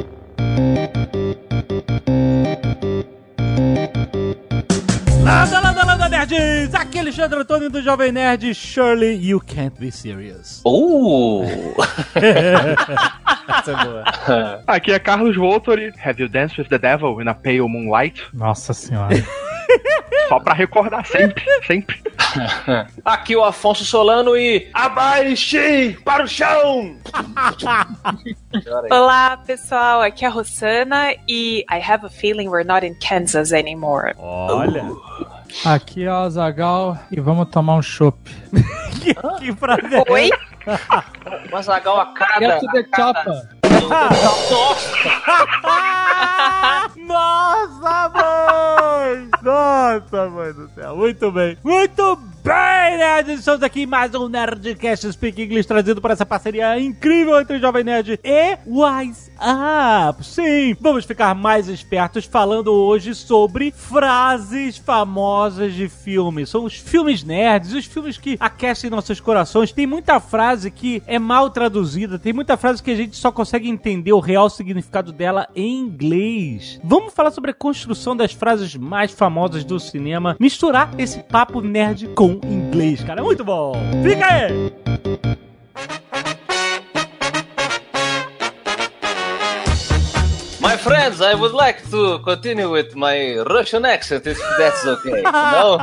Landa, 5.25 5.59
landa, 5.59 5.85
landa, 5.85 6.09
nerds! 6.09 6.73
Aqui 6.73 6.99
é 6.99 7.01
Alexandre 7.01 7.41
Antônio 7.41 7.69
do 7.69 7.83
Jovem 7.83 8.13
Nerd. 8.13 8.55
Surely 8.55 9.17
you 9.17 9.41
can't 9.41 9.77
be 9.81 9.91
serious. 9.91 10.63
Uh! 10.65 11.43
Essa 13.49 13.73
é 13.73 13.85
boa. 13.85 14.05
Aqui 14.69 14.93
é 14.93 15.01
Carlos 15.01 15.35
Voltori. 15.35 15.93
Have 16.07 16.23
you 16.23 16.29
danced 16.29 16.57
with 16.57 16.69
the 16.69 16.79
devil 16.79 17.21
in 17.21 17.27
a 17.27 17.35
pale 17.35 17.69
moonlight? 17.69 18.23
Nossa 18.33 18.73
senhora. 18.73 19.17
Só 20.29 20.39
pra 20.41 20.55
recordar 20.55 21.05
sempre, 21.07 21.45
sempre. 21.67 22.03
Aqui 23.05 23.35
o 23.37 23.45
Afonso 23.45 23.85
Solano 23.85 24.37
e 24.37 24.69
abaixe 24.73 25.99
para 26.05 26.25
o 26.25 26.29
chão! 26.29 26.97
Olá, 28.91 29.37
pessoal. 29.39 30.03
Aqui 30.03 30.25
é 30.25 30.29
a 30.29 30.31
Rossana 30.31 31.13
e 31.29 31.65
I 31.71 31.81
have 31.81 32.05
a 32.05 32.11
feeling 32.11 32.49
we're 32.49 32.67
not 32.67 32.87
in 32.87 32.95
Kansas 33.07 33.53
anymore. 33.53 34.15
Olha. 34.19 34.85
Aqui 35.65 36.05
é 36.05 36.11
o 36.11 36.15
Azagal 36.15 36.99
e 37.11 37.21
vamos 37.21 37.49
tomar 37.51 37.75
um 37.77 37.83
chopp. 37.83 38.19
que, 39.03 39.15
que 39.15 39.53
frase 39.55 39.95
é 39.95 40.03
Oi? 40.09 40.31
Mas 41.51 41.69
Agal 41.69 42.01
a 42.01 42.07
cada. 42.15 42.39
Get 42.39 42.61
to 42.61 42.67
the 42.73 42.79
a 42.79 42.85
cada- 42.85 43.60
Nossa, 46.97 48.11
mãe! 48.15 49.29
Nossa, 49.43 50.31
mãe 50.31 50.53
do 50.53 50.69
céu. 50.75 50.97
Muito 50.97 51.31
bem. 51.33 51.57
Muito 51.65 52.17
bem, 52.17 52.30
nerds! 52.45 53.41
Estamos 53.41 53.63
aqui 53.63 53.83
em 53.83 53.87
mais 53.87 54.15
um 54.15 54.29
Nerdcast 54.29 55.13
Speak 55.13 55.43
English 55.43 55.67
trazido 55.67 56.01
para 56.01 56.13
essa 56.13 56.25
parceria 56.25 56.79
incrível 56.81 57.41
entre 57.41 57.57
o 57.57 57.61
Jovem 57.61 57.85
Nerd 57.85 58.19
e 58.23 58.59
Wise 58.67 59.31
Up. 59.41 60.25
Sim, 60.25 60.77
vamos 60.81 61.05
ficar 61.05 61.35
mais 61.35 61.69
espertos 61.69 62.25
falando 62.25 62.73
hoje 62.73 63.15
sobre 63.15 63.73
frases 63.73 64.77
famosas 64.79 65.75
de 65.75 65.89
filmes. 65.89 66.49
São 66.49 66.65
os 66.65 66.75
filmes 66.75 67.23
nerds, 67.23 67.73
os 67.73 67.85
filmes 67.85 68.17
que 68.17 68.37
aquecem 68.41 68.91
nossos 68.91 69.21
corações. 69.21 69.73
Tem 69.73 69.87
muita 69.87 70.21
frase 70.21 70.71
que 70.71 71.03
é 71.07 71.19
mal 71.19 71.51
traduzida, 71.51 72.19
tem 72.19 72.33
muita 72.33 72.57
frase 72.57 72.83
que 72.83 72.91
a 72.91 72.97
gente 72.97 73.17
só 73.17 73.33
consegue 73.33 73.69
entender 73.69 74.13
o 74.13 74.21
real 74.21 74.49
significado 74.49 75.13
dela 75.13 75.49
em 75.55 75.81
inglês. 75.81 76.81
Vamos 76.85 77.13
falar 77.13 77.31
sobre 77.31 77.51
a 77.51 77.55
construção 77.55 78.17
das 78.17 78.33
frases 78.33 78.77
mais 78.77 79.11
famosas 79.11 79.65
do 79.65 79.79
cinema, 79.81 80.37
misturar 80.39 80.91
esse 80.99 81.21
papo 81.21 81.61
nerd 81.61 82.09
com 82.09 82.30
inglês, 82.45 83.03
cara. 83.03 83.21
É 83.21 83.25
muito 83.25 83.45
bom. 83.45 83.73
Fica 84.03 84.27
aí! 84.27 84.73
Friends, 90.81 91.21
I 91.21 91.35
would 91.35 91.55
like 91.55 91.83
to 91.91 92.19
continue 92.21 92.71
with 92.71 92.95
my 92.95 93.37
Russian 93.49 93.85
accent, 93.85 94.27
if 94.27 94.39
that's 94.59 94.87
okay. 94.87 95.23
No? 95.23 95.79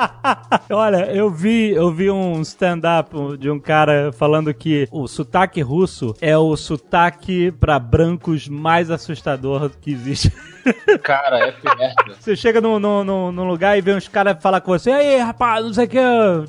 Olha, 0.76 1.12
eu 1.14 1.30
vi, 1.30 1.72
eu 1.72 1.92
vi 1.92 2.09
um 2.09 2.42
stand-up 2.42 3.16
de 3.38 3.50
um 3.50 3.59
cara 3.59 4.12
falando 4.12 4.53
que 4.53 4.88
o 4.92 5.08
sotaque 5.08 5.62
russo 5.62 6.16
é 6.22 6.38
o 6.38 6.56
sotaque 6.58 7.52
pra 7.52 7.80
brancos 7.80 8.48
mais 8.48 8.90
assustador 8.90 9.70
que 9.81 9.92
existe. 9.92 10.31
Cara, 11.02 11.40
é 11.48 11.52
perto. 11.52 12.16
Você 12.20 12.36
chega 12.36 12.59
num, 12.59 12.78
num, 12.78 13.31
num- 13.31 13.48
lugar 13.48 13.78
e 13.78 13.81
vê 13.81 13.94
uns 13.94 14.08
caras 14.09 14.36
falar 14.42 14.59
com 14.59 14.72
você, 14.72 14.92
aí 14.92 15.18
rapaz, 15.18 15.64
não 15.64 15.73
sei 15.73 15.86
o 15.86 15.88
que, 15.88 16.00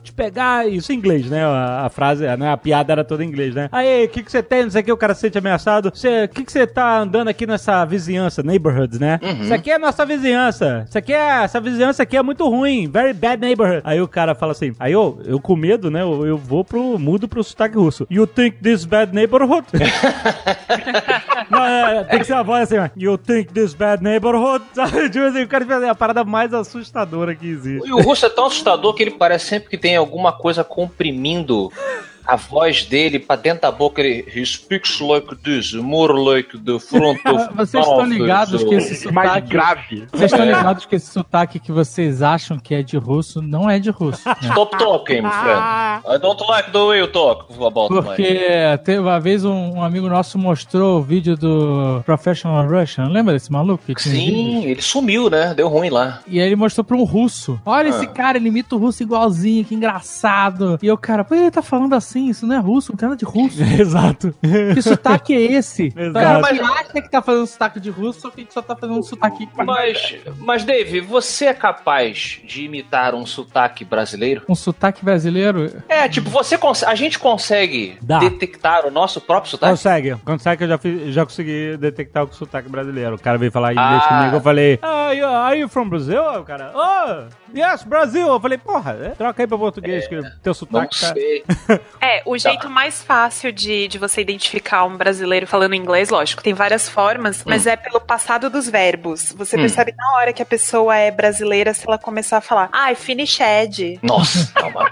te 0.03 0.13
pegar. 0.13 0.69
Isso 0.69 0.93
em 0.93 0.97
inglês, 0.97 1.31
né? 1.31 1.45
A, 1.45 1.87
a 1.87 1.89
frase, 1.89 2.27
né? 2.37 2.51
a 2.51 2.57
piada 2.57 2.93
era 2.93 3.05
toda 3.05 3.25
em 3.25 3.29
inglês, 3.29 3.55
né? 3.55 3.69
Aí, 3.71 4.07
o 4.07 4.09
que, 4.09 4.23
que 4.25 4.31
você 4.33 4.43
tem? 4.43 4.65
Não 4.65 4.71
sei 4.71 4.83
o 4.83 4.85
que, 4.85 4.93
o 4.93 4.97
cara 4.97 5.15
se 5.15 5.21
sente 5.21 5.39
ameaçado. 5.39 5.89
O 5.89 6.29
que, 6.29 6.45
que 6.45 6.51
você 6.51 6.67
tá 6.67 6.99
andando 6.99 7.29
aqui 7.29 7.47
nessa 7.47 7.85
vizinhança, 7.85 8.38
neighborhoods, 8.43 8.99
né? 8.99 9.19
Isso 9.41 9.53
aqui 9.53 9.71
é 9.71 9.79
nossa 9.79 10.05
vizinhança. 10.05 10.85
Isso 10.89 10.99
aqui 10.99 11.13
é. 11.13 11.45
Essa 11.45 11.61
vizinhança 11.61 12.03
aqui 12.03 12.17
é 12.17 12.23
muito 12.23 12.49
ruim. 12.49 12.89
Very 12.89 13.13
bad 13.13 13.41
neighborhood. 13.41 13.83
Aí 13.85 14.01
o 14.01 14.09
cara 14.09 14.35
fala 14.35 14.53
assim, 14.53 14.75
aí 14.79 14.93
eu, 14.93 15.21
eu 15.25 15.41
com 15.41 15.57
medo, 15.57 15.91
né? 15.91 16.03
Eu, 16.03 16.27
eu 16.27 16.37
vou 16.37 16.65
pro. 16.65 16.99
mudo 16.99 17.29
pro 17.29 17.43
sotaque 17.43 17.77
russo. 17.77 18.07
You 18.11 18.27
think 18.27 18.59
this 18.63 18.85
bad 18.85 19.15
neighborhood? 19.15 19.67
Não, 21.51 21.65
é, 21.65 22.05
tem 22.05 22.19
que 22.21 22.27
ser 22.27 22.35
a 22.35 22.43
voz 22.43 22.65
assim, 22.65 22.79
ó. 22.79 22.89
You 22.97 23.17
think 23.17 23.53
this 23.53 23.75
bad 23.75 24.03
neighborhood? 24.03 24.65
Sabe? 24.73 25.09
Tipo 25.11 25.25
assim, 25.25 25.43
o 25.43 25.49
cara 25.49 25.65
fez 25.65 25.83
a 25.83 25.95
parada 25.95 26.25
mais 26.25 26.53
assustadora 26.53 27.35
que 27.35 27.47
existe. 27.47 27.89
E 27.89 27.93
o 27.93 28.01
russo 28.01 28.27
é 28.27 28.29
tão 28.29 28.47
assustador 28.47 28.95
que 28.95 29.03
ele 29.03 29.13
parece 29.13 29.47
sempre 29.47 29.69
que 29.69 29.79
tem 29.79 29.97
alguma 29.97 30.33
coisa 30.33 30.63
comprimindo 30.63 31.73
a 32.29 32.37
voz 32.37 32.85
dele 32.85 33.19
pra 33.19 33.37
dentro 33.37 33.63
da 33.63 33.73
boca. 33.73 34.03
Ele 34.03 34.25
he 34.35 34.45
speaks 34.45 35.01
like 35.01 35.35
this, 35.37 35.73
more 35.73 36.13
like 36.13 36.59
the 36.59 36.79
front 36.79 37.19
of 37.27 37.49
Vocês 37.57 37.83
estão 37.85 38.05
ligados 38.05 38.63
que 38.63 38.75
esse 38.75 39.11
Mais 39.11 39.29
sotaque. 39.31 39.49
grave. 39.49 40.07
Vocês 40.13 40.31
estão 40.33 40.45
ligados 40.47 40.85
que 40.85 40.97
esse 40.97 41.11
sotaque 41.11 41.59
que 41.59 41.73
vocês 41.73 42.21
acham 42.23 42.59
que 42.59 42.75
é 42.75 42.83
de 42.83 42.99
russo 42.99 43.41
não 43.41 43.69
é 43.71 43.79
de 43.79 43.89
russo. 43.91 44.29
né? 44.29 44.37
Stop 44.43 44.77
talking, 44.77 45.23
friend. 45.23 46.05
I 46.07 46.19
don't 46.21 46.43
like 46.49 46.71
the 46.71 46.79
way 46.79 46.99
you 47.01 47.09
talk 47.09 47.47
about. 47.55 47.89
Porque 47.89 48.47
teve 48.85 48.99
uma 48.99 49.19
vez 49.19 49.45
um, 49.45 49.77
um 49.77 49.83
amigo 49.83 50.09
nosso 50.09 50.39
mostrou 50.39 50.99
o 50.99 51.03
vídeo 51.03 51.35
do 51.37 52.03
Professional 52.05 52.67
Russian. 52.69 53.09
Lembra 53.09 53.33
desse 53.33 53.51
maluco 53.51 53.83
que? 53.87 54.03
Sim, 54.03 54.65
ele 54.67 54.83
sumiu, 54.83 55.31
né? 55.31 55.55
Deu 55.55 55.69
ruim 55.69 55.89
lá. 55.89 56.21
E 56.27 56.41
aí 56.41 56.47
ele 56.47 56.57
mostrou 56.57 56.85
pra 56.85 56.97
um 56.97 57.05
russo. 57.05 57.59
Olha 57.65 57.89
esse 57.89 58.07
cara, 58.09 58.37
ele 58.37 58.49
imita 58.49 58.77
o 58.77 58.79
russo 58.79 59.03
igualzinho, 59.03 59.65
que 59.65 59.75
engraçado. 59.75 60.79
E 60.83 60.91
o 60.91 60.97
cara, 60.99 61.25
pô, 61.25 61.35
ele 61.35 61.51
tá 61.51 61.63
falando 61.63 61.95
assim, 61.95 62.18
isso 62.29 62.47
não 62.47 62.57
é 62.57 62.59
russo, 62.59 62.93
não 62.93 62.97
tem 62.97 63.09
nada 63.09 63.19
de 63.19 63.25
russo. 63.25 63.63
Exato. 63.63 64.35
Que 64.75 64.83
sotaque 64.83 65.35
é 65.35 65.41
esse? 65.53 65.87
Exato. 65.97 66.13
Cara, 66.13 66.41
mas 66.41 66.61
acha 66.61 66.93
que 67.03 67.11
tá 67.11 67.23
fazendo 67.23 67.47
sotaque 67.47 67.81
de 67.81 67.91
russo, 67.91 68.21
só 68.21 68.31
que 68.31 68.41
a 68.41 68.45
gente 68.45 68.55
só 68.55 68.63
tá 68.63 68.75
fazendo 68.75 68.99
um 68.99 69.03
sotaque. 69.03 69.49
Mas, 69.57 70.17
mas 70.39 70.65
Dave, 70.65 71.01
você 71.01 71.47
é 71.47 71.55
capaz 71.55 72.41
de 72.45 72.65
imitar 72.65 73.15
um 73.15 73.25
sotaque 73.27 73.85
brasileiro? 73.85 74.43
Um 74.49 74.55
sotaque 74.55 75.05
brasileiro? 75.05 75.71
É, 75.89 76.09
tipo, 76.09 76.29
você 76.31 76.59
a 76.87 76.95
gente 76.95 77.19
consegue 77.19 77.97
Dá. 78.03 78.19
detectar 78.19 78.87
o 78.87 78.91
nosso 78.91 79.21
próprio 79.21 79.51
sotaque? 79.51 79.71
Consegue, 79.73 80.17
consegue, 80.25 80.65
eu 80.65 80.69
já, 80.69 80.79
fiz, 80.79 81.15
já 81.15 81.25
consegui 81.25 81.77
detectar 81.77 82.25
o 82.25 82.33
sotaque 82.33 82.69
brasileiro. 82.69 83.15
O 83.17 83.19
cara 83.21 83.39
veio 83.39 83.53
falar 83.53 83.73
inglês 83.73 84.03
Ah. 84.05 84.09
comigo, 84.19 84.37
eu 84.37 84.41
falei, 84.41 84.79
ah, 84.83 85.13
you- 85.13 85.27
are 85.27 85.59
you 85.61 85.69
from 85.69 85.89
Brazil? 85.89 86.23
O 86.41 86.45
cara, 86.45 86.73
oh, 86.75 87.48
yes, 87.55 87.83
Brasil. 87.83 88.27
Eu 88.27 88.41
falei, 88.41 88.59
porra, 88.59 88.93
é, 89.01 89.09
troca 89.11 89.43
aí 89.43 89.47
pra 89.47 89.59
português, 89.59 90.07
que 90.07 90.21
teu 90.43 90.55
sotaque 90.55 91.01
tá... 91.01 91.13
sei. 91.13 91.45
É, 92.01 92.23
o 92.25 92.39
jeito 92.39 92.71
mais 92.71 93.03
fácil 93.03 93.53
de, 93.53 93.89
de 93.89 93.99
você 93.99 94.21
identificar 94.21 94.85
um 94.85 94.97
brasileiro 94.97 95.47
falando 95.47 95.75
inglês, 95.75 96.11
lógico, 96.11 96.43
tem 96.43 96.55
várias 96.55 96.89
formas, 96.89 97.43
mas 97.45 97.67
é 97.67 97.77
pelo 97.77 98.01
passado 98.01 98.49
dos 98.49 98.69
verbos. 98.69 99.33
Você 99.37 99.57
percebe 99.57 99.93
na 99.97 100.13
hora 100.17 100.33
que 100.33 100.43
a 100.43 100.47
pessoa 100.47 100.97
é 100.97 101.11
brasileira 101.11 101.75
se 101.75 101.87
ela 101.87 101.99
começar 101.99 102.39
a 102.39 102.41
falar, 102.41 102.69
ai, 102.73 102.95
finished, 102.95 103.99
Nossa, 104.03 104.51
calma. 104.55 104.89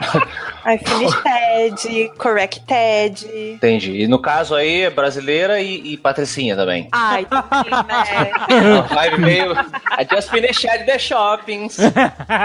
ai, 0.64 0.78
finished, 0.78 2.10
corrected, 2.18 3.26
Entendi. 3.54 4.02
E 4.02 4.08
no 4.08 4.18
caso 4.18 4.54
aí 4.54 4.82
é 4.82 4.90
brasileira 4.90 5.60
e, 5.60 5.92
e 5.92 5.96
patricinha 5.96 6.56
também. 6.56 6.88
ai, 6.92 7.26
sim, 7.64 7.70
né? 7.70 8.70
Uma 8.72 8.82
vibe 8.82 9.20
meio. 9.20 9.52
I 9.52 10.06
just 10.10 10.30
finished 10.30 10.66
the 10.86 10.98
shoppings. 10.98 11.78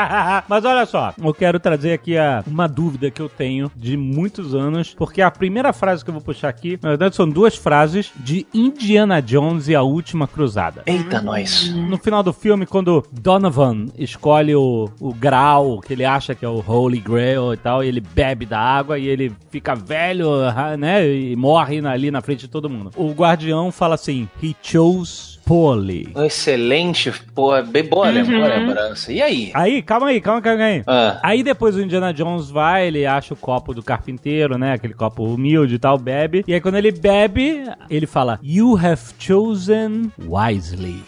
Mas 0.48 0.66
olha 0.66 0.86
só, 0.86 1.14
eu 1.22 1.34
quero 1.34 1.60
trazer 1.60 1.94
aqui 1.94 2.18
a, 2.18 2.44
uma 2.48 2.68
dúvida 2.68 3.10
que 3.12 3.22
eu 3.22 3.30
tenho 3.30 3.72
de 3.76 3.96
muitos 3.98 4.54
anos, 4.56 4.94
porque 4.94 5.22
a 5.22 5.32
primeira 5.32 5.74
frase 5.74 6.04
que 6.04 6.10
eu 6.10 6.14
vou 6.14 6.22
puxar 6.24 6.50
aqui, 6.50 6.78
na 6.82 6.90
verdade, 6.90 7.16
são 7.16 7.28
duas 7.30 7.56
frases 7.56 8.12
de 8.18 8.46
Indiana 8.54 9.22
Jones 9.22 9.68
e 9.68 9.76
a 9.76 9.82
Última 9.82 10.28
Cruzada. 10.28 10.84
Eita, 10.86 11.22
nós. 11.22 11.70
No 11.74 11.98
final 11.98 12.24
do 12.24 12.34
filme, 12.34 12.66
quando 12.66 13.04
Donovan 13.12 13.88
escolhe 13.98 14.56
o, 14.56 14.90
o 15.00 15.14
grau 15.14 15.80
que 15.80 15.94
ele 15.94 16.06
acha 16.06 16.34
que 16.36 16.46
é 16.46 16.50
o 16.50 16.64
Holy 16.66 17.00
Grail 17.00 17.54
e 17.54 17.58
tal, 17.58 17.84
e 17.84 17.88
ele 17.88 18.02
bebe 18.02 18.46
da 18.46 18.60
água 18.60 18.98
e 18.98 19.08
ele 19.08 19.32
fica 19.50 19.76
velho, 19.76 20.30
ah, 20.44 20.76
né? 20.78 21.08
E 21.08 21.36
morre 21.36 21.82
na- 21.82 21.92
ali 21.92 22.10
na 22.12 22.22
frente 22.22 22.42
de 22.42 22.48
todo 22.48 22.70
mundo. 22.70 22.92
O 22.96 23.12
guardião 23.12 23.72
fala 23.72 23.96
assim: 23.96 24.28
He 24.42 24.56
chose 24.62 25.40
poorly. 25.52 26.08
Excelente, 26.16 27.12
pô, 27.36 27.54
é 27.54 27.62
bem 27.62 27.84
boa 27.84 28.10
lem- 28.10 28.24
boa 28.24 28.48
lembrança. 28.48 29.12
E 29.12 29.22
aí? 29.22 29.52
Aí, 29.54 29.82
calma 29.82 30.08
aí, 30.08 30.22
calma, 30.22 30.42
calma 30.42 30.64
aí. 30.64 30.82
Ah. 30.88 31.20
Aí 31.22 31.44
depois 31.44 31.76
o 31.76 31.82
Indiana 31.82 32.14
Jones 32.14 32.50
vai, 32.50 32.88
ele 32.88 33.06
acha 33.06 33.34
o 33.34 33.38
copo 33.38 33.74
do 33.74 33.84
carpinteiro, 33.84 34.58
né? 34.58 34.72
Aquele 34.72 34.94
copo 34.94 35.26
humilde 35.26 35.76
e 35.76 35.80
tal, 35.80 35.98
bebe. 35.98 36.46
E 36.48 36.54
aí 36.54 36.62
quando 36.62 36.76
ele 36.76 36.90
bebe, 36.94 37.66
ele 37.90 38.08
fala: 38.08 38.40
You 38.42 38.78
have 38.78 39.02
chosen 39.20 40.10
wisely. 40.26 41.04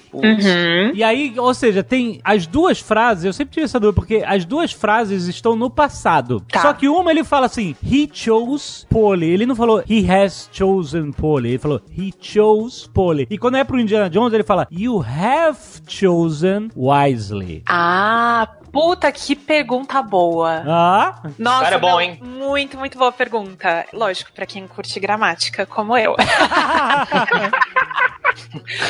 E 0.94 1.04
aí, 1.04 1.34
ou 1.38 1.54
seja, 1.54 1.82
tem 1.82 2.20
as 2.24 2.46
duas 2.46 2.80
frases, 2.80 3.26
eu 3.26 3.34
sempre 3.34 3.54
tive 3.54 3.64
essa 3.64 3.80
dúvida, 3.80 3.96
porque 3.96 4.24
as 4.26 4.46
duas 4.46 4.72
frases 4.72 5.28
estão 5.28 5.56
no 5.56 5.70
passado. 5.70 6.42
Tá. 6.52 6.62
Só 6.62 6.74
que 6.74 6.88
uma 6.88 7.12
ele 7.12 7.24
fala 7.24 7.46
assim, 7.48 7.76
he 7.84 8.08
chose 8.12 8.86
poorly. 8.90 9.30
Ele 9.30 9.46
não 9.46 9.56
falou 9.56 9.84
he 9.90 10.06
has 10.12 10.50
chosen 10.52 11.12
poorly, 11.12 11.50
ele 11.52 11.58
falou 11.58 11.82
he 11.98 12.12
chose 12.20 12.88
poorly. 12.90 13.26
E 13.30 13.38
quando 13.38 13.56
é 13.56 13.64
pro 13.64 13.80
Indiana 13.80 14.10
Jones, 14.10 14.33
quando 14.34 14.36
ele 14.36 14.44
fala 14.44 14.68
You 14.72 15.00
have 15.00 15.60
chosen 15.88 16.72
wisely. 16.76 17.64
Ah, 17.70 18.48
puta 18.72 19.12
que 19.12 19.36
pergunta 19.36 20.02
boa. 20.02 20.64
Ah, 20.66 21.22
Nossa, 21.38 21.64
Cara, 21.66 21.76
é 21.76 21.80
bom, 21.80 21.92
não, 21.92 22.02
hein? 22.02 22.20
Muito, 22.24 22.78
muito 22.78 22.98
boa 22.98 23.12
pergunta. 23.12 23.86
Lógico, 23.94 24.32
pra 24.34 24.48
quem 24.48 24.68
curte 24.68 25.00
gramática, 25.00 25.66
como 25.68 25.96
eu. 25.96 26.16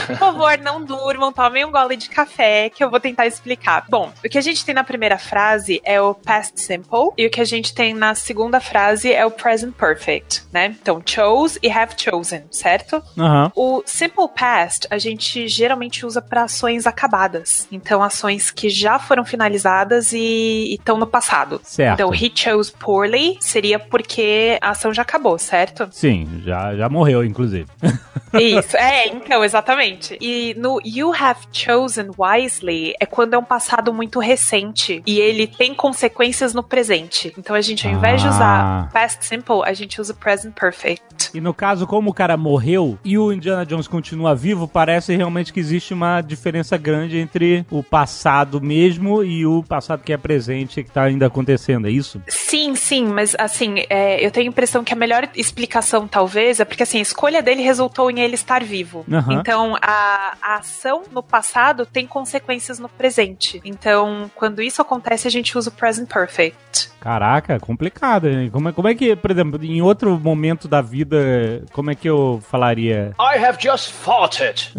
Por 0.07 0.15
favor, 0.17 0.57
não 0.59 0.83
durmam, 0.83 1.31
tomem 1.31 1.65
um 1.65 1.71
gole 1.71 1.95
de 1.95 2.09
café 2.09 2.69
que 2.69 2.83
eu 2.83 2.89
vou 2.89 2.99
tentar 2.99 3.27
explicar. 3.27 3.85
Bom, 3.89 4.11
o 4.23 4.29
que 4.29 4.37
a 4.37 4.41
gente 4.41 4.65
tem 4.65 4.75
na 4.75 4.83
primeira 4.83 5.17
frase 5.17 5.81
é 5.83 6.01
o 6.01 6.13
past 6.13 6.59
simple 6.59 7.11
e 7.17 7.25
o 7.25 7.29
que 7.29 7.41
a 7.41 7.45
gente 7.45 7.73
tem 7.73 7.93
na 7.93 8.15
segunda 8.15 8.59
frase 8.59 9.11
é 9.11 9.25
o 9.25 9.31
present 9.31 9.73
perfect, 9.73 10.43
né? 10.51 10.75
Então, 10.81 11.01
chose 11.05 11.59
e 11.61 11.71
have 11.71 11.93
chosen, 11.97 12.43
certo? 12.51 13.01
aham. 13.17 13.51
O 13.55 13.83
simple 13.85 14.27
past 14.27 14.87
a 14.89 14.97
gente 14.97 15.47
geralmente 15.47 16.05
usa 16.05 16.21
para 16.21 16.43
ações 16.43 16.85
acabadas. 16.87 17.67
Então, 17.71 18.03
ações 18.03 18.51
que 18.51 18.69
já 18.69 18.99
foram 18.99 19.25
finalizadas 19.25 20.13
e 20.13 20.75
estão 20.79 20.97
no 20.97 21.07
passado. 21.07 21.61
Certo. 21.63 21.93
Então, 21.93 22.13
he 22.13 22.31
chose 22.33 22.71
poorly 22.71 23.37
seria 23.39 23.79
porque 23.79 24.57
a 24.61 24.71
ação 24.71 24.93
já 24.93 25.01
acabou, 25.01 25.37
certo? 25.37 25.87
Sim, 25.91 26.41
já, 26.45 26.75
já 26.75 26.89
morreu, 26.89 27.23
inclusive. 27.23 27.67
Isso, 28.33 28.75
é, 28.77 29.07
então, 29.07 29.43
exatamente. 29.43 30.17
E 30.21 30.53
no 30.57 30.79
You 30.83 31.13
Have 31.13 31.41
Chosen 31.51 32.09
Wisely 32.17 32.93
é 32.99 33.05
quando 33.05 33.33
é 33.33 33.37
um 33.37 33.43
passado 33.43 33.93
muito 33.93 34.19
recente 34.19 35.01
e 35.05 35.19
ele 35.19 35.47
tem 35.47 35.73
consequências 35.73 36.53
no 36.53 36.63
presente. 36.63 37.33
Então 37.37 37.55
a 37.55 37.61
gente, 37.61 37.87
ao 37.87 37.93
invés 37.93 38.21
de 38.21 38.27
Ah. 38.27 38.31
usar 38.31 38.89
past 38.91 39.25
simple, 39.25 39.61
a 39.63 39.73
gente 39.73 39.99
usa 40.01 40.13
present 40.13 40.53
perfect. 40.53 41.29
E 41.33 41.41
no 41.41 41.53
caso, 41.53 41.85
como 41.87 42.09
o 42.11 42.13
cara 42.13 42.35
morreu 42.37 42.97
e 43.03 43.17
o 43.17 43.31
Indiana 43.31 43.65
Jones 43.65 43.87
continua 43.87 44.35
vivo, 44.35 44.67
parece 44.67 45.15
realmente 45.15 45.51
que 45.53 45.59
existe 45.59 45.93
uma 45.93 46.21
diferença 46.21 46.77
grande 46.77 47.17
entre 47.17 47.65
o 47.69 47.83
passado 47.83 48.61
mesmo 48.61 49.23
e 49.23 49.45
o 49.45 49.63
passado 49.63 50.03
que 50.03 50.13
é 50.13 50.17
presente 50.17 50.83
que 50.83 50.91
tá 50.91 51.03
ainda 51.03 51.27
acontecendo, 51.27 51.87
é 51.87 51.91
isso? 51.91 52.21
Sim, 52.27 52.75
sim, 52.75 53.05
mas 53.07 53.35
assim, 53.37 53.83
é, 53.89 54.25
eu 54.25 54.31
tenho 54.31 54.47
a 54.47 54.49
impressão 54.49 54.83
que 54.83 54.93
a 54.93 54.95
melhor 54.95 55.27
explicação, 55.35 56.07
talvez, 56.07 56.59
é 56.59 56.65
porque 56.65 56.83
assim, 56.83 56.99
a 56.99 57.01
escolha 57.01 57.41
dele 57.41 57.61
resultou 57.61 58.09
em 58.11 58.21
ele 58.23 58.35
estar 58.35 58.63
vivo. 58.63 59.05
Aham. 59.11 59.33
Então, 59.33 59.75
a, 59.81 60.35
a 60.41 60.55
ação 60.55 61.03
no 61.11 61.21
passado 61.21 61.85
tem 61.85 62.07
consequências 62.07 62.79
no 62.79 62.89
presente. 62.89 63.61
Então, 63.63 64.29
quando 64.35 64.61
isso 64.61 64.81
acontece, 64.81 65.27
a 65.27 65.31
gente 65.31 65.57
usa 65.57 65.69
o 65.69 65.73
present 65.73 66.07
perfect. 66.07 66.89
Caraca, 66.99 67.59
complicado, 67.59 68.29
hein? 68.29 68.49
Como 68.49 68.69
é, 68.69 68.71
como 68.71 68.87
é 68.87 68.95
que, 68.95 69.15
por 69.15 69.31
exemplo, 69.31 69.63
em 69.63 69.81
outro 69.81 70.17
momento 70.17 70.67
da 70.67 70.81
vida, 70.81 71.63
como 71.73 71.91
é 71.91 71.95
que 71.95 72.09
eu 72.09 72.41
falaria? 72.49 73.13
I 73.19 73.43
have 73.43 73.57
just 73.61 73.91
fought 73.91 74.41
it. 74.43 74.71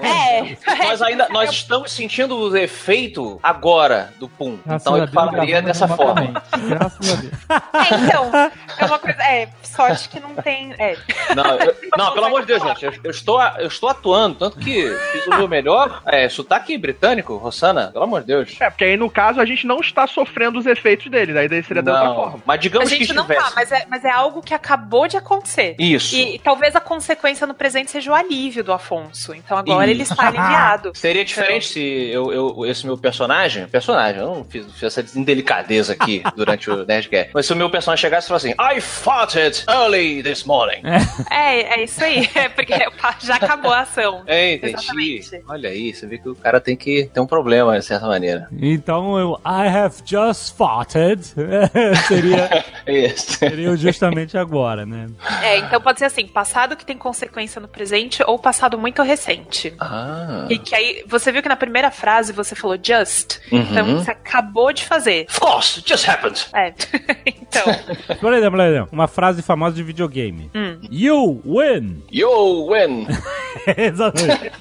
É, 0.00 0.56
nós 0.84 1.02
ainda 1.02 1.28
nós 1.28 1.50
estamos 1.50 1.92
sentindo 1.92 2.36
o 2.36 2.56
efeito 2.56 3.38
agora 3.42 4.12
do 4.18 4.28
pum. 4.28 4.58
Graças 4.64 4.82
então 4.86 4.94
a 4.94 4.98
eu 4.98 5.08
falaria 5.08 5.62
dessa 5.62 5.86
forma. 5.88 6.42
Graças 6.68 7.12
a 7.12 7.16
Deus. 7.16 7.32
É, 7.74 7.94
então, 8.06 8.30
é 8.78 8.84
uma 8.86 8.98
coisa. 8.98 9.22
É, 9.22 9.48
sorte 9.62 10.08
que 10.08 10.20
não 10.20 10.34
tem. 10.36 10.74
É. 10.78 10.96
Não, 11.34 11.44
eu- 11.58 11.76
não, 11.96 12.12
pelo 12.12 12.26
amor 12.26 12.40
de 12.42 12.46
Deus, 12.48 12.62
gente. 12.62 12.84
Eu, 12.84 12.92
eu 13.04 13.10
estou, 13.10 13.38
a- 13.38 13.56
eu 13.58 13.66
estou 13.68 13.88
atuando, 13.88 14.36
tanto 14.36 14.58
que 14.58 14.88
fiz 15.12 15.26
o 15.26 15.30
meu 15.30 15.48
melhor. 15.48 16.02
É, 16.06 16.28
sotaque 16.28 16.76
britânico, 16.78 17.36
Rossana, 17.36 17.88
pelo 17.92 18.04
amor 18.04 18.20
de 18.20 18.26
Deus. 18.28 18.56
É, 18.60 18.70
porque 18.70 18.84
aí 18.84 18.96
no 18.96 19.10
caso 19.10 19.40
a 19.40 19.44
gente 19.44 19.66
não 19.66 19.80
está 19.80 20.06
sofrendo 20.06 20.58
os 20.58 20.66
efeitos 20.66 21.10
dele, 21.10 21.32
daí 21.32 21.48
daí 21.48 21.62
seria 21.62 21.82
da 21.82 21.92
outra 21.92 22.08
Não, 22.08 22.14
forma. 22.16 22.42
mas 22.46 22.54
A 22.54 22.60
digamos 22.60 22.88
que 22.88 22.96
gente 22.98 23.12
não 23.12 23.22
estivesse. 23.24 23.48
tá, 23.48 23.52
mas 23.56 23.72
é, 23.72 23.86
mas 23.88 24.04
é 24.04 24.10
algo 24.10 24.42
que 24.42 24.54
acabou 24.54 25.06
de 25.08 25.16
acontecer. 25.16 25.74
Isso. 25.78 26.14
E, 26.14 26.36
e 26.36 26.38
talvez 26.38 26.74
a 26.76 26.80
consequência 26.80 27.46
no 27.46 27.54
presente 27.54 27.90
seja 27.90 28.10
o 28.10 28.14
alívio 28.14 28.62
do 28.64 28.72
Afonso. 28.72 29.34
Então 29.34 29.56
agora 29.56 29.65
ele 29.90 30.02
Isso. 30.02 30.12
está 30.12 30.28
aliviado. 30.28 30.92
Seria 30.94 31.24
diferente 31.24 31.68
se 31.68 31.80
eu, 32.10 32.32
eu- 32.32 32.66
esse 32.66 32.86
meu 32.86 32.96
personagem, 32.98 33.66
personagem, 33.66 34.20
eu 34.20 34.26
não 34.34 34.44
fiz, 34.44 34.64
fiz 34.72 34.82
essa 34.98 35.18
indelicadeza 35.18 35.92
aqui 35.92 36.22
durante 36.36 36.70
o 36.70 36.84
Nerdcast, 36.84 37.30
mas 37.34 37.46
se 37.46 37.52
o 37.52 37.56
meu 37.56 37.68
personagem 37.70 38.00
chegasse 38.02 38.26
e 38.26 38.28
falasse 38.28 38.48
assim, 38.48 38.76
I 38.76 38.80
fought 38.80 39.38
it 39.38 39.64
early 39.68 40.22
this 40.22 40.44
morning. 40.44 40.80
É, 41.30 41.80
é 41.80 41.84
isso 41.84 42.02
aí. 42.02 42.28
É 42.36 42.48
porque 42.48 42.74
já 43.22 43.36
acabou 43.36 43.72
a 43.72 43.80
ação. 43.80 44.22
É, 44.26 44.54
entendi. 44.54 44.74
Exatamente. 44.74 45.42
Olha 45.48 45.68
aí, 45.70 45.94
você 45.94 46.06
vê 46.06 46.18
que 46.18 46.28
o 46.28 46.34
cara 46.34 46.60
tem 46.60 46.76
que 46.76 47.10
ter 47.12 47.20
um 47.20 47.26
problema, 47.26 47.78
de 47.78 47.84
certa 47.84 48.06
maneira. 48.06 48.48
Então 48.52 49.18
eu 49.18 49.40
I 49.44 49.66
have 49.68 49.96
just 50.04 50.54
farted 50.56 51.24
seria, 52.06 52.64
Isso. 52.86 53.32
seria 53.38 53.76
justamente 53.76 54.36
agora, 54.36 54.84
né? 54.86 55.06
É, 55.42 55.58
então 55.58 55.80
pode 55.80 55.98
ser 55.98 56.06
assim, 56.06 56.26
passado 56.26 56.76
que 56.76 56.84
tem 56.84 56.96
consequência 56.96 57.60
no 57.60 57.68
presente 57.68 58.22
ou 58.26 58.38
passado 58.38 58.78
muito 58.78 59.02
recente. 59.02 59.55
Ah. 59.80 60.46
E 60.48 60.58
que 60.58 60.74
aí, 60.74 61.04
você 61.06 61.32
viu 61.32 61.42
que 61.42 61.48
na 61.48 61.56
primeira 61.56 61.90
frase 61.90 62.32
você 62.32 62.54
falou 62.54 62.76
just. 62.80 63.38
Uhum. 63.50 63.60
Então 63.60 63.96
você 63.96 64.10
acabou 64.10 64.72
de 64.72 64.84
fazer. 64.84 65.26
Of 65.28 65.40
course, 65.40 65.78
it 65.78 65.88
just 65.88 66.08
happened. 66.08 66.46
É. 66.52 66.72
então, 67.26 67.64
Por 68.20 68.32
exemplo, 68.32 68.58
por 68.58 68.60
exemplo, 68.60 68.88
uma 68.92 69.08
frase 69.08 69.42
famosa 69.42 69.76
de 69.76 69.82
videogame. 69.82 70.50
Hum. 70.54 70.78
You 70.90 71.42
win! 71.44 72.02
You 72.10 72.68
win. 72.70 73.06
Exatamente. 73.76 74.52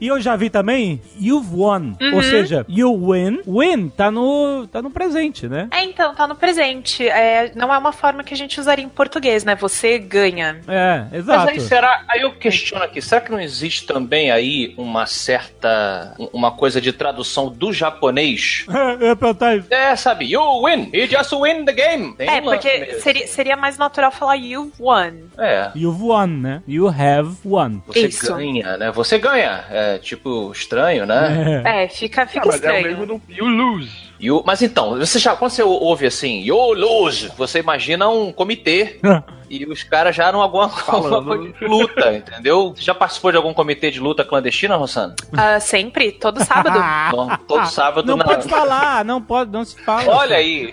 e 0.00 0.06
eu 0.06 0.20
já 0.20 0.36
vi 0.36 0.48
também 0.48 1.00
You've 1.20 1.54
won. 1.54 1.94
Uhum. 2.00 2.14
Ou 2.14 2.22
seja, 2.22 2.64
you 2.68 3.12
win. 3.12 3.40
Win 3.46 3.88
tá 3.90 4.10
no, 4.10 4.66
tá 4.66 4.80
no 4.80 4.90
presente, 4.90 5.48
né? 5.48 5.68
é 5.70 5.84
então, 5.84 6.14
tá 6.14 6.26
no 6.26 6.34
presente. 6.34 7.08
É, 7.08 7.52
não 7.54 7.72
é 7.72 7.78
uma 7.78 7.92
forma 7.92 8.22
que 8.24 8.34
a 8.34 8.36
gente 8.36 8.58
usaria 8.60 8.84
em 8.84 8.88
português, 8.88 9.44
né? 9.44 9.54
Você 9.56 9.98
ganha. 9.98 10.60
É, 10.66 11.04
Mas 11.10 11.14
exato. 11.14 11.50
aí 11.50 11.60
será, 11.60 12.04
aí 12.08 12.22
eu 12.22 12.32
questiono 12.32 12.84
aqui, 12.84 13.00
será 13.00 13.20
que 13.20 13.30
não 13.30 13.40
existe 13.40 13.86
também 13.86 14.11
aí 14.30 14.74
uma 14.76 15.06
certa, 15.06 16.14
uma 16.32 16.50
coisa 16.52 16.80
de 16.80 16.92
tradução 16.92 17.48
do 17.50 17.72
japonês? 17.72 18.64
ia 19.00 19.16
perguntar 19.16 19.56
isso. 19.56 19.66
É, 19.72 19.94
sabe, 19.96 20.26
you 20.30 20.40
win, 20.64 20.90
you 20.92 21.06
just 21.06 21.32
win 21.32 21.64
the 21.64 21.72
game. 21.72 22.14
Tem 22.16 22.28
É, 22.28 22.40
um 22.40 22.44
lance 22.46 22.68
porque 22.68 23.00
seria, 23.00 23.26
seria 23.26 23.56
mais 23.56 23.78
natural 23.78 24.10
falar 24.10 24.34
you've 24.36 24.72
won. 24.78 25.12
É, 25.38 25.70
You've 25.74 26.02
won, 26.02 26.26
né? 26.26 26.62
You 26.68 26.88
have 26.88 27.36
won. 27.44 27.80
você 27.86 28.06
Isso. 28.06 28.34
ganha, 28.34 28.76
né? 28.76 28.90
Você 28.92 29.18
ganha. 29.18 29.64
É 29.70 29.98
tipo 29.98 30.50
estranho, 30.52 31.06
né? 31.06 31.62
É. 31.64 31.84
É, 31.84 31.88
fica, 31.88 32.22
Ah, 32.22 32.26
fica 32.26 32.46
mas 32.46 32.62
é 32.62 32.66
o 32.68 32.74
estranho. 32.76 32.86
mesmo 32.98 33.06
do 33.06 33.22
You 33.28 33.46
Lose. 33.46 34.11
You- 34.22 34.42
mas 34.46 34.62
então, 34.62 34.96
você 34.98 35.18
já, 35.18 35.34
quando 35.34 35.50
você 35.50 35.62
ouve 35.64 36.06
assim, 36.06 36.40
you 36.42 36.56
lose, 36.74 37.32
você 37.36 37.58
imagina 37.58 38.08
um 38.08 38.32
comitê 38.32 39.00
e 39.50 39.64
os 39.66 39.82
caras 39.82 40.14
já 40.14 40.30
não 40.30 40.40
alguma, 40.42 40.70
alguma 40.86 41.22
coisa 41.24 41.52
de 41.52 41.64
luta, 41.66 42.14
entendeu? 42.14 42.72
Você 42.74 42.82
já 42.82 42.94
participou 42.94 43.32
de 43.32 43.36
algum 43.36 43.52
comitê 43.52 43.90
de 43.90 43.98
luta 43.98 44.24
clandestina, 44.24 44.76
Rossana? 44.76 45.16
Ah, 45.36 45.58
sempre, 45.58 46.12
todo 46.12 46.42
sábado. 46.44 46.78
Não, 47.16 47.36
todo 47.48 47.66
sábado 47.66 48.06
Não 48.06 48.16
na- 48.16 48.24
pode 48.24 48.48
falar, 48.48 49.04
não 49.04 49.20
pode, 49.20 49.50
não 49.50 49.64
se 49.64 49.76
fala. 49.82 50.04
Olha 50.14 50.36
aí. 50.36 50.72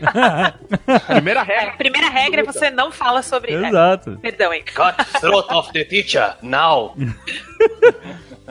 Primeira 1.08 1.40
É, 1.42 1.44
regra. 1.44 1.70
a 1.74 1.78
primeira 1.78 2.10
regra 2.10 2.42
é 2.42 2.44
você 2.44 2.70
não 2.70 2.92
fala 2.92 3.22
sobre. 3.24 3.52
é, 3.54 3.68
Exato. 3.68 4.18
perdão, 4.22 4.54
hein? 4.54 4.64
Cut 4.76 5.20
throat 5.20 5.52
of 5.54 5.74
the 5.74 5.84
teacher 5.84 6.36
now. 6.44 6.94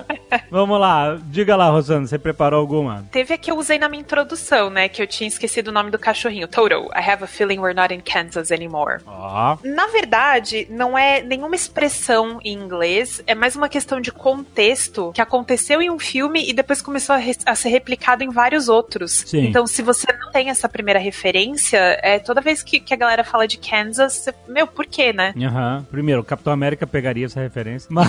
Vamos 0.51 0.81
lá, 0.81 1.19
diga 1.25 1.57
lá, 1.57 1.69
Rosana, 1.71 2.07
você 2.07 2.19
preparou 2.19 2.61
alguma? 2.61 3.05
Teve 3.11 3.35
a 3.35 3.39
que 3.39 3.51
eu 3.51 3.57
usei 3.57 3.79
na 3.79 3.89
minha 3.89 4.01
introdução, 4.01 4.71
né? 4.71 4.89
Que 4.89 5.03
eu 5.03 5.07
tinha 5.07 5.29
esquecido 5.29 5.69
o 5.69 5.73
nome 5.73 5.91
do 5.91 5.99
cachorrinho. 5.99 6.49
Toto, 6.49 6.91
I 6.95 7.11
have 7.11 7.23
a 7.23 7.27
feeling 7.27 7.59
we're 7.59 7.75
not 7.75 7.93
in 7.93 8.01
Kansas 8.01 8.51
anymore. 8.51 9.03
Na 9.65 9.87
verdade, 9.89 10.67
não 10.71 10.97
é 10.97 11.23
nenhuma 11.23 11.55
expressão 11.55 12.41
em 12.45 12.53
inglês, 12.53 13.23
é 13.27 13.35
mais 13.35 13.57
uma 13.57 13.69
questão 13.69 14.01
de 14.01 14.13
contexto 14.13 15.13
que 15.13 15.21
aconteceu 15.21 15.81
em 15.83 15.91
um 15.91 15.99
filme 15.99 16.49
e 16.49 16.53
depois 16.53 16.81
começou 16.83 17.15
a, 17.15 17.21
a 17.47 17.55
ser 17.55 17.69
replicado 17.69 18.25
em 18.25 18.31
vários 18.31 18.69
outros. 18.69 19.25
Sim. 19.27 19.47
Então, 19.47 19.67
se 19.67 19.83
você 19.83 20.13
não 20.13 20.31
tem 20.31 20.51
essa 20.51 20.69
primeira 20.69 20.99
referência, 20.99 21.99
é 22.03 22.19
toda 22.19 22.41
vez 22.41 22.63
que, 22.63 22.81
que 22.81 22.95
a 22.95 22.97
galera 22.97 23.25
fala 23.25 23.47
de 23.47 23.59
Kansas, 23.59 24.13
você, 24.13 24.35
meu, 24.47 24.67
por 24.67 24.87
quê, 24.87 25.13
né? 25.13 25.35
Aham. 25.37 25.87
Primeiro, 25.91 26.21
o 26.21 26.25
Capitão 26.25 26.53
América 26.53 26.87
pegaria 26.87 27.27
essa 27.27 27.41
referência, 27.41 27.89
mas 27.93 28.09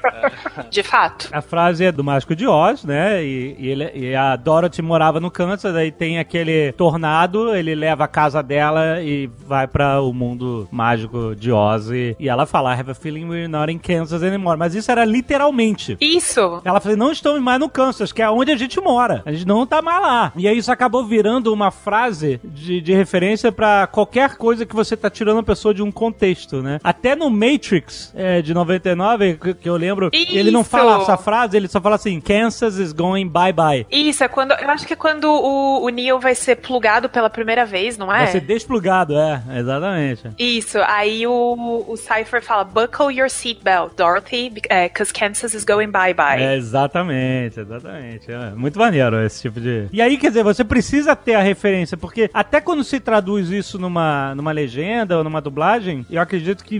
De 0.82 0.88
fato. 0.88 1.28
a 1.32 1.40
frase 1.42 1.84
é 1.84 1.92
do 1.92 2.02
Mágico 2.04 2.34
de 2.34 2.46
Oz, 2.46 2.84
né? 2.84 3.22
E, 3.24 3.56
e 3.58 3.68
ele- 3.68 3.90
e 3.94 4.14
a 4.14 4.34
Dorothy 4.36 4.82
morava 4.82 5.20
no 5.20 5.30
Kansas, 5.30 5.74
aí 5.74 5.90
tem 5.90 6.18
aquele 6.18 6.72
tornado, 6.72 7.54
ele 7.54 7.74
leva 7.74 8.04
a 8.04 8.08
casa 8.08 8.42
dela 8.42 9.00
e 9.02 9.28
vai 9.46 9.66
para 9.66 10.00
o 10.00 10.12
mundo 10.12 10.68
mágico 10.70 11.34
de 11.36 11.50
Oz. 11.52 11.90
E, 11.90 12.16
e 12.18 12.28
ela 12.28 12.46
fala, 12.46 12.74
I 12.74 12.80
have 12.80 12.90
a 12.90 12.94
feeling 12.94 13.24
we're 13.26 13.48
not 13.48 13.72
in 13.72 13.78
Kansas 13.78 14.22
anymore. 14.22 14.58
Mas 14.58 14.74
isso 14.74 14.90
era 14.90 15.04
literalmente. 15.04 15.96
Isso. 16.00 16.60
Ela 16.64 16.80
falou, 16.80 16.96
não 16.96 17.12
estamos 17.12 17.40
mais 17.40 17.58
no 17.60 17.68
Kansas, 17.68 18.12
que 18.12 18.22
é 18.22 18.30
onde 18.30 18.50
a 18.52 18.56
gente 18.56 18.80
mora. 18.80 19.22
A 19.24 19.32
gente 19.32 19.46
não 19.46 19.66
tá 19.66 19.80
mais 19.82 20.00
lá. 20.02 20.32
E 20.36 20.46
aí 20.48 20.56
isso 20.58 20.70
acabou 20.72 21.04
virando 21.04 21.52
uma 21.52 21.70
frase 21.70 22.40
de, 22.44 22.80
de 22.80 22.92
referência 22.92 23.50
pra 23.52 23.86
qualquer 23.86 24.36
coisa 24.36 24.64
que 24.66 24.74
você 24.74 24.96
tá 24.96 25.08
tirando 25.10 25.38
a 25.38 25.42
pessoa 25.42 25.72
de 25.74 25.82
um 25.82 25.90
contexto, 25.90 26.62
né? 26.62 26.78
Até 26.82 27.14
no 27.14 27.30
Matrix, 27.30 28.12
é, 28.16 28.42
de 28.42 28.52
99, 28.54 29.34
que, 29.34 29.54
que 29.54 29.68
eu 29.68 29.76
lembro, 29.76 30.10
Isso! 30.12 30.36
ele 30.36 30.50
não 30.50 30.64
fala 30.70 31.02
essa 31.02 31.16
frase, 31.16 31.56
ele 31.56 31.68
só 31.68 31.80
fala 31.80 31.96
assim: 31.96 32.20
Kansas 32.20 32.76
is 32.78 32.92
going 32.92 33.28
bye-bye. 33.28 33.86
Isso, 33.90 34.22
é 34.24 34.28
quando. 34.28 34.52
Eu 34.52 34.70
acho 34.70 34.86
que 34.86 34.92
é 34.92 34.96
quando 34.96 35.24
o, 35.24 35.84
o 35.84 35.88
Neo 35.88 36.18
vai 36.18 36.34
ser 36.34 36.56
plugado 36.56 37.08
pela 37.08 37.28
primeira 37.30 37.64
vez, 37.64 37.96
não 37.98 38.12
é? 38.12 38.18
Vai 38.18 38.26
ser 38.28 38.40
desplugado, 38.40 39.16
é, 39.16 39.42
exatamente. 39.56 40.28
Isso, 40.38 40.78
aí 40.86 41.26
o, 41.26 41.84
o 41.88 41.96
Cypher 41.96 42.42
fala: 42.42 42.64
Buckle 42.64 43.14
your 43.14 43.28
seatbelt, 43.30 43.94
Dorothy, 43.96 44.50
because 44.50 45.12
Kansas 45.12 45.54
is 45.54 45.64
going 45.64 45.88
bye-bye. 45.90 46.42
É, 46.42 46.56
exatamente, 46.56 47.60
exatamente. 47.60 48.30
É 48.30 48.50
muito 48.54 48.78
maneiro 48.78 49.20
esse 49.24 49.42
tipo 49.42 49.60
de. 49.60 49.86
E 49.92 50.00
aí, 50.00 50.16
quer 50.16 50.28
dizer, 50.28 50.42
você 50.44 50.64
precisa 50.64 51.14
ter 51.16 51.34
a 51.34 51.40
referência, 51.42 51.96
porque 51.96 52.30
até 52.32 52.60
quando 52.60 52.84
se 52.84 53.00
traduz 53.00 53.50
isso 53.50 53.78
numa, 53.78 54.34
numa 54.34 54.52
legenda 54.52 55.16
ou 55.18 55.24
numa 55.24 55.40
dublagem, 55.40 56.04
eu 56.10 56.20
acredito 56.20 56.64
que 56.64 56.78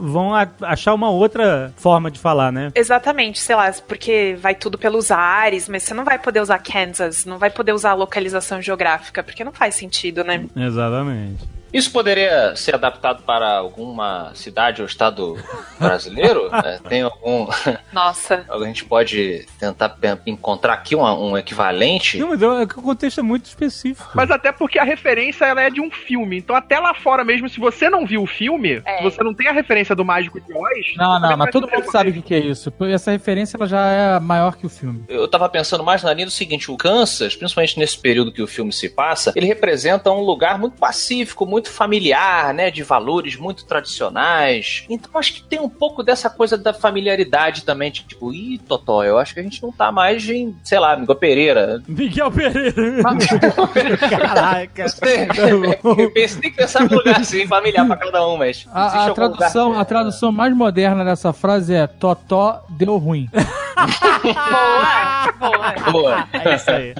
vão 0.00 0.34
a- 0.34 0.48
achar 0.62 0.94
uma 0.94 1.10
outra 1.10 1.72
forma 1.76 2.10
de 2.10 2.18
falar, 2.18 2.52
né? 2.52 2.70
Exatamente, 2.74 3.17
sei 3.34 3.56
lá, 3.56 3.72
porque 3.86 4.36
vai 4.38 4.54
tudo 4.54 4.78
pelos 4.78 5.10
ares, 5.10 5.68
mas 5.68 5.82
você 5.82 5.94
não 5.94 6.04
vai 6.04 6.18
poder 6.18 6.40
usar 6.40 6.58
Kansas, 6.58 7.24
não 7.24 7.38
vai 7.38 7.50
poder 7.50 7.72
usar 7.72 7.94
localização 7.94 8.62
geográfica, 8.62 9.22
porque 9.22 9.44
não 9.44 9.52
faz 9.52 9.74
sentido, 9.74 10.24
né? 10.24 10.44
Exatamente. 10.56 11.57
Isso 11.72 11.90
poderia 11.92 12.54
ser 12.56 12.74
adaptado 12.74 13.22
para 13.22 13.56
alguma 13.58 14.32
cidade 14.34 14.80
ou 14.80 14.86
estado 14.86 15.36
brasileiro? 15.78 16.48
É, 16.54 16.78
tem 16.88 17.02
algum. 17.02 17.48
Nossa. 17.92 18.44
A 18.50 18.58
gente 18.64 18.84
pode 18.84 19.46
tentar 19.58 19.96
encontrar 20.26 20.74
aqui 20.74 20.94
um, 20.96 21.02
um 21.02 21.36
equivalente? 21.38 22.18
Não, 22.18 22.28
mas 22.28 22.42
é 22.42 22.66
que 22.66 22.78
o 22.78 22.82
contexto 22.82 23.20
é 23.20 23.22
muito 23.22 23.46
específico. 23.46 24.10
Mas 24.14 24.30
até 24.30 24.52
porque 24.52 24.78
a 24.78 24.84
referência 24.84 25.44
ela 25.44 25.62
é 25.62 25.70
de 25.70 25.80
um 25.80 25.90
filme. 25.90 26.38
Então, 26.38 26.54
até 26.56 26.78
lá 26.78 26.94
fora 26.94 27.24
mesmo, 27.24 27.48
se 27.48 27.58
você 27.60 27.90
não 27.90 28.06
viu 28.06 28.22
o 28.22 28.26
filme, 28.26 28.82
É. 28.84 28.98
se 28.98 29.04
você 29.04 29.22
não 29.22 29.34
tem 29.34 29.48
a 29.48 29.52
referência 29.52 29.94
do 29.94 30.04
Mágico 30.04 30.40
de 30.40 30.52
Oz. 30.52 30.86
Não, 30.96 31.20
não, 31.20 31.36
mas 31.36 31.50
todo 31.50 31.68
mundo 31.68 31.90
sabe 31.90 32.10
o 32.10 32.12
que, 32.14 32.22
que 32.22 32.34
é 32.34 32.38
isso. 32.38 32.72
Essa 32.92 33.10
referência 33.10 33.56
ela 33.56 33.66
já 33.66 33.86
é 33.86 34.20
maior 34.20 34.56
que 34.56 34.66
o 34.66 34.68
filme. 34.68 35.04
Eu 35.08 35.28
tava 35.28 35.48
pensando 35.48 35.82
mais 35.84 36.02
na 36.02 36.12
linha 36.12 36.26
do 36.26 36.32
seguinte: 36.32 36.70
o 36.70 36.76
Kansas, 36.76 37.36
principalmente 37.36 37.78
nesse 37.78 37.98
período 37.98 38.32
que 38.32 38.42
o 38.42 38.46
filme 38.46 38.72
se 38.72 38.88
passa, 38.88 39.32
ele 39.34 39.46
representa 39.46 40.10
um 40.10 40.20
lugar 40.20 40.58
muito 40.58 40.76
pacífico, 40.78 41.44
muito 41.46 41.57
familiar, 41.66 42.54
né? 42.54 42.70
De 42.70 42.82
valores 42.82 43.34
muito 43.36 43.64
tradicionais. 43.64 44.84
Então 44.88 45.10
acho 45.18 45.34
que 45.34 45.42
tem 45.42 45.58
um 45.58 45.68
pouco 45.68 46.02
dessa 46.02 46.30
coisa 46.30 46.56
da 46.56 46.72
familiaridade 46.72 47.64
também. 47.64 47.90
de 47.90 48.02
Tipo, 48.04 48.32
ih, 48.32 48.58
Totó, 48.58 49.02
eu 49.02 49.18
acho 49.18 49.34
que 49.34 49.40
a 49.40 49.42
gente 49.42 49.62
não 49.62 49.72
tá 49.72 49.90
mais 49.90 50.28
em, 50.28 50.54
sei 50.62 50.78
lá, 50.78 50.96
Miguel 50.96 51.16
Pereira. 51.16 51.82
Miguel 51.88 52.30
Pereira. 52.30 53.02
Caraca. 54.08 54.86
Eu 55.98 56.10
pensei 56.12 56.40
tem 56.40 56.50
que 56.50 56.56
pensar 56.58 56.80
num 56.88 56.96
lugar 56.96 57.20
assim, 57.20 57.46
familiar 57.46 57.86
pra 57.86 57.96
cada 57.96 58.26
um, 58.28 58.36
mas. 58.36 58.66
A, 58.72 59.06
a 59.06 59.10
tradução, 59.10 59.68
lugar- 59.68 59.80
a 59.80 59.84
tradução 59.84 60.30
mais 60.32 60.54
moderna 60.54 61.04
dessa 61.04 61.32
frase 61.32 61.74
é 61.74 61.86
Totó 61.86 62.62
deu 62.68 62.96
ruim. 62.98 63.28
Boa, 64.22 65.32
boa. 65.38 65.92
Boa. 65.92 66.28
É 66.32 66.54
isso 66.54 66.70
aí. 66.70 66.94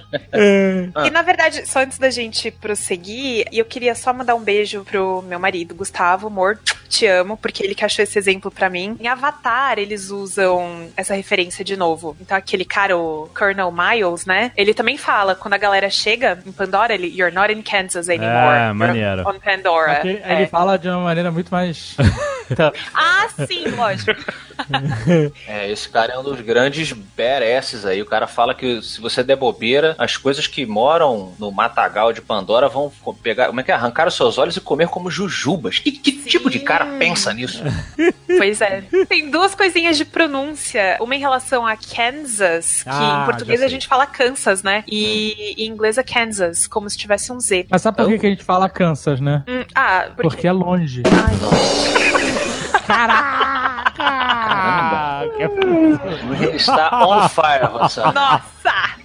E 1.06 1.10
na 1.10 1.22
verdade, 1.22 1.66
só 1.68 1.80
antes 1.80 1.98
da 1.98 2.10
gente 2.10 2.50
prosseguir, 2.50 3.46
eu 3.52 3.64
queria 3.64 3.94
só 3.94 4.12
mandar 4.12 4.34
um 4.34 4.42
beijo 4.42 4.84
pro 4.84 5.22
meu 5.22 5.38
marido, 5.38 5.74
Gustavo, 5.74 6.26
amor, 6.28 6.58
te 6.88 7.06
amo, 7.06 7.36
porque 7.36 7.62
ele 7.64 7.74
que 7.74 7.84
achou 7.84 8.02
esse 8.02 8.18
exemplo 8.18 8.50
pra 8.50 8.68
mim. 8.70 8.96
Em 9.00 9.08
Avatar, 9.08 9.78
eles 9.78 10.10
usam 10.10 10.88
essa 10.96 11.14
referência 11.14 11.64
de 11.64 11.76
novo. 11.76 12.16
Então 12.20 12.36
aquele 12.36 12.64
cara, 12.64 12.96
o 12.96 13.28
Colonel 13.36 13.72
Miles, 13.72 14.24
né? 14.26 14.52
Ele 14.56 14.72
também 14.74 14.96
fala, 14.96 15.34
quando 15.34 15.54
a 15.54 15.58
galera 15.58 15.90
chega 15.90 16.38
em 16.46 16.52
Pandora, 16.52 16.94
ele, 16.94 17.08
you're 17.08 17.34
not 17.34 17.52
in 17.52 17.62
Kansas 17.62 18.08
anymore. 18.08 18.56
É, 18.58 18.72
maneiro. 18.72 19.22
On 19.28 19.38
Pandora. 19.38 19.92
Aquele- 19.92 20.20
É. 20.24 20.34
Ele 20.38 20.46
fala 20.46 20.78
de 20.78 20.88
uma 20.88 21.00
maneira 21.00 21.30
muito 21.30 21.50
mais. 21.50 21.96
Ah, 22.94 23.28
sim, 23.46 23.68
lógico. 23.76 24.18
É, 25.46 25.70
esse 25.70 25.88
cara 25.88 26.14
é 26.14 26.18
um 26.18 26.22
dos 26.22 26.40
grandes 26.40 26.67
badasses 27.16 27.84
aí. 27.84 28.00
O 28.02 28.06
cara 28.06 28.26
fala 28.26 28.54
que 28.54 28.80
se 28.82 29.00
você 29.00 29.22
der 29.22 29.36
bobeira, 29.36 29.94
as 29.98 30.16
coisas 30.16 30.46
que 30.46 30.66
moram 30.66 31.32
no 31.38 31.50
matagal 31.50 32.12
de 32.12 32.20
Pandora 32.20 32.68
vão 32.68 32.92
pegar. 33.22 33.46
Como 33.46 33.60
é 33.60 33.62
que 33.62 33.70
é? 33.70 33.74
Arrancar 33.74 34.08
os 34.08 34.14
seus 34.14 34.38
olhos 34.38 34.56
e 34.56 34.60
comer 34.60 34.88
como 34.88 35.10
jujubas. 35.10 35.78
Que, 35.78 35.92
que 35.92 36.12
tipo 36.12 36.50
de 36.50 36.60
cara 36.60 36.86
pensa 36.98 37.32
nisso? 37.32 37.62
Pois 38.36 38.60
é. 38.60 38.82
Tem 39.08 39.30
duas 39.30 39.54
coisinhas 39.54 39.96
de 39.96 40.04
pronúncia. 40.04 40.98
Uma 41.00 41.16
em 41.16 41.18
relação 41.18 41.66
a 41.66 41.76
Kansas, 41.76 42.82
que 42.82 42.88
Ah, 42.88 43.22
em 43.22 43.24
português 43.24 43.62
a 43.62 43.68
gente 43.68 43.88
fala 43.88 44.06
Kansas, 44.06 44.62
né? 44.62 44.84
E 44.86 45.54
em 45.56 45.66
inglês 45.66 45.96
é 45.98 46.02
Kansas, 46.02 46.66
como 46.66 46.88
se 46.88 46.96
tivesse 46.96 47.32
um 47.32 47.40
Z. 47.40 47.66
Mas 47.70 47.82
sabe 47.82 47.96
por 47.96 48.06
que, 48.06 48.18
que 48.18 48.26
a 48.26 48.30
gente 48.30 48.44
fala 48.44 48.68
Kansas, 48.68 49.18
né? 49.20 49.42
Hum, 49.48 49.64
ah, 49.74 50.10
porque... 50.14 50.28
Porque 50.28 50.46
é 50.46 50.52
longe. 50.52 51.02
Ele 55.24 56.56
está 56.56 57.06
on 57.06 57.28
fire, 57.28 57.66
Rossano. 57.66 58.12
Nossa! 58.12 58.98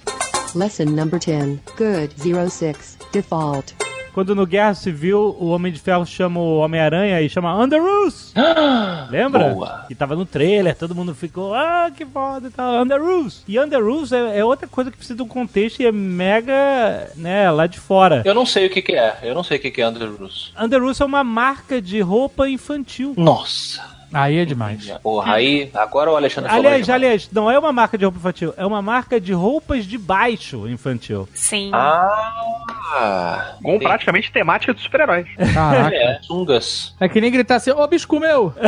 Lesson 0.54 0.84
number 0.84 1.18
10. 1.18 1.58
Good. 1.76 2.14
06. 2.50 2.98
Default. 3.12 3.74
Quando 4.14 4.32
no 4.32 4.46
Guerra 4.46 4.74
Civil 4.74 5.36
o 5.40 5.48
Homem 5.48 5.72
de 5.72 5.80
Ferro 5.80 6.06
chama 6.06 6.38
o 6.38 6.58
Homem-Aranha 6.58 7.20
e 7.20 7.28
chama 7.28 7.60
Underoos. 7.60 8.32
Lembra? 9.10 9.48
Boa. 9.48 9.84
Que 9.88 9.94
tava 9.96 10.14
no 10.14 10.24
trailer, 10.24 10.76
todo 10.76 10.94
mundo 10.94 11.12
ficou, 11.16 11.52
ah, 11.52 11.90
que 11.92 12.06
foda 12.06 12.46
e 12.46 12.50
tal. 12.52 12.82
Underoos. 12.82 13.42
E 13.48 13.58
Underoos 13.58 14.12
é, 14.12 14.38
é 14.38 14.44
outra 14.44 14.68
coisa 14.68 14.88
que 14.88 14.96
precisa 14.96 15.16
de 15.16 15.22
um 15.22 15.26
contexto 15.26 15.80
e 15.80 15.86
é 15.86 15.90
mega, 15.90 17.10
né, 17.16 17.50
lá 17.50 17.66
de 17.66 17.80
fora. 17.80 18.22
Eu 18.24 18.34
não 18.34 18.46
sei 18.46 18.66
o 18.66 18.70
que, 18.70 18.80
que 18.80 18.92
é. 18.92 19.18
Eu 19.20 19.34
não 19.34 19.42
sei 19.42 19.58
o 19.58 19.60
que, 19.60 19.72
que 19.72 19.82
é 19.82 19.88
Underoos. 19.88 20.52
Underoos 20.56 21.00
é 21.00 21.04
uma 21.04 21.24
marca 21.24 21.82
de 21.82 22.00
roupa 22.00 22.48
infantil. 22.48 23.14
Nossa. 23.16 23.93
Aí 24.14 24.38
é 24.38 24.44
demais. 24.44 24.88
Porra, 25.02 25.34
aí. 25.34 25.70
Agora 25.74 26.10
o 26.10 26.16
Alexandre 26.16 26.48
falou. 26.50 26.64
Aliás, 26.66 26.88
aliás, 26.88 27.28
não 27.32 27.50
é 27.50 27.58
uma 27.58 27.72
marca 27.72 27.98
de 27.98 28.04
roupa 28.04 28.18
infantil, 28.18 28.54
é 28.56 28.64
uma 28.64 28.80
marca 28.80 29.20
de 29.20 29.32
roupas 29.32 29.84
de 29.84 29.98
baixo 29.98 30.68
infantil. 30.68 31.28
Sim. 31.34 31.70
Ah. 31.74 33.56
Com 33.62 33.78
praticamente 33.78 34.30
temática 34.30 34.72
de 34.72 34.80
super-heróis. 34.80 35.26
Caraca. 35.52 35.94
É, 35.94 36.18
sungas. 36.22 36.94
É 37.00 37.08
que 37.08 37.20
nem 37.20 37.30
gritar 37.30 37.56
assim, 37.56 37.70
ô 37.70 37.86
bisco 37.86 38.18
meu! 38.20 38.54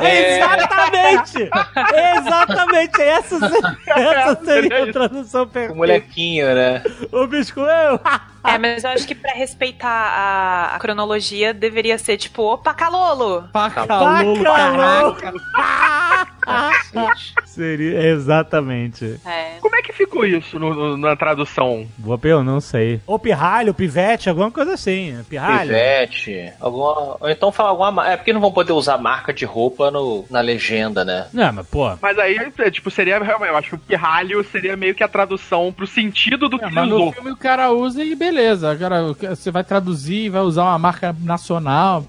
É. 0.00 0.36
Exatamente! 0.38 1.50
Exatamente! 2.16 3.02
Essa, 3.02 3.36
essa 3.88 4.44
seria 4.44 4.84
a 4.84 4.92
tradução 4.92 5.42
O 5.42 5.46
perfeita. 5.48 5.74
molequinho, 5.74 6.46
né? 6.54 6.82
O 7.10 7.26
bisco 7.26 7.60
eu! 7.60 8.00
É, 8.44 8.56
mas 8.56 8.84
eu 8.84 8.90
acho 8.90 9.06
que 9.06 9.14
pra 9.14 9.32
respeitar 9.32 9.88
a, 9.90 10.76
a 10.76 10.78
cronologia 10.78 11.52
deveria 11.52 11.98
ser 11.98 12.16
tipo, 12.16 12.42
opa, 12.44 12.72
calolo! 12.72 13.48
Pacalolo, 13.52 14.42
caraca. 14.90 16.39
Seria, 17.44 18.00
exatamente. 18.08 19.20
É. 19.26 19.54
Como 19.60 19.74
é 19.76 19.82
que 19.82 19.92
ficou 19.92 20.24
isso 20.24 20.58
no- 20.58 20.74
no- 20.74 20.96
na 20.96 21.16
tradução? 21.16 21.86
Boa 21.98 22.18
eu 22.22 22.44
não 22.44 22.60
sei. 22.60 23.00
Ou 23.06 23.18
pirralho, 23.18 23.74
pivete, 23.74 24.28
alguma 24.28 24.50
coisa 24.50 24.74
assim. 24.74 25.18
Pirralho. 25.28 25.68
Pivete. 25.70 26.52
Alguma... 26.60 27.16
Ou 27.20 27.28
então 27.30 27.50
fala 27.50 27.70
alguma. 27.70 27.90
ma- 27.90 28.08
É 28.08 28.16
porque 28.16 28.32
não 28.32 28.40
vão 28.40 28.52
poder 28.52 28.72
usar 28.72 28.98
marca 28.98 29.32
de 29.32 29.44
roupa 29.44 29.90
no... 29.90 30.24
na 30.30 30.40
legenda, 30.40 31.04
né? 31.04 31.26
Não, 31.32 31.52
mas 31.52 31.66
pô. 31.66 31.90
Mas 32.00 32.18
aí, 32.18 32.36
é, 32.58 32.70
tipo, 32.70 32.90
seria. 32.90 33.16
Eu 33.16 33.56
acho 33.56 33.70
que 33.70 33.74
o 33.74 33.78
pirralho 33.78 34.44
seria 34.44 34.76
meio 34.76 34.94
que 34.94 35.02
a 35.02 35.08
tradução 35.08 35.72
pro 35.72 35.86
sentido 35.86 36.48
do 36.48 36.58
que 36.58 36.64
É, 36.64 36.68
ele 36.68 36.74
mas 36.76 36.88
no 36.88 36.96
usou. 36.96 37.12
filme 37.12 37.30
o 37.32 37.36
cara 37.36 37.70
usa 37.72 38.02
e 38.04 38.14
beleza. 38.14 38.70
Agora 38.70 39.02
você 39.12 39.50
vai 39.50 39.64
traduzir, 39.64 40.28
vai 40.30 40.42
usar 40.42 40.62
uma 40.64 40.78
marca 40.78 41.14
nacional. 41.20 42.04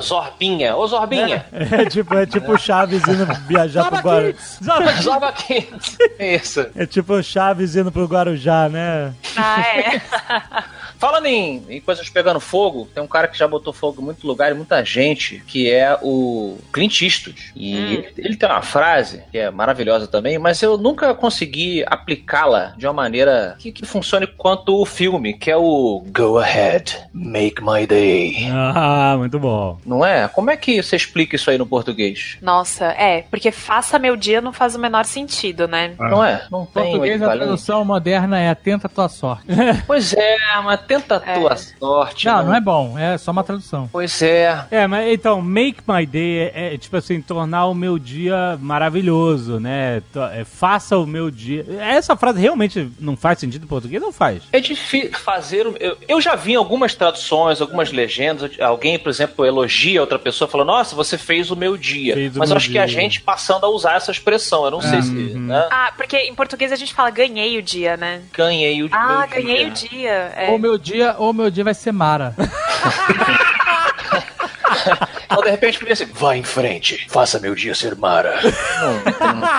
Zorbinha. 0.00 0.76
Ô 0.76 0.86
Zorbinha. 0.86 1.44
É 1.76 1.84
tipo, 1.86 2.14
é 2.14 2.24
tipo 2.26 2.52
o 2.52 2.58
Chaves 2.58 3.02
indo 3.08 3.26
viajar 3.66 3.90
pro 3.90 4.00
Guarujá. 4.00 5.02
Zorba 5.02 5.28
aqui. 5.28 5.68
Isso. 6.18 6.66
É 6.74 6.86
tipo 6.86 7.14
o 7.14 7.22
Chaves 7.22 7.76
indo 7.76 7.92
pro 7.92 8.06
Guarujá, 8.06 8.68
né? 8.68 9.12
Ah, 9.36 9.60
é. 9.60 10.00
Falando 10.98 11.26
em, 11.26 11.62
em 11.68 11.80
coisas 11.80 12.08
pegando 12.08 12.40
fogo, 12.40 12.88
tem 12.94 13.02
um 13.02 13.06
cara 13.06 13.28
que 13.28 13.36
já 13.36 13.46
botou 13.46 13.72
fogo 13.72 14.00
em 14.00 14.04
muito 14.04 14.26
lugar 14.26 14.50
e 14.50 14.54
muita 14.54 14.82
gente, 14.84 15.42
que 15.46 15.70
é 15.70 15.98
o 16.02 16.56
Clint 16.72 17.02
Eastwood. 17.02 17.52
E 17.54 17.76
ele, 17.76 18.08
ele 18.16 18.36
tem 18.36 18.48
uma 18.48 18.62
frase 18.62 19.22
que 19.30 19.36
é 19.38 19.50
maravilhosa 19.50 20.06
também, 20.06 20.38
mas 20.38 20.62
eu 20.62 20.78
nunca 20.78 21.14
consegui 21.14 21.84
aplicá-la 21.86 22.72
de 22.76 22.86
uma 22.86 22.94
maneira 22.94 23.56
que, 23.58 23.72
que 23.72 23.84
funcione 23.84 24.26
quanto 24.26 24.80
o 24.80 24.86
filme, 24.86 25.34
que 25.34 25.50
é 25.50 25.56
o 25.56 26.02
Go 26.08 26.38
ahead, 26.38 26.96
make 27.12 27.62
my 27.62 27.86
day. 27.86 28.48
Ah, 28.50 29.16
muito 29.18 29.38
bom. 29.38 29.78
Não 29.84 30.04
é? 30.04 30.28
Como 30.28 30.50
é 30.50 30.56
que 30.56 30.82
você 30.82 30.96
explica 30.96 31.36
isso 31.36 31.50
aí 31.50 31.58
no 31.58 31.66
português? 31.66 32.38
Nossa, 32.40 32.86
é, 32.86 33.22
porque 33.30 33.50
faça 33.56 33.98
meu 33.98 34.16
dia 34.16 34.40
não 34.40 34.52
faz 34.52 34.74
o 34.74 34.78
menor 34.78 35.04
sentido, 35.04 35.66
né? 35.66 35.94
Não 35.98 36.22
é? 36.24 36.44
Não 36.50 36.66
tem 36.66 36.84
português, 36.84 37.22
a 37.22 37.30
tradução 37.32 37.84
moderna 37.84 38.38
é 38.38 38.50
atenta 38.50 38.86
à 38.86 38.90
tua 38.90 39.08
sorte. 39.08 39.46
Pois 39.86 40.12
é, 40.12 40.36
mas 40.64 40.80
tenta 40.82 41.16
a 41.16 41.20
tua 41.20 41.56
sorte. 41.56 42.26
Não, 42.26 42.44
não 42.46 42.54
é 42.54 42.60
bom, 42.60 42.98
é 42.98 43.16
só 43.18 43.30
uma 43.30 43.42
tradução. 43.44 43.88
Pois 43.92 44.20
é. 44.22 44.64
É, 44.70 44.86
mas 44.86 45.12
então, 45.12 45.40
make 45.40 45.80
my 45.86 46.04
day 46.04 46.50
é, 46.54 46.74
é, 46.74 46.78
tipo 46.78 46.96
assim, 46.96 47.20
tornar 47.20 47.66
o 47.66 47.74
meu 47.74 47.98
dia 47.98 48.58
maravilhoso, 48.60 49.58
né? 49.60 50.02
É, 50.32 50.44
faça 50.44 50.96
o 50.98 51.06
meu 51.06 51.30
dia. 51.30 51.64
Essa 51.80 52.16
frase 52.16 52.40
realmente 52.40 52.90
não 53.00 53.16
faz 53.16 53.38
sentido 53.38 53.64
em 53.64 53.68
português? 53.68 54.00
Não 54.02 54.12
faz. 54.12 54.42
É 54.52 54.60
difícil 54.60 55.12
fazer. 55.18 55.66
o- 55.66 55.76
Eu, 55.78 55.96
eu 56.08 56.20
já 56.20 56.34
vi 56.34 56.52
em 56.52 56.56
algumas 56.56 56.94
traduções, 56.94 57.60
algumas 57.60 57.90
legendas, 57.92 58.50
alguém, 58.60 58.98
por 58.98 59.08
exemplo, 59.10 59.44
elogia 59.44 60.00
outra 60.00 60.18
pessoa 60.18 60.48
falando: 60.48 60.68
Nossa, 60.68 60.94
você 60.94 61.16
fez 61.18 61.50
o 61.50 61.56
meu 61.56 61.76
dia. 61.76 62.14
Fez 62.14 62.36
Mas 62.36 62.50
eu 62.50 62.56
acho 62.56 62.70
que 62.70 62.78
a 62.78 62.86
dia. 62.86 62.94
gente 63.02 63.20
passando 63.46 63.64
a 63.64 63.68
usar 63.68 63.94
essa 63.96 64.10
expressão. 64.10 64.64
Eu 64.64 64.70
não 64.72 64.80
sei 64.80 65.00
se. 65.02 65.12
Né? 65.12 65.68
Ah, 65.70 65.92
porque 65.96 66.16
em 66.16 66.34
português 66.34 66.72
a 66.72 66.76
gente 66.76 66.92
fala 66.92 67.10
ganhei 67.10 67.56
o 67.58 67.62
dia, 67.62 67.96
né? 67.96 68.22
Ganhei 68.32 68.82
o 68.82 68.88
Ah, 68.92 69.18
meu 69.20 69.28
ganhei 69.28 69.56
dia. 69.58 69.68
o 69.68 69.70
dia. 69.70 70.32
É. 70.36 70.50
Ou 70.50 70.58
meu 70.58 70.76
dia, 70.76 71.14
ou 71.18 71.32
meu 71.32 71.50
dia 71.50 71.62
vai 71.64 71.74
ser 71.74 71.92
Mara. 71.92 72.34
Ou 75.30 75.42
de 75.42 75.50
repente 75.50 75.78
podia 75.78 75.96
ser: 75.96 76.06
Vai 76.06 76.38
em 76.38 76.42
frente, 76.42 77.06
faça 77.08 77.38
meu 77.38 77.54
dia 77.54 77.74
ser 77.74 77.96
Mara. 77.96 78.38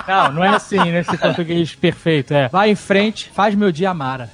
Não, 0.07 0.31
não 0.33 0.43
é 0.43 0.49
assim 0.49 0.79
nesse 0.91 1.17
português 1.17 1.75
perfeito. 1.75 2.33
É, 2.33 2.47
vai 2.47 2.69
em 2.69 2.75
frente, 2.75 3.31
faz 3.33 3.55
meu 3.55 3.71
dia 3.71 3.93
Mara. 3.93 4.29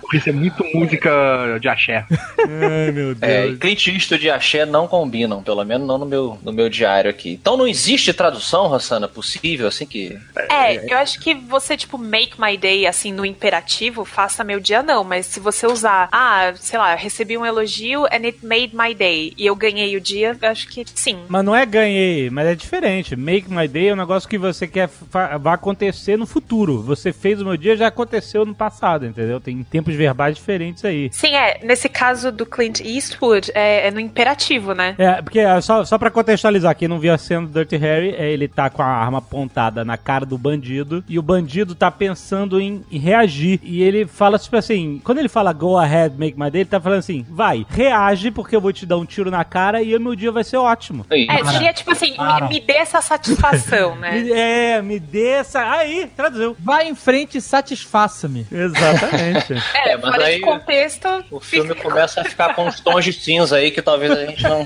Porque 0.00 0.16
isso 0.18 0.28
é 0.28 0.32
muito 0.32 0.64
música 0.74 1.58
de 1.60 1.68
axé. 1.68 2.04
Ai, 2.38 2.90
meu 2.92 3.14
Deus. 3.14 3.22
É, 3.22 3.46
e 3.46 3.56
Clint 3.56 3.86
Eastwood 3.88 4.26
e 4.26 4.30
Axé 4.30 4.64
não 4.64 4.86
combinam, 4.86 5.42
pelo 5.42 5.64
menos 5.64 5.86
não 5.86 5.98
no 5.98 6.06
meu, 6.06 6.38
no 6.42 6.52
meu 6.52 6.68
diário 6.68 7.10
aqui. 7.10 7.32
Então 7.32 7.56
não 7.56 7.66
existe 7.66 8.12
tradução, 8.12 8.66
Rossana, 8.66 9.08
possível, 9.08 9.68
assim 9.68 9.86
que. 9.86 10.18
É, 10.50 10.92
eu 10.92 10.98
acho 10.98 11.20
que 11.20 11.34
você, 11.34 11.76
tipo, 11.76 11.98
make 11.98 12.40
my 12.40 12.56
day, 12.56 12.86
assim, 12.86 13.12
no 13.12 13.24
imperativo, 13.24 14.04
faça 14.04 14.44
meu 14.44 14.60
dia, 14.60 14.82
não. 14.82 15.04
Mas 15.04 15.26
se 15.26 15.40
você 15.40 15.66
usar, 15.66 16.08
ah, 16.12 16.52
sei 16.56 16.78
lá, 16.78 16.92
eu 16.92 16.98
recebi 16.98 17.36
um 17.36 17.44
elogio 17.44 18.04
and 18.06 18.24
it 18.24 18.38
made 18.44 18.74
my 18.74 18.94
day, 18.94 19.32
e 19.36 19.46
eu 19.46 19.54
ganhei 19.54 19.65
o 19.96 20.00
dia, 20.00 20.36
acho 20.42 20.68
que 20.68 20.84
sim. 20.94 21.18
Mas 21.28 21.44
não 21.44 21.54
é 21.54 21.66
ganhei, 21.66 22.30
mas 22.30 22.46
é 22.46 22.54
diferente. 22.54 23.16
Make 23.16 23.50
my 23.52 23.66
day 23.66 23.88
é 23.88 23.92
um 23.92 23.96
negócio 23.96 24.28
que 24.28 24.38
você 24.38 24.66
quer 24.66 24.88
vai 25.10 25.54
acontecer 25.54 26.16
no 26.16 26.26
futuro. 26.26 26.82
Você 26.82 27.12
fez 27.12 27.40
o 27.40 27.44
meu 27.44 27.56
dia, 27.56 27.76
já 27.76 27.88
aconteceu 27.88 28.44
no 28.44 28.54
passado, 28.54 29.06
entendeu? 29.06 29.40
Tem 29.40 29.62
tempos 29.62 29.94
verbais 29.94 30.36
diferentes 30.36 30.84
aí. 30.84 31.10
Sim, 31.12 31.34
é. 31.34 31.60
Nesse 31.62 31.88
caso 31.88 32.30
do 32.30 32.46
Clint 32.46 32.80
Eastwood, 32.80 33.50
é, 33.54 33.88
é 33.88 33.90
no 33.90 34.00
imperativo, 34.00 34.72
né? 34.72 34.94
É, 34.98 35.20
porque 35.20 35.40
é, 35.40 35.60
só, 35.60 35.84
só 35.84 35.98
pra 35.98 36.10
contextualizar, 36.10 36.76
quem 36.76 36.88
não 36.88 36.98
viu 36.98 37.12
a 37.12 37.18
cena 37.18 37.46
do 37.46 37.52
Dirty 37.52 37.76
Harry, 37.76 38.14
é, 38.16 38.30
ele 38.30 38.48
tá 38.48 38.70
com 38.70 38.82
a 38.82 38.86
arma 38.86 39.18
apontada 39.18 39.84
na 39.84 39.96
cara 39.96 40.24
do 40.24 40.38
bandido 40.38 41.04
e 41.08 41.18
o 41.18 41.22
bandido 41.22 41.74
tá 41.74 41.90
pensando 41.90 42.60
em, 42.60 42.84
em 42.90 42.98
reagir. 42.98 43.60
E 43.62 43.82
ele 43.82 44.06
fala, 44.06 44.38
tipo 44.38 44.56
assim, 44.56 45.00
quando 45.02 45.18
ele 45.18 45.28
fala 45.28 45.52
go 45.52 45.76
ahead, 45.76 46.16
make 46.18 46.38
my 46.38 46.50
day, 46.50 46.62
ele 46.62 46.70
tá 46.70 46.80
falando 46.80 47.00
assim, 47.00 47.26
vai, 47.28 47.66
reage 47.68 48.30
porque 48.30 48.54
eu 48.54 48.60
vou 48.60 48.72
te 48.72 48.86
dar 48.86 48.96
um 48.96 49.04
tiro 49.04 49.30
na 49.30 49.44
cara 49.44 49.55
e 49.82 49.96
o 49.96 50.00
meu 50.00 50.14
dia 50.14 50.30
vai 50.30 50.44
ser 50.44 50.56
ótimo. 50.56 51.06
Aí, 51.10 51.26
É, 51.30 51.44
seria 51.44 51.72
tipo 51.72 51.90
assim, 51.90 52.14
me, 52.18 52.48
me 52.48 52.60
dê 52.60 52.74
essa 52.74 53.00
satisfação, 53.00 53.96
né? 54.00 54.28
É, 54.30 54.82
me 54.82 54.98
dê 55.00 55.28
essa. 55.28 55.60
Aí, 55.72 56.06
traduziu. 56.14 56.56
Vai 56.58 56.88
em 56.88 56.94
frente 56.94 57.38
e 57.38 57.40
satisfaça-me. 57.40 58.46
Exatamente. 58.50 59.54
É, 59.74 59.90
É, 59.90 59.96
mas 59.96 60.10
fora 60.10 60.24
aí 60.26 60.36
de 60.36 60.40
contexto, 60.42 61.24
O 61.30 61.40
filme 61.40 61.74
começa 61.76 62.20
a 62.20 62.24
ficar 62.24 62.54
com 62.54 62.66
uns 62.66 62.80
tons 62.80 63.04
de 63.04 63.12
cinza 63.12 63.56
aí 63.56 63.70
que 63.70 63.80
talvez 63.82 64.10
a 64.10 64.26
gente 64.26 64.42
não. 64.42 64.64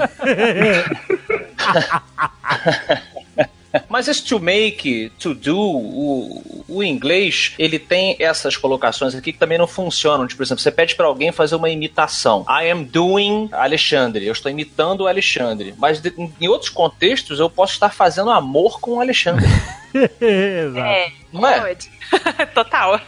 Mas 3.89 4.09
esse 4.09 4.25
to 4.25 4.41
make, 4.41 5.13
to 5.19 5.35
do, 5.35 5.57
o, 5.57 6.60
o 6.71 6.83
inglês, 6.83 7.53
ele 7.59 7.79
tem 7.79 8.17
essas 8.19 8.57
colocações 8.57 9.15
aqui 9.15 9.33
que 9.33 9.39
também 9.39 9.59
não 9.59 9.67
funcionam. 9.67 10.27
Tipo, 10.27 10.39
por 10.39 10.45
exemplo, 10.45 10.63
você 10.63 10.71
pede 10.71 10.95
pra 10.95 11.07
alguém 11.07 11.33
fazer 11.33 11.57
uma 11.57 11.69
imitação. 11.69 12.45
I 12.49 12.71
am 12.71 12.85
doing 12.85 13.49
Alexandre. 13.53 14.25
Eu 14.27 14.33
estou 14.33 14.51
imitando 14.51 15.03
o 15.03 15.07
Alexandre. 15.07 15.75
Mas 15.79 16.01
de- 16.01 16.15
em 16.41 16.49
outros 16.49 16.71
contextos, 16.71 17.39
eu 17.41 17.51
posso 17.51 17.73
estar 17.75 17.91
fazendo 17.91 18.31
amor 18.31 18.81
com 18.81 18.93
o 18.93 19.01
Alexandre. 19.01 19.45
Exato. 20.21 20.79
é, 20.87 21.13
Não 21.33 21.47
é? 21.47 21.61
pode. 21.61 21.91
Total. 22.55 23.01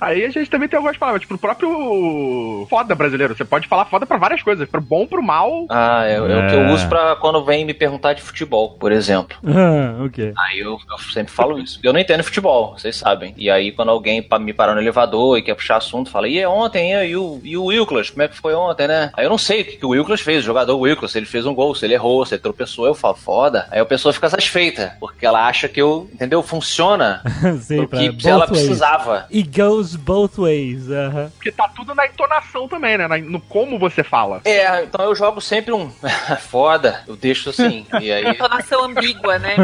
Aí 0.00 0.24
a 0.24 0.30
gente 0.30 0.50
também 0.50 0.68
tem 0.68 0.76
algumas 0.76 0.96
palavras, 0.96 1.20
tipo, 1.22 1.34
o 1.34 1.38
próprio 1.38 2.66
foda 2.68 2.92
brasileiro. 2.94 3.36
Você 3.36 3.44
pode 3.44 3.68
falar 3.68 3.84
foda 3.84 4.04
pra 4.04 4.16
várias 4.16 4.42
coisas, 4.42 4.68
pro 4.68 4.80
bom, 4.80 5.06
pro 5.06 5.22
mal. 5.22 5.64
Ah, 5.70 6.04
é, 6.04 6.14
é 6.16 6.20
o 6.20 6.26
que 6.48 6.54
eu 6.56 6.62
É. 6.62 6.72
uso 6.72 6.88
pra 6.88 7.14
quando 7.16 7.44
vem 7.44 7.64
me 7.64 7.72
perguntar 7.72 8.14
de 8.14 8.22
futebol, 8.22 8.70
por 8.78 8.90
exemplo. 8.92 9.36
Ah, 9.56 10.04
ok. 10.04 10.32
Aí 10.38 10.58
eu, 10.60 10.72
eu 10.90 10.98
sempre 11.12 11.32
falo 11.32 11.58
isso. 11.58 11.80
Eu 11.82 11.92
não 11.92 11.98
entendo 12.00 12.22
futebol, 12.22 12.76
vocês 12.78 12.94
sabem. 12.96 13.32
E 13.38 13.48
aí, 13.50 13.72
quando 13.72 13.90
alguém 13.90 14.26
me 14.40 14.52
parar 14.52 14.74
no 14.74 14.80
elevador 14.80 15.38
e 15.38 15.42
quer 15.42 15.54
puxar 15.54 15.76
assunto, 15.78 16.10
fala: 16.10 16.28
e 16.28 16.38
é 16.38 16.46
ontem, 16.48 16.92
e, 16.92 17.06
e 17.10 17.16
o, 17.16 17.40
e 17.42 17.56
o 17.56 17.64
Wilklas, 17.66 18.10
como 18.10 18.22
é 18.22 18.28
que 18.28 18.36
foi 18.36 18.54
ontem, 18.54 18.86
né? 18.86 19.10
Aí 19.14 19.24
eu 19.24 19.30
não 19.30 19.38
sei 19.38 19.62
o 19.62 19.64
que, 19.64 19.76
que 19.78 19.86
o 19.86 19.90
Wilklas 19.90 20.20
fez, 20.20 20.42
o 20.42 20.46
jogador 20.46 20.76
Wilklas, 20.76 21.12
se 21.12 21.18
ele 21.18 21.26
fez 21.26 21.46
um 21.46 21.54
gol, 21.54 21.74
se 21.74 21.84
ele 21.86 21.94
errou, 21.94 22.24
se 22.26 22.34
ele 22.34 22.42
tropeçou, 22.42 22.86
eu 22.86 22.94
falo, 22.94 23.14
foda. 23.16 23.66
Aí 23.70 23.80
a 23.80 23.84
pessoa 23.86 24.12
fica 24.12 24.28
satisfeita, 24.28 24.94
porque 25.00 25.24
ela 25.24 25.46
acha 25.46 25.68
que 25.68 25.80
eu, 25.80 25.95
entendeu? 26.12 26.42
Funciona. 26.42 27.22
Sim, 27.62 27.86
pra 27.86 27.98
que 27.98 28.10
both 28.10 28.24
ela 28.26 28.46
ways. 28.46 28.50
precisava. 28.50 29.26
It 29.32 29.48
goes 29.56 29.96
both 29.96 30.38
ways. 30.38 30.90
aham. 30.90 31.30
Porque 31.36 31.50
tá 31.52 31.68
tudo 31.68 31.94
na 31.94 32.06
entonação 32.06 32.68
também, 32.68 32.96
né? 32.98 33.06
Na- 33.08 33.18
No 33.18 33.40
como 33.40 33.78
você 33.78 34.02
fala. 34.04 34.40
É, 34.44 34.82
então 34.84 35.04
eu 35.04 35.14
jogo 35.14 35.40
sempre 35.40 35.72
um 35.72 35.90
foda, 36.50 37.02
eu 37.06 37.16
deixo 37.16 37.50
assim. 37.50 37.86
E 38.00 38.10
aí 38.12 38.26
Entonação 38.30 38.84
ambígua, 38.84 39.38
né? 39.38 39.56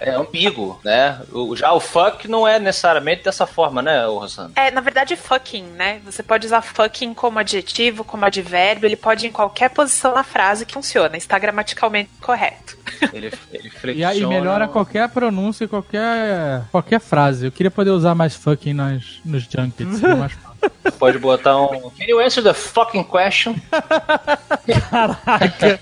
é 0.00 0.10
ambíguo, 0.10 0.78
né? 0.84 1.20
O- 1.32 1.54
já 1.56 1.72
o 1.72 1.80
fuck 1.80 2.28
não 2.28 2.46
é 2.46 2.58
necessariamente 2.58 3.24
dessa 3.24 3.46
forma, 3.46 3.80
né, 3.82 4.04
Rosana? 4.06 4.50
É, 4.56 4.70
na 4.70 4.80
verdade, 4.80 5.16
fucking, 5.16 5.64
né? 5.64 6.00
Você 6.04 6.22
pode 6.22 6.46
usar 6.46 6.62
fucking 6.62 7.14
como 7.14 7.38
adjetivo, 7.38 8.04
como 8.04 8.24
advérbio, 8.24 8.86
ele 8.86 8.96
pode 8.96 9.26
ir 9.26 9.28
em 9.28 9.32
qualquer 9.32 9.70
posição 9.70 10.14
na 10.14 10.22
frase 10.24 10.66
que 10.66 10.74
funciona, 10.74 11.16
está 11.16 11.38
gramaticalmente 11.38 12.10
correto. 12.20 12.76
Ele, 13.12 13.30
ele 13.52 13.68
E 13.68 13.70
flexiona. 13.70 14.10
aí 14.12 14.26
melhora 14.26 14.66
qualquer 14.68 15.08
pronúncia 15.08 15.64
e 15.64 15.68
qualquer, 15.68 15.77
qualquer 15.82 17.00
frase. 17.00 17.46
Eu 17.46 17.52
queria 17.52 17.70
poder 17.70 17.90
usar 17.90 18.14
mais 18.14 18.34
fucking 18.34 18.74
nas, 18.74 19.20
nos 19.24 19.44
junkets. 19.44 19.98
seria 19.98 20.16
mais 20.16 20.32
fácil. 20.32 20.48
Pode 20.98 21.18
botar 21.18 21.56
um. 21.60 21.90
Can 21.90 22.06
you 22.08 22.20
answer 22.20 22.42
the 22.42 22.52
fucking 22.54 23.04
question? 23.04 23.54
Caraca. 24.90 25.78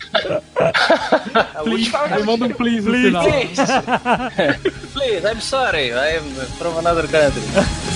Manda 2.27 2.47
um 2.47 2.53
please 2.53 2.87
no 2.87 2.93
final. 2.93 3.25
Please. 3.25 3.57
Please, 4.93 5.25
I'm 5.25 5.41
sorry. 5.41 5.93
I'm 5.93 6.25
from 6.59 6.79
another 6.79 7.07
country. 7.09 7.96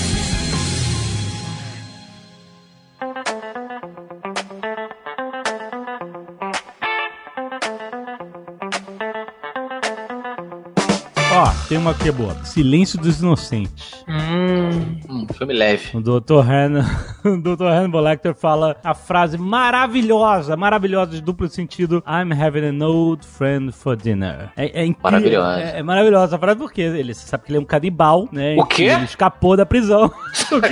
Uma 11.81 11.91
aqui 11.91 12.11
boa. 12.11 12.35
Silêncio 12.43 12.99
dos 12.99 13.21
Inocentes. 13.21 14.05
Hum, 14.07 15.25
filme 15.33 15.51
leve. 15.51 15.97
O 15.97 15.99
Dr. 15.99 16.47
Han, 16.47 16.85
o 17.25 17.37
Dr. 17.37 17.63
Hannibal 17.63 18.03
Lecter 18.03 18.35
fala 18.35 18.77
a 18.83 18.93
frase 18.93 19.35
maravilhosa, 19.35 20.55
maravilhosa 20.55 21.13
de 21.13 21.21
duplo 21.21 21.49
sentido. 21.49 22.03
I'm 22.05 22.31
having 22.31 22.65
an 22.65 22.85
old 22.85 23.25
friend 23.25 23.71
for 23.71 23.95
dinner. 23.95 24.51
É, 24.55 24.81
é 24.81 24.85
incrível. 24.85 25.11
Maravilhosa. 25.11 25.59
É, 25.59 25.79
é 25.79 25.81
maravilhosa 25.81 26.35
a 26.35 26.39
frase 26.39 26.59
porque 26.59 26.81
ele 26.81 27.15
você 27.15 27.27
sabe 27.27 27.45
que 27.45 27.49
ele 27.49 27.57
é 27.57 27.61
um 27.61 27.65
canibal, 27.65 28.29
né? 28.31 28.55
O 28.59 28.65
quê? 28.65 28.83
Ele 28.83 29.05
escapou 29.05 29.57
da 29.57 29.65
prisão. 29.65 30.05
o 30.53 30.61
quê? 30.61 30.69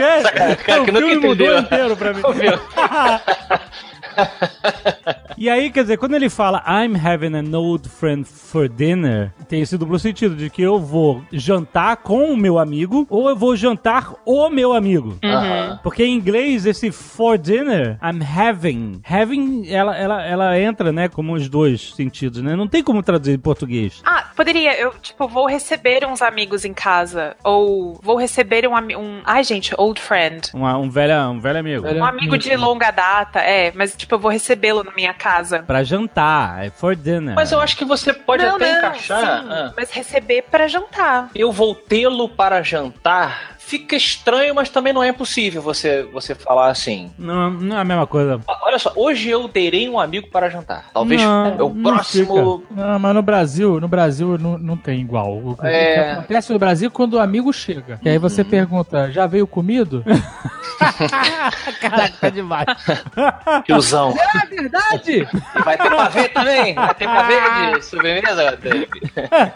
Cara, 0.68 0.84
o 0.84 0.86
que 0.86 0.92
nunca 0.92 1.08
filme 1.08 1.28
mudou 1.28 1.48
entendeu. 1.48 1.60
inteiro 1.60 1.98
pra 1.98 2.14
mim. 2.14 2.22
E 5.38 5.50
aí, 5.50 5.70
quer 5.72 5.82
dizer, 5.84 5.98
quando 5.98 6.16
ele 6.16 6.30
fala 6.30 6.64
I'm 6.68 6.96
having 6.96 7.36
an 7.36 7.56
old 7.58 7.88
friend 7.90 8.26
for 8.28 8.68
dinner, 8.68 9.32
tem 9.48 9.62
esse 9.62 9.78
duplo 9.78 9.98
sentido 10.00 10.36
de 10.36 10.50
que 10.50 10.62
eu 10.62 10.80
vou 10.80 11.24
jantar 11.32 11.98
com 11.98 12.32
o 12.32 12.38
meu 12.38 12.60
amigo 12.60 13.06
ou 13.10 13.30
eu 13.30 13.36
vou 13.36 13.56
jantar 13.56 14.14
o 14.26 14.50
meu 14.50 14.74
amigo. 14.74 15.18
Aham. 15.24 15.80
Porque 15.84 16.04
em 16.04 16.14
inglês, 16.16 16.66
esse 16.66 16.92
for 16.92 17.38
dinner, 17.38 17.98
I'm 18.04 18.20
having. 18.24 19.02
Having, 19.10 19.72
ela, 19.72 19.96
ela, 19.98 20.24
ela 20.26 20.60
entra, 20.60 20.92
né, 20.92 21.08
como 21.08 21.34
os 21.34 21.48
dois 21.50 21.94
sentidos, 21.96 22.42
né? 22.42 22.56
Não 22.56 22.68
tem 22.68 22.84
como 22.84 23.02
traduzir 23.04 23.34
em 23.36 23.40
português. 23.40 24.02
Ah, 24.06 24.26
poderia, 24.36 24.80
eu, 24.80 24.92
tipo, 25.02 25.28
vou 25.28 25.46
receber 25.48 26.06
uns 26.06 26.22
amigos 26.22 26.66
em 26.66 26.74
casa. 26.74 27.36
Ou 27.44 28.00
vou 28.02 28.18
receber 28.18 28.68
um 28.68 28.76
amigo. 28.76 29.00
Um, 29.02 29.22
ai, 29.26 29.44
gente, 29.44 29.74
old 29.78 30.00
friend. 30.00 30.50
Um, 30.54 30.66
um, 30.66 30.90
velho, 30.90 31.30
um 31.30 31.40
velho 31.40 31.60
amigo. 31.60 31.82
Velho- 31.84 32.00
Um 32.00 32.06
amigo 32.06 32.38
de 32.38 32.56
longa 32.56 32.92
data, 32.92 33.40
é, 33.40 33.72
mas, 33.76 33.96
tipo, 33.96 34.16
eu 34.16 34.20
vou 34.20 34.32
recebê-lo 34.32 34.84
na 34.84 34.92
minha 35.00 35.14
casa. 35.14 35.64
Pra 35.64 35.84
jantar, 35.84 36.66
é 36.66 36.70
for 36.70 36.96
dinner. 36.96 37.36
Mas 37.36 37.52
eu 37.52 37.60
acho 37.60 37.78
que 37.78 37.86
você 37.86 38.14
pode 38.14 38.44
não, 38.44 38.56
até 38.58 38.72
não, 38.72 38.78
encaixar. 38.80 39.42
sim, 39.42 39.48
ah, 39.50 39.74
mas 39.76 39.92
receber 39.92 40.44
pra 40.44 40.68
jantar. 40.68 41.30
eu 41.34 41.52
vou 41.52 41.74
tê-lo 41.74 42.28
para 42.28 42.62
jantar 42.62 43.58
fica 43.70 43.96
estranho, 43.96 44.56
mas 44.56 44.68
também 44.70 44.92
não 44.92 45.04
é 45.04 45.10
impossível 45.10 45.62
você, 45.62 46.02
você 46.12 46.34
falar 46.34 46.70
assim. 46.70 47.12
Não, 47.20 47.52
não 47.52 47.78
é 47.78 47.82
a 47.82 47.84
mesma 47.84 48.08
coisa. 48.08 48.42
Olha 48.64 48.80
só, 48.80 48.92
hoje 48.96 49.30
eu 49.30 49.48
terei 49.48 49.88
um 49.88 50.00
amigo 50.00 50.28
para 50.32 50.50
jantar. 50.50 50.86
Talvez 50.92 51.22
Não, 51.22 51.46
é 51.46 51.64
o 51.64 51.70
não 51.70 51.94
próximo. 51.94 52.64
Não, 52.72 52.98
mas 52.98 53.14
no 53.14 53.22
Brasil, 53.22 53.80
no 53.80 53.88
Brasil 53.88 54.40
não, 54.40 54.58
não 54.58 54.76
tem 54.76 55.00
igual. 55.00 55.34
O, 55.38 55.52
o 55.52 55.66
É. 55.66 55.94
que 55.94 56.00
acontece 56.00 56.52
no 56.52 56.58
Brasil 56.58 56.88
é 56.88 56.92
quando 56.92 57.14
o 57.14 57.20
amigo 57.20 57.54
chega. 57.54 58.00
E 58.04 58.10
aí 58.10 58.18
você 58.18 58.44
pergunta, 58.44 59.12
já 59.12 59.28
veio 59.28 59.46
comido? 59.46 60.04
Caraca, 61.80 62.14
tá 62.20 62.30
demais. 62.30 62.66
Tiozão. 63.66 64.16
é 64.44 64.46
verdade! 64.48 65.28
E 65.56 65.62
vai 65.64 65.78
ter 65.78 65.90
pavê 65.90 66.30
também? 66.30 66.74
Vai 66.74 66.96
ter 66.96 67.06
pavê 67.06 67.36
de 67.76 67.86
sobremesa, 67.86 68.58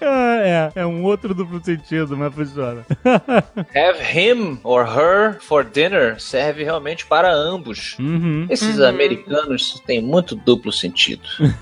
é, 0.01 0.71
é 0.75 0.85
um 0.85 1.03
outro 1.03 1.33
duplo 1.33 1.63
sentido, 1.63 2.17
mas 2.17 2.33
funciona. 2.33 2.85
Have 3.05 4.02
him 4.03 4.59
or 4.63 4.85
her 4.85 5.39
for 5.39 5.63
dinner 5.63 6.19
serve 6.19 6.63
realmente 6.63 7.05
para 7.05 7.31
ambos. 7.31 7.95
Uhum. 7.99 8.45
Esses 8.49 8.79
americanos 8.79 9.81
têm 9.85 10.01
muito 10.01 10.35
duplo 10.35 10.71
sentido. 10.71 11.27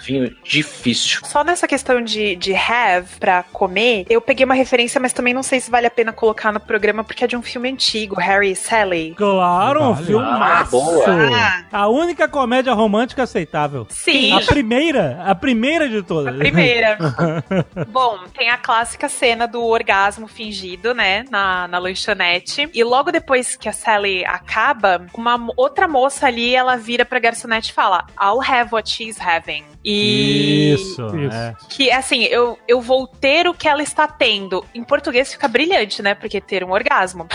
Povinho 0.00 0.34
difícil. 0.42 1.20
Só 1.24 1.44
nessa 1.44 1.68
questão 1.68 2.00
de, 2.02 2.34
de 2.34 2.54
have 2.54 3.08
pra 3.20 3.42
comer, 3.42 4.06
eu 4.08 4.20
peguei 4.20 4.44
uma 4.46 4.54
referência, 4.54 4.98
mas 4.98 5.12
também 5.12 5.34
não 5.34 5.42
sei 5.42 5.60
se 5.60 5.70
vale 5.70 5.86
a 5.86 5.90
pena 5.90 6.10
colocar 6.10 6.50
no 6.50 6.58
programa, 6.58 7.04
porque 7.04 7.24
é 7.24 7.26
de 7.26 7.36
um 7.36 7.42
filme 7.42 7.70
antigo, 7.70 8.18
Harry 8.18 8.52
e 8.52 8.56
Sally. 8.56 9.14
Claro, 9.14 9.82
um 9.82 9.92
Vale. 9.92 10.06
filmaço. 10.06 10.42
Ah, 10.42 10.64
boa. 10.64 11.04
Ah. 11.36 11.64
A 11.70 11.88
única 11.88 12.26
comédia 12.26 12.72
romântica 12.72 13.24
aceitável. 13.24 13.86
Sim. 13.90 14.32
A 14.32 14.40
primeira, 14.40 15.22
a 15.24 15.34
primeira 15.34 15.88
de 15.88 16.02
todas. 16.02 16.34
A 16.34 16.38
primeira. 16.38 16.96
Bom, 17.88 18.20
tem 18.36 18.48
a 18.48 18.56
clássica 18.56 19.08
cena 19.08 19.46
do 19.46 19.62
orgasmo 19.62 20.26
fingido, 20.26 20.94
né? 20.94 21.24
Na, 21.30 21.68
na 21.68 21.78
lanchonete. 21.78 22.70
E 22.72 22.82
logo 22.82 23.12
depois 23.12 23.54
que 23.54 23.68
a 23.68 23.72
Sally 23.72 24.24
acaba, 24.24 25.06
uma 25.12 25.38
outra 25.56 25.86
moça 25.86 26.26
ali, 26.26 26.54
ela 26.54 26.76
vira 26.76 27.04
pra 27.04 27.18
garçonete 27.18 27.70
e 27.70 27.74
fala: 27.74 28.06
I'll 28.20 28.40
have 28.40 28.72
what 28.72 28.88
she's 28.88 29.18
having. 29.20 29.64
E. 29.84 30.72
Isso, 30.74 31.06
é. 31.32 31.54
Que, 31.68 31.90
assim, 31.90 32.24
eu, 32.24 32.58
eu 32.68 32.80
vou 32.80 33.06
ter 33.06 33.48
o 33.48 33.54
que 33.54 33.68
ela 33.68 33.82
está 33.82 34.06
tendo. 34.06 34.64
Em 34.74 34.84
português 34.84 35.32
fica 35.32 35.48
brilhante, 35.48 36.02
né? 36.02 36.14
Porque 36.14 36.40
ter 36.40 36.64
um 36.64 36.70
orgasmo. 36.70 37.26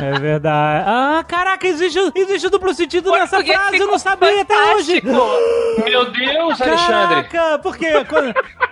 É 0.00 0.18
verdade. 0.18 0.84
Ah, 0.86 1.24
caraca, 1.26 1.66
existe, 1.66 1.98
existe 2.14 2.48
duplo 2.48 2.74
sentido 2.74 3.10
nessa 3.12 3.42
frase, 3.42 3.78
eu 3.78 3.86
não 3.86 3.98
sabia 3.98 4.42
até 4.42 4.74
hoje. 4.74 4.82
fantástico. 4.82 5.08
Meu 5.84 6.10
Deus, 6.10 6.60
Alexandre. 6.60 7.24
Caraca, 7.24 7.58
porque, 7.58 7.86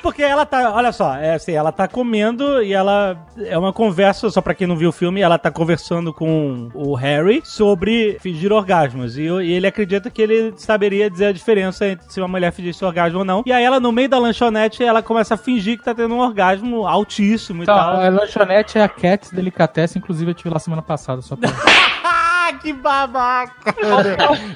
porque 0.02 0.22
ela 0.22 0.44
tá, 0.44 0.72
olha 0.74 0.92
só, 0.92 1.16
é 1.16 1.34
assim, 1.34 1.52
ela 1.52 1.72
tá 1.72 1.88
comendo 1.88 2.62
e 2.62 2.72
ela 2.72 3.16
é 3.38 3.56
uma 3.56 3.72
conversa, 3.72 4.30
só 4.30 4.40
pra 4.40 4.54
quem 4.54 4.66
não 4.66 4.76
viu 4.76 4.90
o 4.90 4.92
filme, 4.92 5.20
ela 5.20 5.38
tá 5.38 5.50
conversando 5.50 6.12
com 6.12 6.68
o 6.74 6.94
Harry 6.94 7.42
sobre 7.44 8.18
fingir 8.20 8.52
orgasmos 8.52 9.16
e, 9.16 9.22
e 9.22 9.52
ele 9.52 9.66
acredita 9.66 10.10
que 10.10 10.20
ele 10.20 10.52
saberia 10.56 11.10
dizer 11.10 11.26
a 11.26 11.32
diferença 11.32 11.86
entre 11.86 12.10
se 12.12 12.20
uma 12.20 12.28
mulher 12.28 12.52
fingisse 12.52 12.79
orgasmo 12.84 13.20
ou 13.20 13.24
não. 13.24 13.42
E 13.46 13.52
aí 13.52 13.62
ela, 13.64 13.78
no 13.80 13.92
meio 13.92 14.08
da 14.08 14.18
lanchonete, 14.18 14.82
ela 14.84 15.02
começa 15.02 15.34
a 15.34 15.36
fingir 15.36 15.78
que 15.78 15.84
tá 15.84 15.94
tendo 15.94 16.14
um 16.14 16.18
orgasmo 16.20 16.86
altíssimo 16.86 17.62
e 17.62 17.64
Então, 17.64 17.74
tal. 17.74 18.00
a 18.00 18.08
lanchonete 18.08 18.78
é 18.78 18.82
a 18.82 18.88
Cats 18.88 19.30
Delicatessen, 19.30 20.00
inclusive 20.00 20.30
eu 20.30 20.34
tive 20.34 20.50
lá 20.50 20.58
semana 20.58 20.82
passada, 20.82 21.22
só 21.22 21.36
pra... 21.36 21.48
Que 22.54 22.72
babaca! 22.72 23.74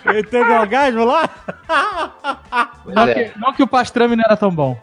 ele 0.07 0.23
teve 0.25 0.51
um 0.51 0.61
orgasmo 0.61 1.05
lá? 1.05 1.29
Não, 2.87 3.09
é. 3.09 3.15
que, 3.15 3.39
não 3.39 3.53
que 3.53 3.63
o 3.63 3.67
pastrame 3.67 4.17
não 4.17 4.25
era 4.25 4.37
tão 4.37 4.51
bom. 4.51 4.79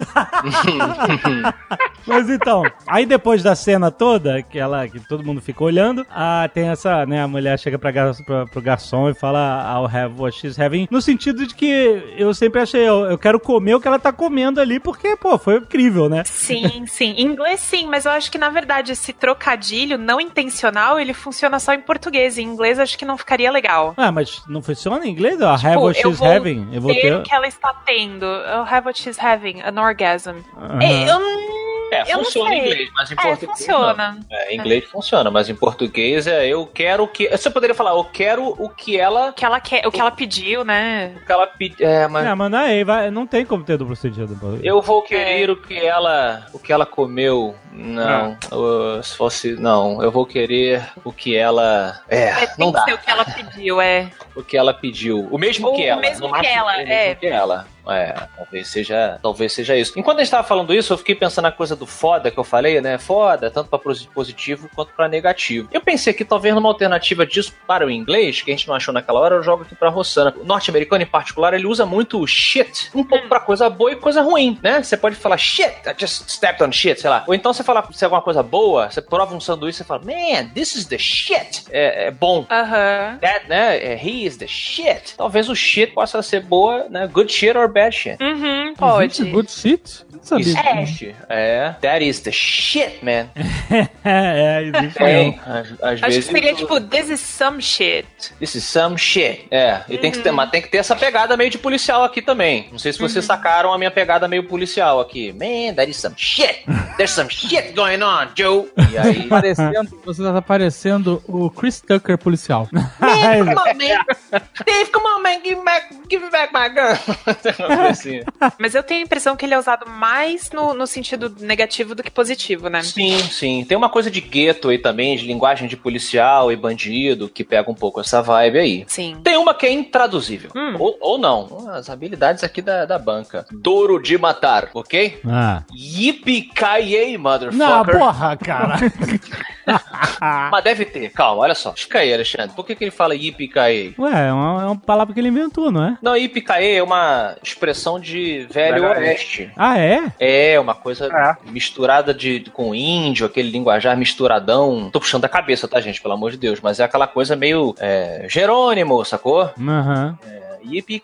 Mas 2.07 2.29
então, 2.29 2.63
aí 2.87 3.05
depois 3.05 3.43
da 3.43 3.55
cena 3.55 3.91
toda, 3.91 4.41
que 4.41 4.57
ela, 4.57 4.87
que 4.87 4.99
todo 4.99 5.23
mundo 5.23 5.41
fica 5.41 5.63
olhando, 5.63 6.05
ah, 6.09 6.49
tem 6.51 6.69
essa, 6.69 7.05
né, 7.05 7.21
a 7.21 7.27
mulher 7.27 7.59
chega 7.59 7.77
pra, 7.77 7.91
pra, 7.91 8.45
pro 8.47 8.61
garçom 8.61 9.09
e 9.09 9.13
fala 9.13 9.61
I'll 9.75 9.85
have 9.85 10.19
what 10.19 10.35
she's 10.35 10.59
having, 10.59 10.87
no 10.89 11.01
sentido 11.01 11.45
de 11.45 11.53
que 11.53 12.15
eu 12.17 12.33
sempre 12.33 12.61
achei, 12.61 12.81
eu, 12.81 13.05
eu 13.05 13.17
quero 13.17 13.39
comer 13.39 13.75
o 13.75 13.79
que 13.79 13.87
ela 13.87 13.99
tá 13.99 14.11
comendo 14.11 14.59
ali, 14.59 14.79
porque, 14.79 15.15
pô, 15.15 15.37
foi 15.37 15.57
incrível, 15.57 16.09
né? 16.09 16.23
Sim, 16.25 16.85
sim. 16.87 17.13
Em 17.17 17.25
inglês, 17.25 17.59
sim, 17.59 17.87
mas 17.87 18.05
eu 18.05 18.11
acho 18.11 18.31
que, 18.31 18.37
na 18.37 18.49
verdade, 18.49 18.91
esse 18.91 19.13
trocadilho 19.13 19.97
não 19.97 20.19
intencional, 20.19 20.99
ele 20.99 21.13
funciona 21.13 21.59
só 21.59 21.73
em 21.73 21.81
português. 21.81 22.37
Em 22.37 22.43
inglês, 22.43 22.79
acho 22.79 22.97
que 22.97 23.00
não 23.05 23.17
ficaria 23.17 23.51
legal. 23.51 23.93
Ah, 23.97 24.11
mas 24.11 24.43
não 24.47 24.61
funciona 24.61 25.05
em 25.05 25.11
inglês? 25.11 25.41
Ó, 25.41 25.51
have 25.51 25.69
Tipo, 25.69 25.81
what 25.81 25.99
she's 25.99 26.19
vou 26.19 26.27
having. 26.27 26.69
Eu 26.71 26.81
vou 26.81 26.93
ter 26.93 27.01
ter... 27.01 27.23
que 27.23 27.33
ela 27.33 27.47
está 27.47 27.73
tendo. 27.85 28.25
I'll 28.25 28.63
have 28.63 28.85
what 28.85 28.99
she's 28.99 29.17
having, 29.17 29.61
an 29.61 29.79
orgasm. 29.79 30.37
Aham. 30.57 30.81
É, 30.81 31.09
eu 31.09 31.19
não... 31.19 31.50
É, 31.91 32.03
eu 32.11 32.17
não 32.17 32.23
funciona 32.25 32.55
em 32.55 32.59
inglês, 32.59 32.89
mas 32.95 33.11
em 33.11 33.13
É, 33.13 33.17
português. 33.21 33.57
funciona. 33.59 34.11
não. 34.29 34.37
É, 34.37 34.53
em 34.53 34.57
inglês 34.57 34.85
funciona, 34.85 35.29
mas 35.29 35.49
em 35.49 35.55
português 35.55 36.25
é 36.27 36.47
eu 36.47 36.65
quero 36.65 37.07
que. 37.07 37.29
Você 37.29 37.49
poderia 37.49 37.75
falar, 37.75 37.91
eu 37.91 38.03
quero 38.05 38.55
o 38.57 38.69
que 38.69 38.97
ela. 38.99 39.29
O 39.29 39.33
que 39.33 39.45
ela 39.45 39.59
quer, 39.59 39.85
o 39.87 39.91
que 39.91 39.99
ela 39.99 40.11
pediu, 40.11 40.63
né? 40.63 41.13
O 41.21 41.25
que 41.25 41.31
ela 41.31 41.47
pediu. 41.47 41.87
É, 41.87 42.07
mas. 42.07 42.25
É, 42.25 42.33
mas 42.35 42.53
aí, 42.53 42.83
vai, 42.83 43.11
não 43.11 43.27
tem 43.27 43.45
como 43.45 43.63
ter 43.63 43.77
duplo 43.77 43.95
sentido. 43.95 44.31
Eu 44.63 44.81
vou 44.81 45.01
querer 45.01 45.49
o 45.49 45.57
que 45.61 45.77
ela. 45.77 46.45
O 46.53 46.59
que 46.59 46.71
ela 46.71 46.85
comeu. 46.85 47.55
Não. 47.73 48.37
Uh, 48.51 49.01
se 49.03 49.15
fosse. 49.15 49.53
Não. 49.55 50.01
Eu 50.03 50.11
vou 50.11 50.25
querer 50.25 50.83
o 51.03 51.11
que 51.11 51.35
ela. 51.35 51.99
É, 52.09 52.29
É, 52.29 52.45
tem 52.47 52.55
não 52.57 52.67
que 52.71 52.79
dá. 52.79 52.83
ser 52.85 52.93
o 52.93 52.97
que 52.97 53.09
ela 53.09 53.25
pediu, 53.25 53.81
é. 53.81 54.09
O 54.35 54.43
que 54.43 54.57
ela 54.57 54.73
pediu. 54.73 55.27
O 55.31 55.37
mesmo 55.37 55.67
Ou 55.67 55.75
que 55.75 55.81
o 55.81 55.85
ela. 55.87 56.01
mesmo 56.01 56.31
que 56.33 56.47
ela, 56.47 56.73
o 56.73 56.77
mesmo 56.77 56.93
é. 56.93 57.15
que 57.15 57.27
ela. 57.27 57.67
É, 57.89 58.13
talvez 58.37 58.67
seja, 58.67 59.19
talvez 59.21 59.53
seja 59.53 59.75
isso. 59.75 59.97
Enquanto 59.97 60.19
a 60.19 60.23
gente 60.23 60.31
tava 60.31 60.47
falando 60.47 60.73
isso, 60.73 60.93
eu 60.93 60.97
fiquei 60.97 61.15
pensando 61.15 61.43
na 61.45 61.51
coisa 61.51 61.75
do 61.75 61.85
foda 61.85 62.29
que 62.29 62.37
eu 62.37 62.43
falei, 62.43 62.79
né? 62.79 62.97
Foda, 62.97 63.49
tanto 63.49 63.69
pra 63.69 63.79
posi- 63.79 64.07
positivo 64.13 64.69
quanto 64.75 64.93
pra 64.93 65.07
negativo. 65.07 65.67
Eu 65.71 65.81
pensei 65.81 66.13
que 66.13 66.23
talvez 66.23 66.53
numa 66.53 66.69
alternativa 66.69 67.25
disso 67.25 67.53
para 67.65 67.85
o 67.85 67.89
inglês, 67.91 68.41
que 68.41 68.51
a 68.51 68.55
gente 68.55 68.67
não 68.67 68.75
achou 68.75 68.93
naquela 68.93 69.19
hora, 69.19 69.35
eu 69.35 69.43
jogo 69.43 69.63
aqui 69.63 69.75
pra 69.75 69.89
Rossana. 69.89 70.33
O 70.37 70.43
norte-americano, 70.45 71.03
em 71.03 71.07
particular, 71.07 71.53
ele 71.53 71.65
usa 71.65 71.85
muito 71.85 72.19
o 72.19 72.27
shit, 72.27 72.89
um 72.93 73.03
pouco 73.03 73.27
pra 73.27 73.39
coisa 73.39 73.69
boa 73.69 73.91
e 73.91 73.95
coisa 73.95 74.21
ruim, 74.21 74.59
né? 74.61 74.81
Você 74.83 74.95
pode 74.95 75.15
falar 75.15 75.37
shit, 75.37 75.73
I 75.87 75.95
just 75.97 76.29
stepped 76.29 76.63
on 76.63 76.71
shit, 76.71 76.99
sei 77.01 77.09
lá. 77.09 77.23
Ou 77.27 77.33
então 77.33 77.51
você 77.53 77.63
fala 77.63 77.87
se 77.91 78.03
é 78.03 78.05
alguma 78.05 78.21
coisa 78.21 78.43
boa, 78.43 78.89
você 78.91 79.01
prova 79.01 79.35
um 79.35 79.39
sanduíche 79.39 79.77
e 79.77 79.77
você 79.79 79.83
fala, 79.83 80.01
man, 80.05 80.49
this 80.53 80.75
is 80.75 80.85
the 80.85 80.97
shit. 80.97 81.63
É, 81.71 82.05
é 82.07 82.11
bom. 82.11 82.45
Aham. 82.49 83.17
That, 83.21 83.47
né? 83.49 83.77
é, 83.77 83.95
He 84.01 84.25
is 84.25 84.37
the 84.37 84.47
shit. 84.47 85.15
Talvez 85.17 85.49
o 85.49 85.55
shit 85.55 85.93
possa 85.93 86.21
ser 86.21 86.41
boa, 86.41 86.85
né? 86.89 87.07
Good 87.07 87.31
shit 87.31 87.57
or 87.57 87.70
bad 87.71 87.93
shit. 87.93 88.17
Uhum, 88.21 88.73
pode. 88.75 89.05
Existe 89.05 89.31
good 89.31 89.51
shit? 89.51 90.05
Não 90.11 90.23
sabia. 90.23 90.81
Existe. 90.81 91.15
É. 91.29 91.75
That 91.81 92.03
is 92.03 92.19
the 92.21 92.31
shit, 92.31 93.03
man. 93.03 93.29
é, 94.05 94.63
existe 94.63 94.97
Tem. 94.97 95.31
mesmo. 95.31 95.41
Às, 95.45 95.71
às 95.71 95.81
Acho 95.81 96.05
vezes. 96.05 96.25
que 96.25 96.31
seria 96.31 96.53
tipo, 96.53 96.79
this 96.81 97.09
is 97.09 97.19
some 97.19 97.61
shit. 97.61 98.07
This 98.39 98.55
is 98.55 98.63
some 98.63 98.97
shit. 98.97 99.47
É. 99.51 99.81
E 99.89 99.97
tem 99.97 100.11
que 100.11 100.19
ter, 100.19 100.31
mas 100.31 100.49
tem 100.49 100.61
que 100.61 100.69
ter 100.69 100.77
essa 100.77 100.95
pegada 100.95 101.35
meio 101.37 101.49
de 101.49 101.57
policial 101.57 102.03
aqui 102.03 102.21
também. 102.21 102.67
Não 102.71 102.79
sei 102.79 102.93
se 102.93 102.99
vocês 102.99 103.25
sacaram 103.25 103.73
a 103.73 103.77
minha 103.77 103.91
pegada 103.91 104.27
meio 104.27 104.43
policial 104.47 104.99
aqui. 104.99 105.31
Man, 105.33 105.73
that 105.75 105.89
is 105.89 105.97
some 105.97 106.15
shit. 106.17 106.65
There's 106.97 107.11
some 107.11 107.29
shit 107.29 107.73
going 107.73 108.01
on, 108.03 108.27
Joe. 108.35 108.69
E 108.91 108.97
aí. 108.97 109.27
Parecendo, 109.27 110.01
você 110.05 110.23
tá 110.23 110.41
parecendo 110.41 111.23
o 111.27 111.49
Chris 111.49 111.81
Tucker 111.81 112.17
policial. 112.17 112.67
Man, 112.71 113.45
come 113.45 113.59
on, 113.59 113.77
man. 113.77 114.41
Dave, 114.65 114.91
come 114.91 115.05
on, 115.05 115.21
man. 115.21 115.41
Give, 115.43 115.63
back, 115.63 115.93
give 116.09 116.23
me 116.23 116.29
back 116.29 116.53
my 116.53 116.69
gun. 116.69 116.97
Assim. 117.65 118.21
Mas 118.57 118.75
eu 118.75 118.83
tenho 118.83 119.01
a 119.01 119.03
impressão 119.03 119.35
que 119.35 119.45
ele 119.45 119.53
é 119.53 119.59
usado 119.59 119.89
mais 119.89 120.51
no, 120.51 120.73
no 120.73 120.87
sentido 120.87 121.33
negativo 121.39 121.95
do 121.95 122.03
que 122.03 122.11
positivo, 122.11 122.69
né? 122.69 122.81
Sim, 122.83 123.17
sim. 123.19 123.65
Tem 123.67 123.77
uma 123.77 123.89
coisa 123.89 124.09
de 124.09 124.21
gueto 124.21 124.69
aí 124.69 124.77
também, 124.77 125.15
de 125.15 125.25
linguagem 125.25 125.67
de 125.67 125.77
policial 125.77 126.51
e 126.51 126.55
bandido, 126.55 127.29
que 127.29 127.43
pega 127.43 127.69
um 127.69 127.75
pouco 127.75 127.99
essa 127.99 128.21
vibe 128.21 128.59
aí. 128.59 128.83
Sim. 128.87 129.17
Tem 129.23 129.37
uma 129.37 129.53
que 129.53 129.65
é 129.65 129.71
intraduzível. 129.71 130.51
Hum. 130.55 130.75
Ou, 130.79 130.97
ou 130.99 131.17
não. 131.17 131.69
As 131.69 131.89
habilidades 131.89 132.43
aqui 132.43 132.61
da, 132.61 132.85
da 132.85 132.97
banca. 132.97 133.45
Douro 133.51 134.01
de 134.01 134.17
matar, 134.17 134.69
ok? 134.73 135.19
Ah. 135.27 135.63
Yippee-ki-yay, 135.73 137.17
Não, 137.17 137.23
motherfucker. 137.23 137.97
porra, 137.99 138.37
cara. 138.37 138.75
Mas 140.51 140.63
deve 140.63 140.85
ter, 140.85 141.09
calma, 141.11 141.41
olha 141.41 141.55
só. 141.55 141.73
Fica 141.73 141.99
aí, 141.99 142.13
Alexandre. 142.13 142.55
Por 142.55 142.65
que, 142.65 142.75
que 142.75 142.83
ele 142.83 142.91
fala 142.91 143.15
yippee-ki-yay? 143.15 143.95
Ué, 143.97 144.27
é 144.27 144.33
uma, 144.33 144.61
é 144.61 144.65
uma 144.65 144.77
palavra 144.77 145.13
que 145.13 145.19
ele 145.19 145.29
inventou, 145.29 145.71
não 145.71 145.83
é? 145.83 145.97
Não, 146.01 146.15
yippee-ki-yay 146.15 146.77
é 146.77 146.83
uma 146.83 147.35
expressão 147.51 147.99
de 147.99 148.47
velho 148.49 148.83
oeste. 148.85 149.51
Ah, 149.55 149.77
é? 149.77 150.11
É, 150.19 150.59
uma 150.59 150.73
coisa 150.75 151.07
É. 151.07 151.49
misturada 151.51 152.13
de, 152.13 152.41
com 152.53 152.73
índio, 152.73 153.25
aquele 153.25 153.49
linguajar 153.49 153.95
misturadão. 153.97 154.89
Tô 154.91 154.99
puxando 154.99 155.25
a 155.25 155.29
cabeça, 155.29 155.67
tá, 155.67 155.79
gente? 155.79 156.01
Pelo 156.01 156.13
amor 156.13 156.31
de 156.31 156.37
Deus. 156.37 156.59
Mas 156.61 156.79
é 156.79 156.83
aquela 156.83 157.07
coisa 157.07 157.35
meio 157.35 157.75
é, 157.79 158.25
Jerônimo, 158.29 159.03
sacou? 159.05 159.49
Aham. 159.59 160.17
Yippee 160.63 161.01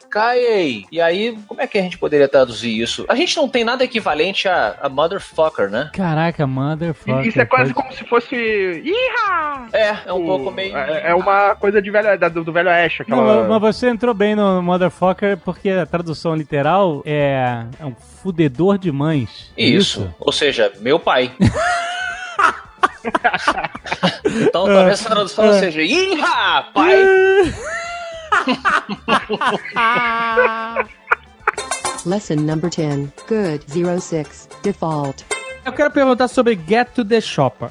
E 0.92 1.02
aí, 1.02 1.38
como 1.48 1.62
é 1.62 1.68
que 1.68 1.78
a 1.78 1.82
gente 1.82 1.98
poderia 1.98 2.28
traduzir 2.28 2.80
isso? 2.80 3.06
A 3.08 3.16
gente 3.16 3.36
não 3.38 3.48
tem 3.50 3.64
nada 3.64 3.84
equivalente 3.84 4.48
a, 4.48 4.76
a 4.82 4.90
motherfucker, 4.90 5.70
né? 5.70 5.90
Caraca, 5.94 6.46
motherfucker. 6.46 7.26
Isso 7.28 7.40
é 7.42 7.46
quase 7.46 7.74
coisa- 7.74 7.90
como 7.90 7.98
se 7.98 8.10
fosse. 8.10 8.36
Iha! 8.36 9.68
É, 9.74 9.98
é 10.06 10.14
um 10.14 10.26
pouco 10.26 10.52
meio. 10.52 10.76
É, 10.78 11.10
é 11.12 11.16
uma 11.16 11.56
coisa 11.56 11.82
de 11.82 11.90
velho, 11.92 12.18
da- 12.20 12.30
do, 12.30 12.44
do 12.44 12.52
velho 12.52 12.70
oeste. 12.70 13.04
Não, 13.08 13.20
Aquela... 13.22 13.48
mas- 13.48 13.62
mas 13.62 13.76
você 13.76 13.90
entrou 13.90 14.14
bem 14.14 14.36
no 14.36 14.62
motherfucker 14.62 15.38
porque 15.38 15.70
a 15.70 15.86
tradução 15.86 16.36
literal 16.36 17.02
é, 17.06 17.66
é 17.80 17.86
um 17.86 17.96
fudedor 17.96 18.78
de 18.78 18.92
mães. 18.92 19.52
É 19.58 19.64
Isso. 19.64 20.14
Ou 20.20 20.32
seja, 20.32 20.72
meu 20.80 21.00
pai. 21.00 21.32
Então 24.26 24.66
talvez 24.66 25.06
a 25.06 25.10
tradução 25.10 25.54
seja 25.54 25.82
Ih, 25.82 26.16
rapaz! 26.16 27.56
Lesson 32.06 32.46
number 32.46 32.70
10. 32.70 33.12
Good 33.28 33.64
06. 34.02 34.48
Default. 34.64 35.26
Eu 35.66 35.74
quero 35.74 35.92
perguntar 35.92 36.30
sobre 36.30 36.58
Get 36.68 36.92
to 36.96 37.04
the 37.04 37.20
Shopper. 37.20 37.70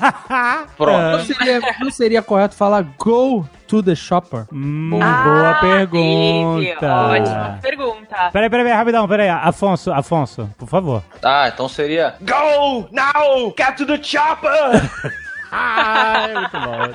Não 0.00 0.66
Pronto. 0.78 1.24
seria, 1.26 1.60
não 1.78 1.90
seria 1.90 2.22
correto 2.22 2.54
falar 2.54 2.82
Go 2.98 3.46
to 3.68 3.82
the 3.82 3.94
Shopper? 3.94 4.46
Hum, 4.50 4.98
Ah, 5.02 5.22
boa 5.22 5.54
pergunta. 5.60 6.94
Ótima 7.10 7.58
pergunta. 7.60 8.30
Peraí, 8.32 8.48
peraí, 8.48 8.64
peraí, 8.64 8.78
rapidão, 8.78 9.06
peraí. 9.06 9.28
Afonso, 9.28 9.92
Afonso, 9.92 10.48
por 10.56 10.66
favor. 10.68 11.02
Ah, 11.22 11.50
então 11.52 11.68
seria 11.68 12.14
Go 12.22 12.88
now! 12.90 13.52
Get 13.58 13.76
to 13.76 13.84
the 13.84 14.02
chopper! 14.02 14.80
É 15.54 16.34
muito 16.40 16.58
bom. 16.60 16.94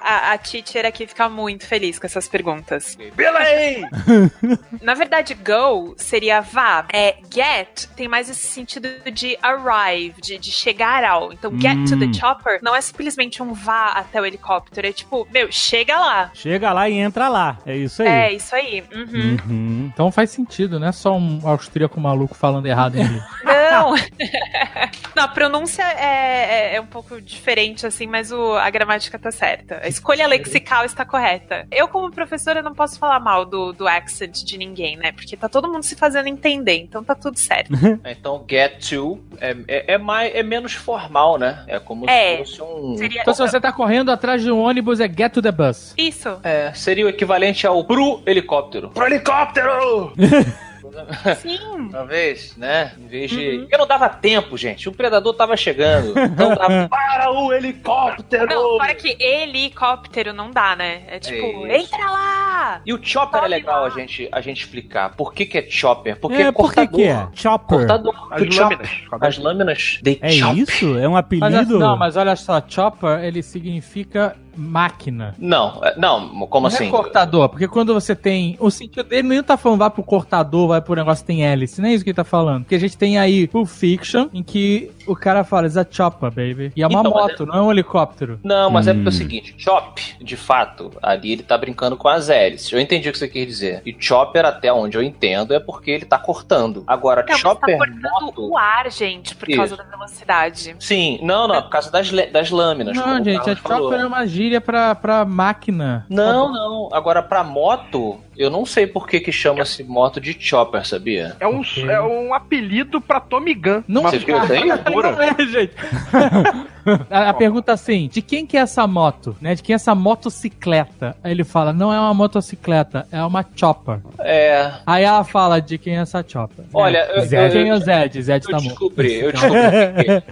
A, 0.00 0.32
a 0.32 0.38
teacher 0.38 0.86
aqui 0.86 1.06
fica 1.06 1.28
muito 1.28 1.66
feliz 1.66 1.98
com 1.98 2.06
essas 2.06 2.26
perguntas. 2.28 2.96
Billy! 2.96 3.84
Na 4.80 4.94
verdade, 4.94 5.34
go 5.34 5.94
seria 5.98 6.40
vá. 6.40 6.86
É, 6.92 7.16
get 7.32 7.86
tem 7.96 8.08
mais 8.08 8.30
esse 8.30 8.46
sentido 8.46 8.88
de 9.12 9.36
arrive, 9.42 10.20
de, 10.20 10.38
de 10.38 10.50
chegar 10.50 11.04
ao. 11.04 11.32
Então, 11.32 11.50
get 11.60 11.76
to 11.88 11.94
Hum. 11.96 11.98
the 12.12 12.12
chopper 12.18 12.58
não 12.62 12.74
é 12.74 12.80
simplesmente 12.80 13.42
um 13.42 13.52
vá 13.52 13.88
até 13.88 14.20
o 14.20 14.24
helicóptero. 14.24 14.86
É 14.86 14.92
tipo, 14.92 15.26
meu, 15.30 15.50
chega 15.50 15.98
lá. 15.98 16.30
Chega 16.34 16.72
lá 16.72 16.88
e 16.88 16.94
entra 16.94 17.28
lá. 17.28 17.58
É 17.66 17.76
isso 17.76 18.02
aí. 18.02 18.08
É, 18.08 18.32
isso 18.32 18.54
aí. 18.54 18.82
Uhum. 18.94 19.36
Uhum. 19.48 19.90
Então 19.92 20.10
faz 20.12 20.30
sentido, 20.30 20.78
não 20.80 20.88
é 20.88 20.92
só 20.92 21.16
um 21.16 21.40
austríaco 21.46 22.00
maluco 22.00 22.34
falando 22.34 22.66
errado 22.66 22.96
em 22.96 23.02
inglês. 23.02 23.24
Não. 23.44 23.94
não, 25.18 25.24
a 25.24 25.28
pronúncia 25.28 25.82
é, 25.82 26.70
é, 26.70 26.76
é 26.76 26.80
um 26.80 26.86
pouco 26.86 27.20
diferente, 27.20 27.84
assim, 27.84 28.06
mas 28.06 28.30
o, 28.30 28.54
a 28.54 28.70
gramática 28.70 29.18
tá 29.18 29.32
certa. 29.32 29.80
A 29.82 29.88
escolha 29.88 30.26
lexical 30.28 30.84
está 30.84 31.04
correta. 31.04 31.66
Eu, 31.72 31.88
como 31.88 32.08
professora, 32.12 32.62
não 32.62 32.72
posso 32.72 32.98
falar 33.00 33.18
mal 33.18 33.44
do, 33.44 33.72
do 33.72 33.88
accent 33.88 34.44
de 34.44 34.56
ninguém, 34.56 34.96
né? 34.96 35.10
Porque 35.10 35.36
tá 35.36 35.48
todo 35.48 35.66
mundo 35.68 35.82
se 35.82 35.96
fazendo 35.96 36.28
entender, 36.28 36.76
então 36.76 37.02
tá 37.02 37.14
tudo 37.16 37.36
certo. 37.38 37.70
Então, 38.08 38.44
get 38.48 38.88
to 38.88 39.18
é, 39.40 39.56
é, 39.66 39.94
é 39.94 39.98
mais, 39.98 40.34
é 40.34 40.42
menos 40.42 40.72
formal, 40.72 41.36
né? 41.36 41.64
É 41.66 41.78
como 41.78 42.08
É. 42.08 42.36
se 42.38 42.38
fosse 42.38 42.62
um. 42.62 42.96
Seria, 42.96 43.22
Então 43.22 43.34
se 43.34 43.40
você 43.40 43.60
tá 43.60 43.72
correndo 43.72 44.10
atrás 44.10 44.40
de 44.42 44.50
um 44.50 44.58
ônibus, 44.60 45.00
é 45.00 45.08
Get 45.08 45.32
to 45.32 45.42
the 45.42 45.50
Bus. 45.52 45.94
Isso. 45.96 46.38
É, 46.44 46.72
seria 46.74 47.06
o 47.06 47.08
equivalente 47.08 47.66
ao 47.66 47.84
pro 47.84 48.22
helicóptero. 48.24 48.90
Pro 48.90 49.06
helicóptero! 49.06 50.12
Sim. 51.40 51.88
Talvez, 51.90 52.56
né? 52.56 52.92
Em 52.98 53.06
vez 53.06 53.30
de. 53.30 53.58
Porque 53.60 53.76
não 53.76 53.86
dava 53.86 54.08
tempo, 54.08 54.56
gente. 54.56 54.88
O 54.88 54.92
predador 54.92 55.34
tava 55.34 55.56
chegando. 55.56 56.18
Então 56.18 56.54
dava. 56.54 56.88
Para 57.18 57.30
o 57.32 57.52
helicóptero! 57.52 58.46
Não, 58.46 58.78
para 58.78 58.94
que 58.94 59.16
helicóptero 59.20 60.32
não 60.32 60.50
dá, 60.50 60.76
né? 60.76 61.02
É 61.08 61.18
tipo, 61.18 61.66
É 61.66 61.78
entra 61.80 62.10
lá! 62.10 62.80
E 62.86 62.92
o 62.92 62.98
chopper 63.02 63.38
é 63.38 63.42
Sobe 63.42 63.48
legal 63.50 63.80
lá. 63.82 63.86
a 63.88 63.90
gente, 63.90 64.28
a 64.30 64.40
gente 64.40 64.60
explicar. 64.60 65.14
Por 65.16 65.32
que, 65.34 65.44
que 65.46 65.58
é 65.58 65.66
chopper? 65.68 66.18
Porque 66.18 66.36
é, 66.36 66.42
é 66.46 66.52
por 66.52 66.70
que 66.72 66.86
cortador. 66.86 66.96
que 67.00 67.04
é? 67.04 67.28
Chopper. 67.34 67.78
Cortador. 67.78 68.28
As 68.30 68.56
lâminas. 68.56 68.90
As 69.20 69.38
lâminas 69.38 69.98
de 70.02 70.18
É 70.22 70.30
chop. 70.30 70.60
isso? 70.60 70.98
É 70.98 71.08
um 71.08 71.12
Mas, 71.12 71.20
apelido? 71.20 71.46
assim, 71.58 71.78
não, 71.78 71.96
mas 71.96 72.16
olha 72.16 72.36
só, 72.36 72.62
chopper, 72.66 73.24
ele 73.24 73.42
significa 73.42 74.36
máquina. 74.58 75.34
Não, 75.38 75.80
é- 75.82 75.94
não, 75.96 76.28
como 76.48 76.68
não 76.68 76.74
assim? 76.74 76.88
é 76.88 76.90
cortador, 76.90 77.48
porque 77.48 77.68
quando 77.68 77.94
você 77.94 78.14
tem. 78.14 78.56
O 78.60 78.70
sentido 78.70 79.04
dele 79.04 79.22
não 79.28 79.42
tá 79.42 79.56
falando 79.56 79.78
vai 79.78 79.90
pro 79.90 80.02
cortador, 80.02 80.68
vai 80.68 80.80
pro 80.80 80.94
negócio 80.94 81.22
que 81.24 81.28
tem 81.28 81.44
hélice. 81.46 81.80
Não 81.80 81.88
é 81.88 81.92
isso 81.94 82.04
que 82.04 82.10
ele 82.10 82.16
tá 82.16 82.24
falando. 82.24 82.62
Porque 82.64 82.74
a 82.74 82.80
gente 82.80 82.96
tem 82.96 83.18
aí 83.18 83.46
Pulp 83.46 83.68
Fiction, 83.68 84.28
em 84.32 84.42
que 84.42 84.90
o 85.06 85.14
cara 85.16 85.44
fala, 85.44 85.66
it's 85.66 85.76
a 85.76 85.86
chopper, 85.88 86.30
baby. 86.30 86.72
E 86.76 86.82
é 86.82 86.86
uma 86.86 87.00
Então, 87.00 87.12
moto, 87.12 87.46
não 87.46 87.54
é 87.54 87.62
um 87.62 87.70
helicóptero. 87.70 88.38
Não, 88.42 88.70
mas 88.70 88.86
é 88.88 88.92
porque 88.92 89.06
é 89.08 89.10
o 89.10 89.14
Hum. 89.14 89.16
seguinte, 89.16 89.54
chop, 89.56 90.00
de 90.20 90.36
fato, 90.36 90.90
ali 91.02 91.32
ele 91.32 91.42
tá 91.42 91.56
brincando 91.56 91.96
com 91.96 92.08
as 92.08 92.28
hélices. 92.28 92.70
Eu 92.72 92.80
entendi 92.80 93.08
o 93.08 93.12
que 93.12 93.18
você 93.18 93.28
quer 93.28 93.44
dizer. 93.46 93.82
E 93.86 93.96
chopper, 93.98 94.44
até 94.44 94.72
onde 94.72 94.96
eu 94.96 95.02
entendo, 95.02 95.54
é 95.54 95.60
porque 95.60 95.90
ele 95.90 96.04
tá 96.04 96.18
cortando. 96.18 96.82
Agora, 96.86 97.20
Não, 97.22 97.28
tá 97.28 97.36
chopper 97.36 97.78
cortando 97.78 98.00
moto... 98.26 98.50
o 98.50 98.56
ar, 98.58 98.90
gente, 98.90 99.34
por 99.34 99.48
causa 99.54 99.76
da 99.76 99.84
velocidade. 99.84 100.76
Sim, 100.78 101.18
não, 101.22 101.46
não, 101.48 101.62
por 101.62 101.70
causa 101.70 101.90
das, 101.90 102.10
das 102.32 102.50
lâminas. 102.50 102.96
Não, 102.96 103.20
o 103.20 103.24
gente, 103.24 103.48
a 103.50 103.56
falou. 103.56 103.90
chopper 103.90 104.00
é 104.00 104.06
uma 104.06 104.26
gíria 104.26 104.47
pra, 104.60 104.94
pra 104.94 105.24
máquina. 105.24 106.06
Não, 106.08 106.52
não. 106.52 106.88
Agora, 106.92 107.22
pra 107.22 107.44
moto, 107.44 108.18
eu 108.36 108.48
não 108.50 108.64
sei 108.64 108.86
por 108.86 109.06
que 109.06 109.20
que 109.20 109.32
chama-se 109.32 109.82
moto 109.82 110.20
de 110.20 110.36
chopper, 110.38 110.86
sabia? 110.86 111.36
É 111.40 111.46
um, 111.46 111.62
é 111.88 112.00
um 112.00 112.32
apelido 112.32 113.00
pra 113.00 113.20
Tommy 113.20 113.54
Gun. 113.54 113.82
Não, 113.86 114.02
Você 114.02 114.18
viu 114.18 114.42
isso 114.42 114.52
aí? 114.52 114.64
não 114.92 115.22
é, 115.22 115.46
gente. 115.46 115.74
A, 117.10 117.30
a 117.30 117.34
pergunta 117.34 117.72
assim, 117.72 118.08
de 118.08 118.22
quem 118.22 118.46
que 118.46 118.56
é 118.56 118.60
essa 118.60 118.86
moto? 118.86 119.36
Né? 119.40 119.54
De 119.54 119.62
quem 119.62 119.74
é 119.74 119.76
essa 119.76 119.94
motocicleta? 119.94 121.14
Aí 121.22 121.32
ele 121.32 121.44
fala, 121.44 121.72
não 121.72 121.92
é 121.92 122.00
uma 122.00 122.14
motocicleta, 122.14 123.06
é 123.12 123.22
uma 123.22 123.44
chopper. 123.54 124.00
É. 124.30 124.72
Aí 124.86 125.04
ela 125.04 125.24
fala 125.24 125.58
de 125.60 125.78
quem 125.78 125.96
é 125.96 126.00
essa 126.00 126.24
chopper. 126.26 126.64
Olha, 126.74 126.98
É. 126.98 127.18
eu- 127.18 127.22
Zed. 127.22 127.56
eu- 127.56 127.62
quem 127.62 127.70
é 127.70 127.74
o 127.74 127.78
Zed? 127.80 128.22
Zed 128.22 128.44
Eu 128.44 128.50
tá 128.50 128.56
morto. 128.58 128.68
descobri, 128.68 129.14
eu 129.20 129.32
descobri. 129.32 130.22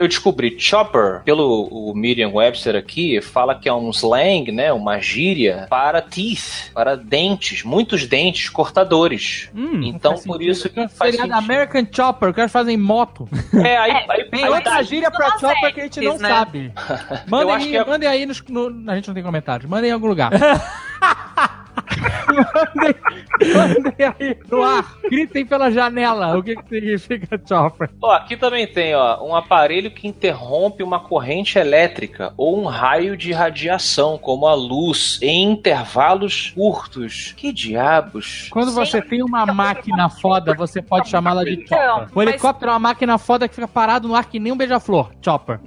eu 0.00 0.08
descobri. 0.08 0.56
Chopper, 0.58 1.20
pelo 1.24 1.64
o 1.70 1.94
Merriam-Webster 1.94 2.74
aqui, 2.76 3.20
fala 3.20 3.54
que 3.54 3.68
é 3.68 3.72
um 3.74 3.90
slang, 3.90 4.50
né? 4.50 4.72
Uma 4.72 4.98
gíria 5.00 5.66
para 5.68 6.00
teeth, 6.00 6.70
para 6.72 6.96
dentes, 6.96 7.62
muitos 7.62 8.06
dentes 8.06 8.48
cortadores. 8.48 9.50
Hum, 9.54 9.82
então, 9.84 10.14
por 10.14 10.20
sentido. 10.22 10.42
isso 10.50 10.68
que 10.70 10.88
faz 10.88 11.14
sentido. 11.14 11.32
American 11.34 11.86
Chopper, 11.92 12.30
os 12.30 12.36
caras 12.36 12.50
fazem 12.52 12.76
moto. 12.76 13.28
É, 13.54 13.76
aí, 13.76 13.90
É, 13.90 13.94
aí, 14.08 14.28
aí 14.32 14.44
outra 14.48 14.62
tá- 14.62 14.82
gíria 14.82 15.10
pra 15.10 15.38
chopper 15.38 15.74
que 15.74 15.80
a 15.80 15.84
gente 15.84 16.00
não 16.00 16.16
né? 16.18 16.28
sabe. 16.28 16.72
Mandem 17.28 17.54
aí, 17.54 17.66
que 17.70 17.76
é- 17.76 17.84
mandem 17.84 18.08
aí 18.08 18.26
nos, 18.26 18.42
no- 18.48 18.90
A 18.90 18.94
gente 18.96 19.08
não 19.08 19.14
tem 19.14 19.22
comentários. 19.22 19.68
Mandem 19.68 19.90
em 19.90 19.92
algum 19.92 20.06
lugar. 20.06 20.30
mandem, 22.34 22.94
mandem 23.54 24.06
aí 24.18 24.38
no 24.50 24.62
ar. 24.62 24.96
Gritem 25.04 25.46
pela 25.46 25.70
janela. 25.70 26.36
O 26.36 26.42
que, 26.42 26.56
que 26.56 26.68
significa 26.68 27.40
chopper? 27.46 27.90
Ó, 28.02 28.10
aqui 28.12 28.36
também 28.36 28.66
tem, 28.66 28.94
ó, 28.94 29.22
um 29.24 29.34
aparelho 29.34 29.90
que 29.90 30.06
interrompe 30.08 30.82
uma 30.82 31.00
corrente 31.00 31.58
elétrica 31.58 32.32
ou 32.36 32.60
um 32.60 32.66
raio 32.66 33.16
de 33.16 33.32
radiação, 33.32 34.18
como 34.18 34.46
a 34.46 34.54
luz, 34.54 35.18
em 35.22 35.44
intervalos 35.52 36.52
curtos. 36.54 37.32
Que 37.36 37.52
diabos? 37.52 38.48
Quando 38.50 38.72
você 38.72 39.00
tem 39.00 39.22
uma 39.22 39.46
máquina 39.46 40.08
foda, 40.08 40.54
você 40.54 40.82
pode 40.82 41.08
chamá-la 41.08 41.44
de 41.44 41.56
chopper. 41.66 41.78
Não, 41.86 42.06
O 42.14 42.22
helicóptero 42.22 42.70
é 42.70 42.74
uma 42.74 42.80
máquina 42.80 43.18
foda 43.18 43.48
que 43.48 43.54
fica 43.54 43.68
parado 43.68 44.08
no 44.08 44.14
ar 44.14 44.24
que 44.24 44.38
nem 44.38 44.52
um 44.52 44.56
beija-flor. 44.56 45.10
Chopper. 45.22 45.60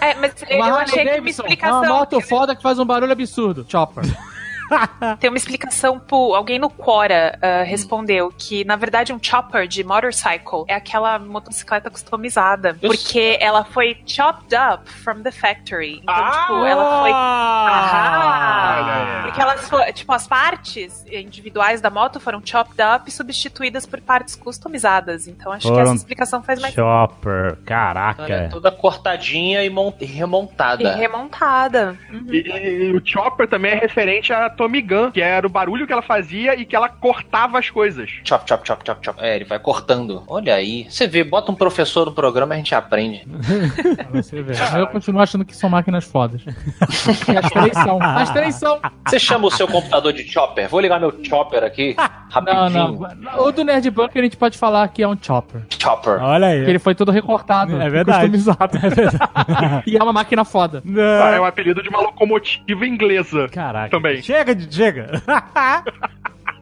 É, 0.00 0.14
mas 0.14 0.34
eu 0.48 0.74
achei 0.74 1.04
que 1.04 1.20
uma 1.20 1.30
explicação. 1.30 1.82
uma 1.82 1.88
moto 1.88 2.20
foda 2.20 2.54
que 2.54 2.62
faz 2.62 2.78
um 2.78 2.84
barulho 2.84 3.12
absurdo. 3.12 3.64
Chopper. 3.68 4.04
Tem 5.20 5.30
uma 5.30 5.36
explicação 5.36 5.98
pro. 5.98 6.34
Alguém 6.34 6.58
no 6.58 6.68
Quora 6.70 7.38
ah, 7.40 7.62
respondeu 7.62 8.32
que, 8.36 8.64
na 8.64 8.76
verdade, 8.76 9.12
um 9.12 9.18
chopper 9.22 9.66
de 9.66 9.82
motorcycle 9.84 10.64
é 10.68 10.74
aquela 10.74 11.18
motocicleta 11.18 11.90
customizada. 11.90 12.76
Eu 12.82 12.90
Porque 12.90 13.36
ela 13.40 13.64
foi 13.64 13.96
chopped 14.06 14.54
up 14.54 14.88
from 14.90 15.22
the 15.22 15.30
factory. 15.30 16.00
Então, 16.02 16.14
Ah! 16.14 16.30
tipo, 16.42 16.64
ela 16.64 17.00
foi. 17.00 17.10
Ah! 17.12 18.78
Aham! 18.78 19.22
Porque 19.24 19.40
elas 19.40 19.68
foram. 19.68 19.92
Tipo, 19.92 20.12
as 20.12 20.26
partes 20.26 21.04
individuais 21.10 21.80
da 21.80 21.90
moto 21.90 22.20
foram 22.20 22.40
chopped 22.44 22.76
up 22.82 23.08
e 23.08 23.10
substituídas 23.12 23.86
por 23.86 24.00
partes 24.00 24.34
customizadas. 24.36 25.26
Então 25.28 25.52
acho 25.52 25.62
que 25.66 25.68
Foram 25.68 25.82
essa 25.84 25.94
explicação 25.94 26.42
faz 26.42 26.60
mais 26.60 26.74
Chopper, 26.74 27.32
Ela 27.32 27.52
é 27.52 27.64
caraca. 27.64 28.48
toda 28.50 28.70
cortadinha 28.70 29.62
e, 29.64 29.68
e 29.68 29.70
E 30.00 30.04
remontada. 30.04 30.94
remontada. 30.94 31.98
Uhum. 32.10 32.26
E, 32.30 32.88
e 32.90 32.92
o 32.96 33.02
Chopper 33.04 33.48
também 33.48 33.72
é 33.72 33.76
referente 33.76 34.32
a 34.32 34.48
Tommy 34.58 34.82
Gun, 34.82 35.12
que 35.12 35.22
era 35.22 35.46
o 35.46 35.50
barulho 35.50 35.86
que 35.86 35.92
ela 35.92 36.02
fazia 36.02 36.60
e 36.60 36.66
que 36.66 36.74
ela 36.74 36.88
cortava 36.88 37.60
as 37.60 37.70
coisas. 37.70 38.10
Chop, 38.24 38.46
chop, 38.46 38.66
chop, 38.66 38.82
chop, 38.84 39.04
chop. 39.04 39.18
É, 39.22 39.36
ele 39.36 39.44
vai 39.44 39.60
cortando. 39.60 40.24
Olha 40.26 40.56
aí. 40.56 40.86
Você 40.90 41.06
vê, 41.06 41.22
bota 41.22 41.52
um 41.52 41.54
professor 41.54 42.04
no 42.06 42.12
programa 42.12 42.54
e 42.54 42.56
a 42.56 42.58
gente 42.58 42.74
aprende. 42.74 43.24
Você. 44.12 44.42
Mas 44.42 44.74
eu 44.74 44.86
continuo 44.88 45.22
achando 45.22 45.44
que 45.44 45.54
são 45.54 45.70
máquinas 45.70 46.04
fodas. 46.04 46.42
As 46.82 47.50
três 47.50 47.72
são. 47.72 48.02
As 48.02 48.30
três 48.30 48.54
são. 48.56 48.80
Você 49.06 49.18
chama 49.18 49.46
o 49.46 49.50
seu 49.50 49.68
computador 49.68 50.12
de 50.12 50.24
chopper? 50.24 50.68
Vou 50.68 50.80
ligar 50.80 50.98
meu 50.98 51.14
chopper 51.22 51.62
aqui, 51.62 51.94
rapidinho. 52.30 52.70
não. 53.20 53.40
O 53.46 53.52
do 53.52 53.64
Nerd 53.64 53.90
Bunker 53.90 54.20
a 54.20 54.24
gente 54.24 54.36
pode 54.36 54.56
falar 54.58 54.86
que 54.88 55.02
é 55.02 55.08
um 55.08 55.16
chopper. 55.20 55.62
Chopper. 55.80 56.22
Olha 56.22 56.48
aí. 56.48 56.58
Porque 56.58 56.70
ele 56.70 56.78
foi 56.78 56.94
todo 56.94 57.10
recortado. 57.12 57.80
É 57.80 57.88
verdade. 57.88 58.30
Customizado. 58.30 58.78
e 59.86 59.96
é 59.96 60.02
uma 60.02 60.12
máquina 60.12 60.44
foda. 60.44 60.82
Ah, 60.86 61.30
É 61.32 61.36
Não. 61.36 61.42
um 61.42 61.46
apelido 61.46 61.82
de 61.82 61.88
uma 61.88 62.00
locomotiva 62.00 62.86
inglesa. 62.86 63.48
Caraca. 63.48 63.90
Também. 63.90 64.22
Chega, 64.22 64.54
de- 64.54 64.74
chega. 64.74 65.22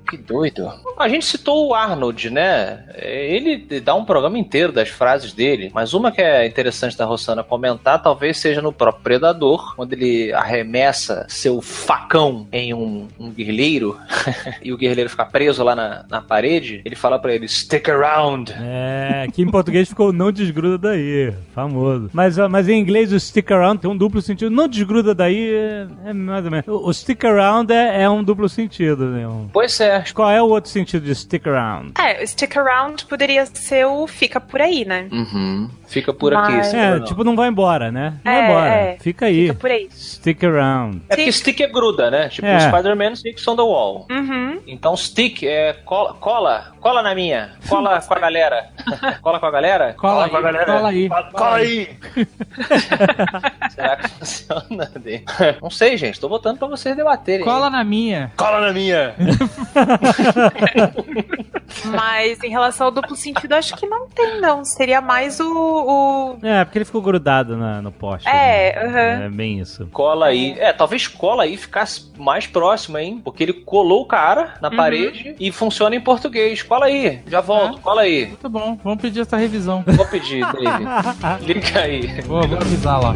Que 0.08 0.16
doido. 0.16 0.72
A 0.96 1.08
gente 1.08 1.24
citou 1.24 1.68
o 1.68 1.74
Arnold, 1.74 2.30
né? 2.30 2.84
Ele 2.94 3.80
dá 3.80 3.94
um 3.94 4.04
programa 4.04 4.38
inteiro 4.38 4.72
das 4.72 4.88
frases 4.88 5.32
dele, 5.32 5.70
mas 5.74 5.94
uma 5.94 6.12
que 6.12 6.22
é 6.22 6.46
interessante 6.46 6.96
da 6.96 7.04
Rossana 7.04 7.42
comentar 7.42 8.02
talvez 8.02 8.38
seja 8.38 8.62
no 8.62 8.72
próprio 8.72 9.02
Predador, 9.02 9.74
quando 9.74 9.92
ele 9.92 10.32
arremessa 10.32 11.26
seu 11.28 11.60
facão 11.60 12.46
em 12.52 12.72
um, 12.72 13.08
um 13.18 13.30
guerrilheiro 13.30 13.98
e 14.62 14.72
o 14.72 14.76
guerrilheiro 14.76 15.10
fica 15.10 15.24
preso 15.24 15.62
lá 15.62 15.74
na, 15.74 16.04
na 16.08 16.20
parede. 16.20 16.80
Ele 16.84 16.94
fala 16.94 17.18
pra 17.18 17.34
ele: 17.34 17.48
stick 17.48 17.88
around. 17.88 18.52
É, 18.58 19.26
que 19.32 19.42
em 19.42 19.50
português 19.50 19.88
ficou 19.88 20.12
não 20.12 20.30
desgruda 20.30 20.78
daí, 20.78 21.32
famoso. 21.54 22.10
Mas, 22.12 22.36
mas 22.36 22.68
em 22.68 22.78
inglês 22.78 23.12
o 23.12 23.18
stick 23.18 23.50
around 23.50 23.80
tem 23.80 23.90
um 23.90 23.96
duplo 23.96 24.22
sentido. 24.22 24.50
Não 24.50 24.68
desgruda 24.68 25.14
daí 25.14 25.50
é, 25.50 25.86
é 26.06 26.12
mais 26.12 26.44
ou 26.44 26.50
menos. 26.50 26.68
O, 26.68 26.88
o 26.88 26.94
stick 26.94 27.24
around 27.24 27.72
é, 27.72 28.02
é 28.02 28.10
um 28.10 28.22
duplo 28.22 28.48
sentido, 28.48 29.06
né? 29.06 29.26
Pois 29.52 29.80
é. 29.80 29.95
Qual 30.14 30.30
é 30.30 30.42
o 30.42 30.46
outro 30.48 30.70
sentido 30.70 31.04
de 31.04 31.14
stick 31.14 31.46
around? 31.46 31.92
É, 32.00 32.22
o 32.22 32.26
stick 32.26 32.56
around 32.56 33.04
poderia 33.06 33.46
ser 33.46 33.86
o 33.86 34.06
fica 34.06 34.40
por 34.40 34.60
aí, 34.60 34.84
né? 34.84 35.08
Uhum. 35.12 35.68
Fica 35.86 36.12
por 36.12 36.34
aqui. 36.34 36.52
Mas- 36.52 36.66
stick 36.66 36.78
É, 36.78 36.86
around. 36.88 37.06
tipo, 37.06 37.24
não 37.24 37.36
vai 37.36 37.48
embora, 37.48 37.92
né? 37.92 38.14
Não 38.24 38.32
É, 38.32 38.34
vai 38.40 38.44
embora. 38.50 38.68
é. 38.74 38.96
Fica 39.00 39.26
aí. 39.26 39.42
Fica 39.48 39.54
por 39.54 39.70
aí. 39.70 39.88
Stick 39.92 40.44
around. 40.44 41.02
É 41.08 41.16
porque 41.16 41.32
stick 41.32 41.60
é 41.60 41.66
gruda, 41.68 42.10
né? 42.10 42.28
Tipo, 42.28 42.46
É. 42.46 42.56
o 42.56 42.60
Spider-Man 42.60 43.14
sticks 43.16 43.46
on 43.46 43.56
the 43.56 43.62
wall. 43.62 44.06
Uhum. 44.10 44.60
Então 44.66 44.96
stick 44.96 45.42
é 45.44 45.74
cola, 45.84 46.14
cola, 46.14 46.72
cola 46.86 47.02
na 47.02 47.14
minha, 47.16 47.50
cola 47.68 48.00
com 48.00 48.14
a 48.14 48.20
galera. 48.20 48.68
cola 49.20 49.40
com 49.40 49.46
a 49.46 49.50
galera? 49.50 49.94
Cola 49.98 50.24
aí, 50.24 50.30
com 50.30 50.36
a 50.36 50.40
galera. 50.40 50.66
cola 50.72 50.88
aí. 50.88 51.08
Cola 51.32 51.56
aí! 51.56 51.98
Será 53.70 53.96
que 53.96 54.08
funciona? 54.08 54.92
Não 55.60 55.68
sei, 55.68 55.96
gente. 55.96 56.20
Tô 56.20 56.28
botando 56.28 56.58
pra 56.58 56.68
vocês 56.68 56.96
debaterem. 56.96 57.44
Cola 57.44 57.68
na 57.68 57.82
minha. 57.82 58.30
Cola 58.36 58.60
na 58.60 58.72
minha! 58.72 59.16
Mas 61.84 62.42
em 62.42 62.48
relação 62.50 62.86
ao 62.86 62.90
duplo 62.92 63.16
sentido, 63.16 63.52
acho 63.54 63.74
que 63.76 63.86
não 63.86 64.08
tem, 64.08 64.40
não. 64.40 64.64
Seria 64.64 65.00
mais 65.00 65.40
o. 65.40 65.52
o... 65.52 66.38
É, 66.46 66.64
porque 66.64 66.78
ele 66.78 66.84
ficou 66.84 67.02
grudado 67.02 67.56
na- 67.56 67.82
no 67.82 67.90
poste. 67.90 68.28
É, 68.28 68.74
né? 68.74 68.86
aham. 68.88 69.24
É 69.24 69.28
bem 69.28 69.58
isso. 69.60 69.86
Cola 69.92 70.26
aí. 70.26 70.56
É, 70.58 70.72
talvez 70.72 71.08
cola 71.08 71.42
aí 71.42 71.56
ficasse 71.56 72.12
mais 72.16 72.46
próximo, 72.46 72.96
hein? 72.98 73.20
Porque 73.24 73.42
ele 73.42 73.52
colou 73.52 74.02
o 74.02 74.06
cara 74.06 74.54
na 74.60 74.70
parede 74.70 75.34
e 75.38 75.50
funciona 75.50 75.94
em 75.96 76.00
português. 76.00 76.62
Cola 76.62 76.75
aí. 76.84 77.22
Já 77.26 77.40
volto. 77.40 77.80
Cola 77.80 78.02
aí. 78.02 78.26
Muito 78.26 78.48
bom, 78.50 78.78
vamos 78.84 79.00
pedir 79.00 79.20
essa 79.20 79.38
revisão. 79.38 79.82
Vou 79.86 80.06
pedir, 80.06 80.44
David. 80.52 81.44
Liga 81.46 81.80
aí. 81.80 82.20
Vou, 82.22 82.46
vou 82.46 82.58
avisar 82.58 83.00
lá. 83.02 83.14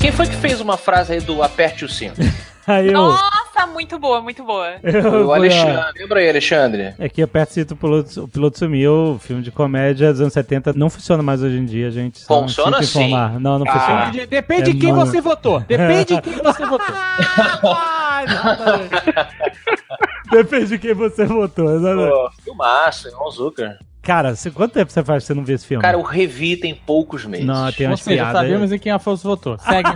Quem 0.00 0.12
foi 0.12 0.26
que 0.26 0.36
fez 0.36 0.60
uma 0.60 0.76
frase 0.76 1.12
aí 1.14 1.20
do 1.20 1.42
aperte 1.42 1.84
o 1.84 1.88
cinto? 1.88 2.20
Aí 2.68 2.88
eu. 2.88 3.16
Nossa, 3.58 3.66
muito 3.72 3.98
boa, 3.98 4.20
muito 4.22 4.44
boa. 4.44 4.74
Foi 4.80 5.24
o 5.24 5.32
Alexandre. 5.32 5.84
Lembra 5.98 6.20
aí, 6.20 6.28
Alexandre? 6.30 6.94
É 6.98 7.08
que 7.08 7.20
aperto 7.22 7.54
cito 7.54 7.74
o 7.74 7.76
piloto, 7.76 8.24
o 8.24 8.28
piloto 8.28 8.58
sumiu, 8.58 9.14
o 9.14 9.18
filme 9.18 9.42
de 9.42 9.50
comédia 9.50 10.12
dos 10.12 10.20
anos 10.20 10.32
70 10.32 10.72
não 10.74 10.88
funciona 10.88 11.22
mais 11.22 11.42
hoje 11.42 11.58
em 11.58 11.64
dia, 11.64 11.90
gente. 11.90 12.20
Só 12.20 12.42
Funciona 12.42 12.82
sim. 12.82 13.04
informar. 13.06 13.40
Não, 13.40 13.58
não 13.58 13.66
Ah. 13.68 13.72
funciona. 13.72 14.04
Depende, 14.06 14.26
depende 14.26 14.70
É 14.70 14.72
de 14.72 14.78
quem 14.78 14.92
mano. 14.92 15.06
você 15.06 15.20
votou. 15.20 15.60
Depende 15.68 16.14
de 16.16 16.20
quem 16.22 16.32
você 16.34 16.64
votou. 16.66 16.86
Depende 20.30 20.66
de 20.68 20.78
quem 20.78 20.94
você 20.94 21.24
votou. 21.24 21.74
exatamente. 21.74 22.10
Pô, 22.10 22.30
filmaço, 22.44 23.08
irmão 23.08 23.30
Zucker. 23.30 23.78
Cara, 24.02 24.34
você- 24.34 24.50
quanto 24.50 24.72
tempo 24.72 24.90
você 24.90 25.04
faz 25.04 25.22
que 25.22 25.26
você 25.26 25.34
não 25.34 25.44
vê 25.44 25.52
esse 25.54 25.66
filme? 25.66 25.82
Cara, 25.82 25.96
eu 25.96 26.02
revi 26.02 26.56
tem 26.56 26.74
poucos 26.74 27.24
meses. 27.26 27.46
Não, 27.46 27.70
tem 27.72 27.86
Ou 27.86 27.90
umas 27.92 28.00
seja, 28.00 28.22
piadas. 28.22 28.40
sabemos 28.42 28.72
em 28.72 28.78
quem 28.78 28.92
Afonso 28.92 29.28
votou. 29.28 29.58
Segue. 29.58 29.90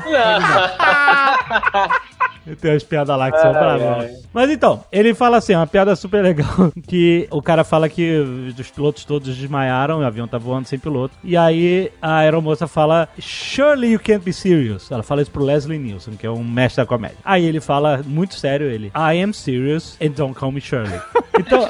Tem 2.61 2.73
umas 2.73 2.83
piadas 2.83 3.17
lá 3.17 3.31
que 3.31 3.39
são 3.39 3.53
bravas. 3.53 4.11
Mas 4.33 4.51
então, 4.51 4.85
ele 4.91 5.15
fala 5.15 5.37
assim, 5.37 5.55
uma 5.55 5.67
piada 5.67 5.95
super 5.95 6.23
legal, 6.23 6.73
que 6.87 7.27
o 7.31 7.43
cara 7.43 7.65
fala 7.65 7.89
que 7.89 8.19
os 8.59 8.71
pilotos 8.71 9.05
todos 9.05 9.37
desmaiaram, 9.37 10.01
o 10.01 10.05
avião 10.05 10.27
tá 10.27 10.39
voando 10.39 10.67
sem 10.67 10.79
piloto. 10.79 11.15
E 11.23 11.37
aí 11.37 11.93
a 12.01 12.19
aeromoça 12.19 12.67
fala, 12.67 13.09
Surely 13.19 13.93
you 13.93 14.01
can't 14.01 14.25
be 14.25 14.33
serious. 14.33 14.91
Ela 14.91 15.03
fala 15.03 15.23
isso 15.23 15.31
pro 15.31 15.45
Leslie 15.45 15.79
Nielsen, 15.79 16.15
que 16.15 16.27
é 16.27 16.31
um 16.31 16.45
mestre 16.45 16.83
da 16.83 16.87
comédia. 16.87 17.19
Aí 17.25 17.45
ele 17.45 17.61
fala, 17.61 18.03
muito 18.05 18.35
sério, 18.35 18.67
ele, 18.69 18.89
I 18.89 19.23
am 19.23 19.33
serious 19.33 19.97
and 20.03 20.11
don't 20.11 20.35
call 20.35 20.53
me 20.53 20.61
Shirley. 20.61 21.01
Então... 21.39 21.67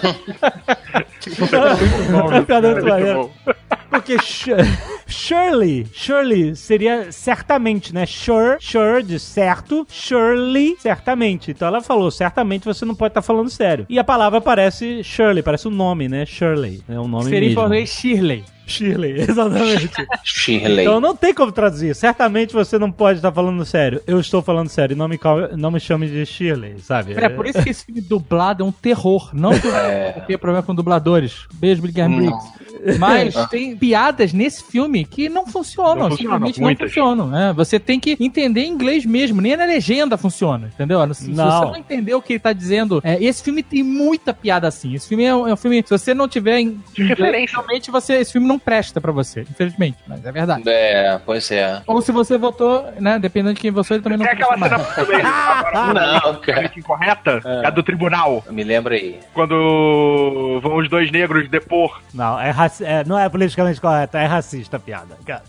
Porque 3.90 4.18
Sh- 4.18 4.48
Shirley, 5.06 5.86
Shirley 5.92 6.56
seria 6.56 7.12
certamente, 7.12 7.94
né? 7.94 8.06
Sure, 8.06 8.56
sure 8.58 9.02
de 9.02 9.18
certo, 9.18 9.86
Shirley, 9.90 10.76
certamente. 10.78 11.50
Então 11.50 11.68
ela 11.68 11.80
falou, 11.82 12.10
certamente 12.10 12.64
você 12.64 12.84
não 12.84 12.94
pode 12.94 13.10
estar 13.10 13.22
falando 13.22 13.50
sério. 13.50 13.84
E 13.88 13.98
a 13.98 14.04
palavra 14.04 14.40
parece 14.40 15.04
Shirley, 15.04 15.42
parece 15.42 15.68
um 15.68 15.70
nome, 15.70 16.08
né? 16.08 16.24
Shirley. 16.24 16.82
É 16.88 16.98
um 16.98 17.06
nome 17.06 17.24
Seria 17.24 17.38
em 17.40 17.42
mesmo. 17.42 17.54
português 17.56 17.90
Shirley. 17.90 18.44
Shirley, 18.66 19.20
exatamente. 19.28 19.90
Shirley. 20.24 20.80
então 20.84 21.00
não 21.00 21.14
tem 21.16 21.34
como 21.34 21.52
traduzir. 21.52 21.94
Certamente 21.94 22.52
você 22.52 22.78
não 22.78 22.90
pode 22.90 23.18
estar 23.18 23.32
falando 23.32 23.64
sério. 23.64 24.00
Eu 24.06 24.20
estou 24.20 24.42
falando 24.42 24.68
sério. 24.68 24.96
Não 24.96 25.08
me, 25.08 25.18
não 25.56 25.70
me 25.70 25.80
chame 25.80 26.06
de 26.08 26.24
Shirley, 26.26 26.76
sabe? 26.80 27.14
É 27.16 27.28
por 27.28 27.46
isso 27.46 27.62
que 27.62 27.70
esse 27.70 27.84
filme 27.84 28.00
dublado 28.00 28.62
é 28.62 28.66
um 28.66 28.72
terror. 28.72 29.30
Não 29.32 29.50
que 29.58 29.66
eu 29.66 30.22
tenha 30.26 30.38
problema 30.38 30.62
com 30.62 30.74
dubladores. 30.74 31.46
Beijo, 31.54 31.82
Guilherme 31.82 32.16
Briggs. 32.16 32.62
Mas 32.98 33.34
tem 33.48 33.76
piadas 33.76 34.32
nesse 34.32 34.64
filme 34.64 35.04
que 35.04 35.28
não 35.28 35.46
funcionam. 35.46 36.08
Não 36.08 36.16
simplesmente 36.16 36.60
não 36.60 36.74
funcionam. 36.76 37.28
né? 37.28 37.52
Você 37.54 37.78
tem 37.78 38.00
que 38.00 38.16
entender 38.18 38.64
inglês 38.64 39.04
mesmo. 39.06 39.40
Nem 39.40 39.56
na 39.56 39.64
legenda 39.64 40.16
funciona. 40.16 40.70
Entendeu? 40.74 41.02
Se, 41.14 41.24
se 41.26 41.30
Não. 41.30 41.58
você 41.60 41.64
não 41.66 41.76
entender 41.76 42.14
o 42.14 42.22
que 42.22 42.32
ele 42.34 42.40
tá 42.40 42.52
dizendo. 42.52 43.00
é, 43.04 43.22
esse 43.22 43.42
filme 43.42 43.62
tem 43.62 43.82
muita 43.82 44.34
piada 44.34 44.66
assim. 44.66 44.94
Esse 44.94 45.08
filme 45.08 45.24
é 45.24 45.34
um, 45.34 45.46
é 45.46 45.52
um 45.52 45.56
filme. 45.56 45.82
Se 45.86 45.90
você 45.96 46.12
não 46.14 46.26
tiver 46.26 46.58
em 46.58 46.80
referência. 46.96 47.56
realmente 47.56 47.90
você, 47.90 48.14
esse 48.14 48.32
filme 48.32 48.46
não 48.52 48.58
presta 48.58 49.00
pra 49.00 49.12
você. 49.12 49.40
Infelizmente. 49.42 49.98
Mas 50.06 50.24
é 50.24 50.32
verdade. 50.32 50.62
É, 50.66 51.20
pois 51.24 51.50
é. 51.50 51.82
Ou 51.86 52.00
se 52.02 52.12
você 52.12 52.36
votou, 52.38 52.84
né? 53.00 53.18
Dependendo 53.18 53.54
de 53.54 53.60
quem 53.60 53.70
você, 53.70 53.94
ele 53.94 54.02
também 54.02 54.18
não 54.18 54.26
É 54.26 54.32
aquela 54.32 54.54
cena 54.54 54.68
mais. 54.78 54.94
também, 54.94 55.20
agora, 55.24 55.94
Não, 55.94 56.34
cara. 56.40 56.70
incorreta, 56.76 57.40
é 57.44 57.66
a 57.66 57.70
do 57.70 57.82
tribunal. 57.82 58.44
Me 58.50 58.62
lembra 58.64 58.94
aí. 58.94 59.18
Quando 59.34 60.60
vão 60.62 60.76
os 60.76 60.88
dois 60.88 61.10
negros 61.10 61.48
depor. 61.48 62.00
Não, 62.14 62.38
é, 62.40 62.50
raci- 62.50 62.84
é, 62.84 63.04
não 63.04 63.18
é 63.18 63.28
politicamente 63.28 63.80
correto, 63.80 64.16
é 64.16 64.24
racista 64.26 64.76
a 64.76 64.80
piada, 64.80 65.16
cara. 65.24 65.42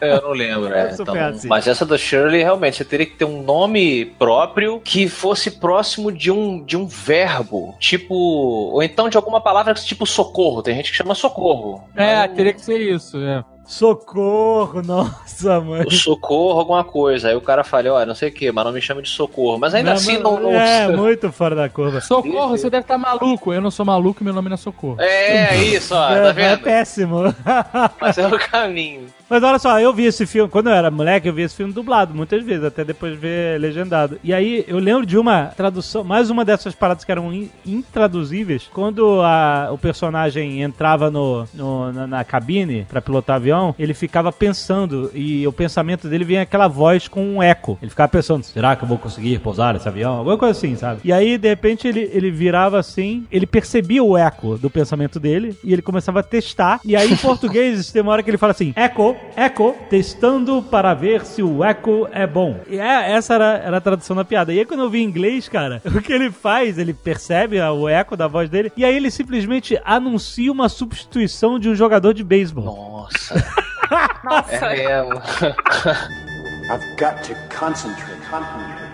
Eu 0.00 0.22
não 0.22 0.30
lembro, 0.30 0.72
é. 0.72 0.90
então, 0.98 1.14
mas 1.48 1.66
essa 1.66 1.84
do 1.86 1.96
Shirley, 1.98 2.42
realmente, 2.42 2.76
você 2.78 2.84
teria 2.84 3.06
que 3.06 3.14
ter 3.16 3.24
um 3.24 3.42
nome 3.42 4.04
próprio 4.18 4.80
que 4.80 5.08
fosse 5.08 5.50
próximo 5.52 6.10
de 6.12 6.30
um, 6.30 6.62
de 6.64 6.76
um 6.76 6.86
verbo. 6.86 7.74
Tipo. 7.78 8.14
Ou 8.14 8.82
então 8.82 9.08
de 9.08 9.16
alguma 9.16 9.40
palavra 9.40 9.74
tipo 9.74 10.06
socorro. 10.06 10.62
Tem 10.62 10.74
gente 10.74 10.90
que 10.90 10.96
chama 10.96 11.14
socorro. 11.14 11.84
É, 11.94 12.15
teria 12.28 12.52
que 12.52 12.60
ser 12.60 12.78
isso. 12.78 13.18
É. 13.18 13.44
Socorro, 13.64 14.80
nossa, 14.86 15.60
mãe. 15.60 15.82
O 15.84 15.90
socorro, 15.90 16.60
alguma 16.60 16.84
coisa. 16.84 17.28
Aí 17.28 17.34
o 17.36 17.40
cara 17.40 17.64
fala, 17.64 17.92
ó, 17.94 18.06
não 18.06 18.14
sei 18.14 18.28
o 18.28 18.32
que, 18.32 18.50
mas 18.52 18.64
não 18.64 18.72
me 18.72 18.80
chame 18.80 19.02
de 19.02 19.08
socorro. 19.08 19.58
Mas 19.58 19.74
ainda 19.74 19.92
assim 19.92 20.18
não. 20.18 20.38
não- 20.40 20.52
É, 20.52 20.86
muito 20.96 21.30
fora 21.32 21.54
da 21.56 21.68
curva. 21.68 22.00
Socorro, 22.00 22.56
você 22.56 22.70
deve 22.70 22.82
estar 22.84 22.96
maluco. 22.96 23.52
Eu 23.52 23.60
não 23.60 23.70
sou 23.70 23.84
maluco, 23.84 24.22
meu 24.22 24.32
nome 24.32 24.48
não 24.48 24.54
é 24.54 24.56
Socorro. 24.56 25.00
É, 25.00 25.56
isso, 25.56 25.94
ó, 25.94 26.10
é, 26.10 26.22
tá 26.22 26.28
é 26.28 26.32
vendo? 26.32 26.60
péssimo. 26.62 27.34
Mas 28.00 28.16
é 28.18 28.26
o 28.26 28.38
caminho. 28.38 29.06
Mas 29.28 29.42
olha 29.42 29.58
só, 29.58 29.80
eu 29.80 29.92
vi 29.92 30.04
esse 30.04 30.24
filme, 30.24 30.48
quando 30.48 30.68
eu 30.68 30.72
era 30.72 30.88
moleque, 30.88 31.26
eu 31.28 31.32
vi 31.34 31.42
esse 31.42 31.56
filme 31.56 31.72
dublado 31.72 32.14
muitas 32.14 32.44
vezes, 32.44 32.62
até 32.62 32.84
depois 32.84 33.12
de 33.14 33.18
ver 33.18 33.60
legendado. 33.60 34.20
E 34.22 34.32
aí 34.32 34.64
eu 34.68 34.78
lembro 34.78 35.04
de 35.04 35.18
uma 35.18 35.46
tradução, 35.46 36.04
mais 36.04 36.30
uma 36.30 36.44
dessas 36.44 36.76
paradas 36.76 37.02
que 37.02 37.10
eram 37.10 37.32
in- 37.34 37.50
intraduzíveis, 37.66 38.70
quando 38.72 39.20
a- 39.22 39.70
o 39.72 39.78
personagem 39.78 40.62
entrava 40.62 41.10
no, 41.10 41.44
no- 41.52 41.92
na, 41.92 42.06
na 42.06 42.24
cabine 42.24 42.86
pra 42.88 43.02
pilotar 43.02 43.34
avião, 43.36 43.74
ele 43.78 43.94
ficava 43.94 44.30
pensando, 44.30 45.10
e 45.12 45.44
o 45.44 45.52
pensamento 45.52 46.08
dele 46.08 46.24
vinha 46.24 46.42
aquela 46.42 46.68
voz 46.68 47.08
com 47.08 47.20
um 47.26 47.42
eco. 47.42 47.76
Ele 47.82 47.90
ficava 47.90 48.08
pensando, 48.08 48.44
será 48.44 48.76
que 48.76 48.84
eu 48.84 48.88
vou 48.88 48.96
conseguir 48.96 49.40
pousar 49.40 49.74
esse 49.74 49.88
avião? 49.88 50.18
Alguma 50.18 50.38
coisa 50.38 50.56
assim, 50.56 50.76
sabe? 50.76 51.00
E 51.02 51.12
aí, 51.12 51.36
de 51.36 51.48
repente, 51.48 51.88
ele, 51.88 52.08
ele 52.12 52.30
virava 52.30 52.78
assim, 52.78 53.26
ele 53.32 53.44
percebia 53.46 54.04
o 54.04 54.16
eco 54.16 54.56
do 54.56 54.70
pensamento 54.70 55.18
dele, 55.18 55.58
e 55.64 55.72
ele 55.72 55.82
começava 55.82 56.20
a 56.20 56.22
testar, 56.22 56.78
e 56.84 56.94
aí 56.94 57.10
em 57.12 57.16
português 57.16 57.90
tem 57.90 58.02
uma 58.02 58.12
hora 58.12 58.22
que 58.22 58.30
ele 58.30 58.38
fala 58.38 58.52
assim, 58.52 58.72
eco, 58.76 59.15
eco, 59.36 59.74
testando 59.90 60.62
para 60.62 60.94
ver 60.94 61.24
se 61.24 61.42
o 61.42 61.62
eco 61.64 62.08
é 62.12 62.26
bom. 62.26 62.60
E 62.68 62.78
é- 62.78 63.12
essa 63.12 63.34
era, 63.34 63.58
era 63.58 63.76
a 63.76 63.80
tradução 63.80 64.16
da 64.16 64.24
piada. 64.24 64.52
E 64.52 64.58
aí 64.58 64.64
quando 64.64 64.80
eu 64.84 64.90
vi 64.90 65.00
em 65.00 65.04
inglês, 65.04 65.48
cara, 65.48 65.80
o 65.86 66.00
que 66.00 66.12
ele 66.12 66.30
faz, 66.30 66.78
ele 66.78 66.94
percebe 66.94 67.60
o 67.60 67.88
eco 67.88 68.16
da 68.16 68.26
voz 68.26 68.48
dele, 68.48 68.72
e 68.76 68.84
aí 68.84 68.96
ele 68.96 69.10
simplesmente 69.10 69.80
anuncia 69.84 70.50
uma 70.50 70.68
substituição 70.68 71.58
de 71.58 71.68
um 71.68 71.74
jogador 71.74 72.14
de 72.14 72.24
beisebol. 72.24 72.64
Nossa. 72.64 73.34
Nossa. 74.24 74.54
É 74.54 75.02
mesmo. 75.02 75.22
I've 76.68 76.84
got 76.98 77.22
to 77.22 77.34
concentrate. 77.56 78.20
Concentrate. 78.28 78.86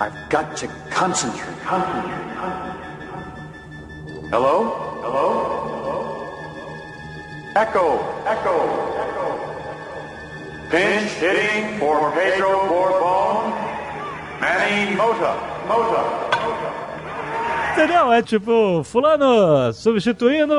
I've 0.00 0.16
got 0.30 0.56
to 0.56 0.68
concentrate. 0.90 1.64
Concentrate. 1.66 1.66
Concentrate. 1.66 2.78
Hello? 4.30 5.00
Hello? 5.02 6.17
Echo, 7.60 7.98
echo, 8.24 8.54
echo. 9.02 9.26
Pinch 10.70 11.10
hitting 11.20 11.78
for 11.78 12.12
Pedro 12.12 12.66
Borbon. 12.68 13.52
Manny 14.40 14.94
Mota, 14.94 15.34
Mota. 15.66 16.28
Entendeu? 17.72 18.12
É 18.12 18.22
tipo, 18.22 18.82
fulano 18.84 19.72
substituindo 19.72 20.52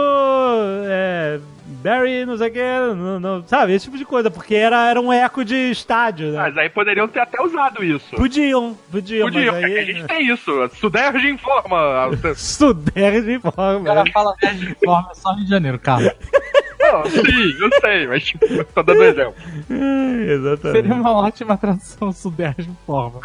é, 0.88 1.40
Barry, 1.84 2.26
não 2.26 2.38
sei 2.38 2.48
o 2.50 2.52
que, 2.54 2.62
não, 2.96 3.20
não- 3.20 3.44
sabe? 3.48 3.74
Esse 3.74 3.86
tipo 3.86 3.98
de 3.98 4.06
coisa, 4.06 4.32
porque 4.32 4.56
era, 4.56 4.90
era 4.90 5.00
um 5.02 5.12
eco 5.12 5.44
de 5.44 5.70
estádio, 5.72 6.32
né? 6.32 6.38
Mas 6.40 6.58
aí 6.58 6.70
poderiam 6.70 7.08
ter 7.10 7.20
até 7.20 7.42
usado 7.42 7.84
isso. 7.84 8.16
Podiam, 8.16 8.78
podiam, 8.90 9.28
Podiam, 9.28 9.54
mas 9.54 9.62
porque 9.64 9.78
a 9.78 9.82
aí... 9.82 9.86
gente 9.86 10.08
tem 10.08 10.28
isso. 10.32 10.70
Suderge 10.76 11.30
informa. 11.30 12.10
Suder 12.36 13.22
de 13.24 13.36
O 13.38 13.42
forma. 13.52 13.84
cara 13.86 14.04
fala 14.12 14.34
de 14.54 14.76
forma 14.84 15.10
só 15.14 15.34
Rio 15.34 15.44
de 15.44 15.50
Janeiro, 15.50 15.80
cara. 15.80 16.16
Não, 16.92 17.06
sim, 17.06 17.56
eu 17.60 17.70
sei, 17.82 18.08
mas 18.08 18.24
tipo, 18.24 18.46
tô 18.66 18.84
dando 18.84 19.00
um 19.00 19.04
exemplo. 19.04 19.36
Exatamente. 19.70 20.72
Seria 20.72 20.94
uma 20.94 21.12
ótima 21.12 21.58
tradução 21.58 22.12
Sudeste 22.12 22.70
forma. 22.86 23.20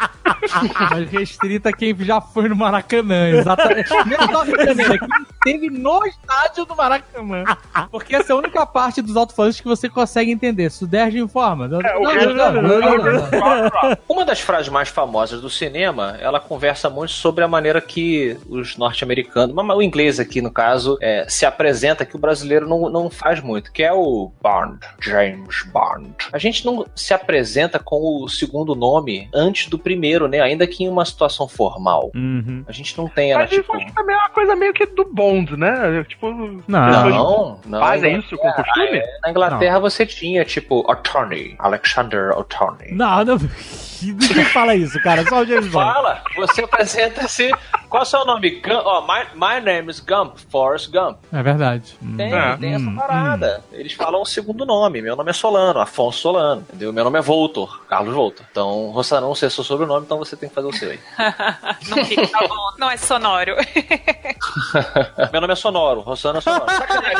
Mas 0.91 1.09
restrita 1.09 1.69
a 1.69 1.73
quem 1.73 1.95
já 1.99 2.21
foi 2.21 2.47
no 2.47 2.55
Maracanã, 2.55 3.29
exatamente. 3.29 3.89
Mesmo 4.05 4.31
só 4.31 4.43
é 4.43 4.97
quem 4.97 5.07
esteve 5.31 5.69
no 5.69 6.05
estádio 6.05 6.65
do 6.65 6.75
Maracanã. 6.75 7.43
Porque 7.91 8.15
essa 8.15 8.33
é 8.33 8.35
a 8.35 8.37
única 8.37 8.65
parte 8.65 9.01
dos 9.01 9.15
alto-falantes 9.15 9.59
que 9.59 9.67
você 9.67 9.89
consegue 9.89 10.31
entender. 10.31 10.69
Sudeste 10.69 11.19
informa. 11.19 11.65
É, 11.65 11.67
Não, 11.67 11.79
não, 11.81 12.33
não, 12.33 12.61
não, 12.61 12.79
não, 12.79 12.97
não. 12.97 13.97
Uma 14.07 14.25
das 14.25 14.39
frases 14.39 14.69
mais 14.69 14.89
famosas 14.89 15.41
do 15.41 15.49
cinema, 15.49 16.17
ela 16.19 16.39
conversa 16.39 16.89
muito 16.89 17.11
sobre 17.11 17.43
a 17.43 17.47
maneira 17.47 17.81
que 17.81 18.37
os 18.47 18.77
norte-americanos, 18.77 19.55
o 19.55 19.81
inglês 19.81 20.19
aqui 20.19 20.41
no 20.41 20.51
caso, 20.51 20.97
é, 21.01 21.25
se 21.27 21.45
apresenta 21.45 22.05
que 22.05 22.15
o 22.15 22.19
brasileiro 22.19 22.67
não, 22.67 22.89
não 22.89 23.09
faz 23.09 23.41
muito, 23.41 23.54
que 23.61 23.83
é 23.83 23.93
o 23.93 24.31
Bond, 24.41 24.79
James 24.99 25.63
Bond. 25.71 26.13
A 26.31 26.37
gente 26.37 26.65
não 26.65 26.85
se 26.95 27.13
apresenta 27.13 27.79
com 27.79 28.23
o 28.23 28.29
segundo 28.29 28.75
nome 28.75 29.29
antes 29.33 29.67
do 29.69 29.77
primeiro, 29.77 30.27
né? 30.27 30.41
Ainda 30.41 30.67
que 30.67 30.83
em 30.83 30.89
uma 30.89 31.05
situação 31.05 31.47
formal. 31.47 32.11
Uhum. 32.15 32.63
A 32.67 32.71
gente 32.71 32.97
não 32.97 33.07
tem 33.07 33.31
ela, 33.31 33.41
Mas 33.41 33.51
isso 33.51 33.61
tipo... 33.61 33.77
que 33.77 33.93
também 33.93 34.15
é 34.15 34.19
uma 34.19 34.29
coisa 34.29 34.55
meio 34.55 34.73
que 34.73 34.85
do 34.85 35.05
Bond, 35.05 35.57
né? 35.57 36.03
Tipo, 36.07 36.31
Não. 36.31 37.09
Não, 37.09 37.59
não. 37.65 37.79
fazem 37.79 38.19
isso 38.19 38.37
com 38.37 38.51
costume? 38.51 39.01
Na 39.23 39.31
Inglaterra 39.31 39.79
você 39.79 40.05
tinha, 40.05 40.43
tipo, 40.45 40.89
Attorney, 40.89 41.55
Alexander 41.59 42.31
Attorney. 42.31 42.91
Não, 42.91 43.23
não. 43.23 43.37
Ninguém 44.01 44.45
fala 44.45 44.75
isso, 44.75 45.01
cara. 45.01 45.23
Só 45.27 45.41
o 45.41 45.45
James 45.45 45.67
Bond. 45.67 45.93
Fala, 45.93 46.21
você 46.35 46.63
apresenta-se. 46.63 47.51
Qual 47.95 48.01
é 48.01 48.03
o 48.03 48.09
seu 48.09 48.25
nome? 48.25 48.49
Gump, 48.59 48.81
ó, 48.85 49.01
my, 49.07 49.23
my 49.35 49.61
name 49.63 49.89
is 49.89 50.01
Gump, 50.01 50.35
Forrest 50.51 50.91
Gump. 50.91 51.17
É 51.31 51.41
verdade. 51.41 51.97
Tem, 52.17 52.33
É. 52.33 52.57
tem 52.57 52.73
essa 52.73 52.83
Hum, 52.89 52.95
parada. 52.97 53.63
Eles 53.71 53.93
falam 53.93 54.21
o 54.21 54.25
segundo 54.25 54.65
nome. 54.65 55.01
Meu 55.01 55.15
nome 55.15 55.29
é 55.29 55.33
Solano, 55.33 55.79
Afonso 55.79 56.19
Solano. 56.19 56.59
Entendeu? 56.67 56.91
Meu 56.91 57.05
nome 57.05 57.17
é 57.19 57.21
Voltor, 57.21 57.85
Carlos 57.87 58.13
Voltor. 58.13 58.45
Então, 58.51 58.89
Rossanão, 58.91 59.29
não 59.29 59.35
sei 59.35 59.49
seu 59.49 59.63
sobrenome, 59.63 60.05
então 60.05 60.17
você 60.17 60.35
tem 60.35 60.49
que 60.49 60.55
fazer 60.55 60.67
o 60.67 60.73
seu 60.73 60.91
aí. 60.91 60.99
Não 61.87 62.03
fica, 62.03 62.27
tá 62.27 62.45
bom. 62.45 62.71
Não 62.77 62.91
é 62.91 62.97
sonoro. 62.97 63.55
Meu 65.31 65.39
nome 65.39 65.53
é 65.53 65.55
Sonoro, 65.55 66.01
Rossano 66.01 66.39
é 66.39 66.41
Sonoro. 66.41 66.65
Sacanagem. 66.75 67.15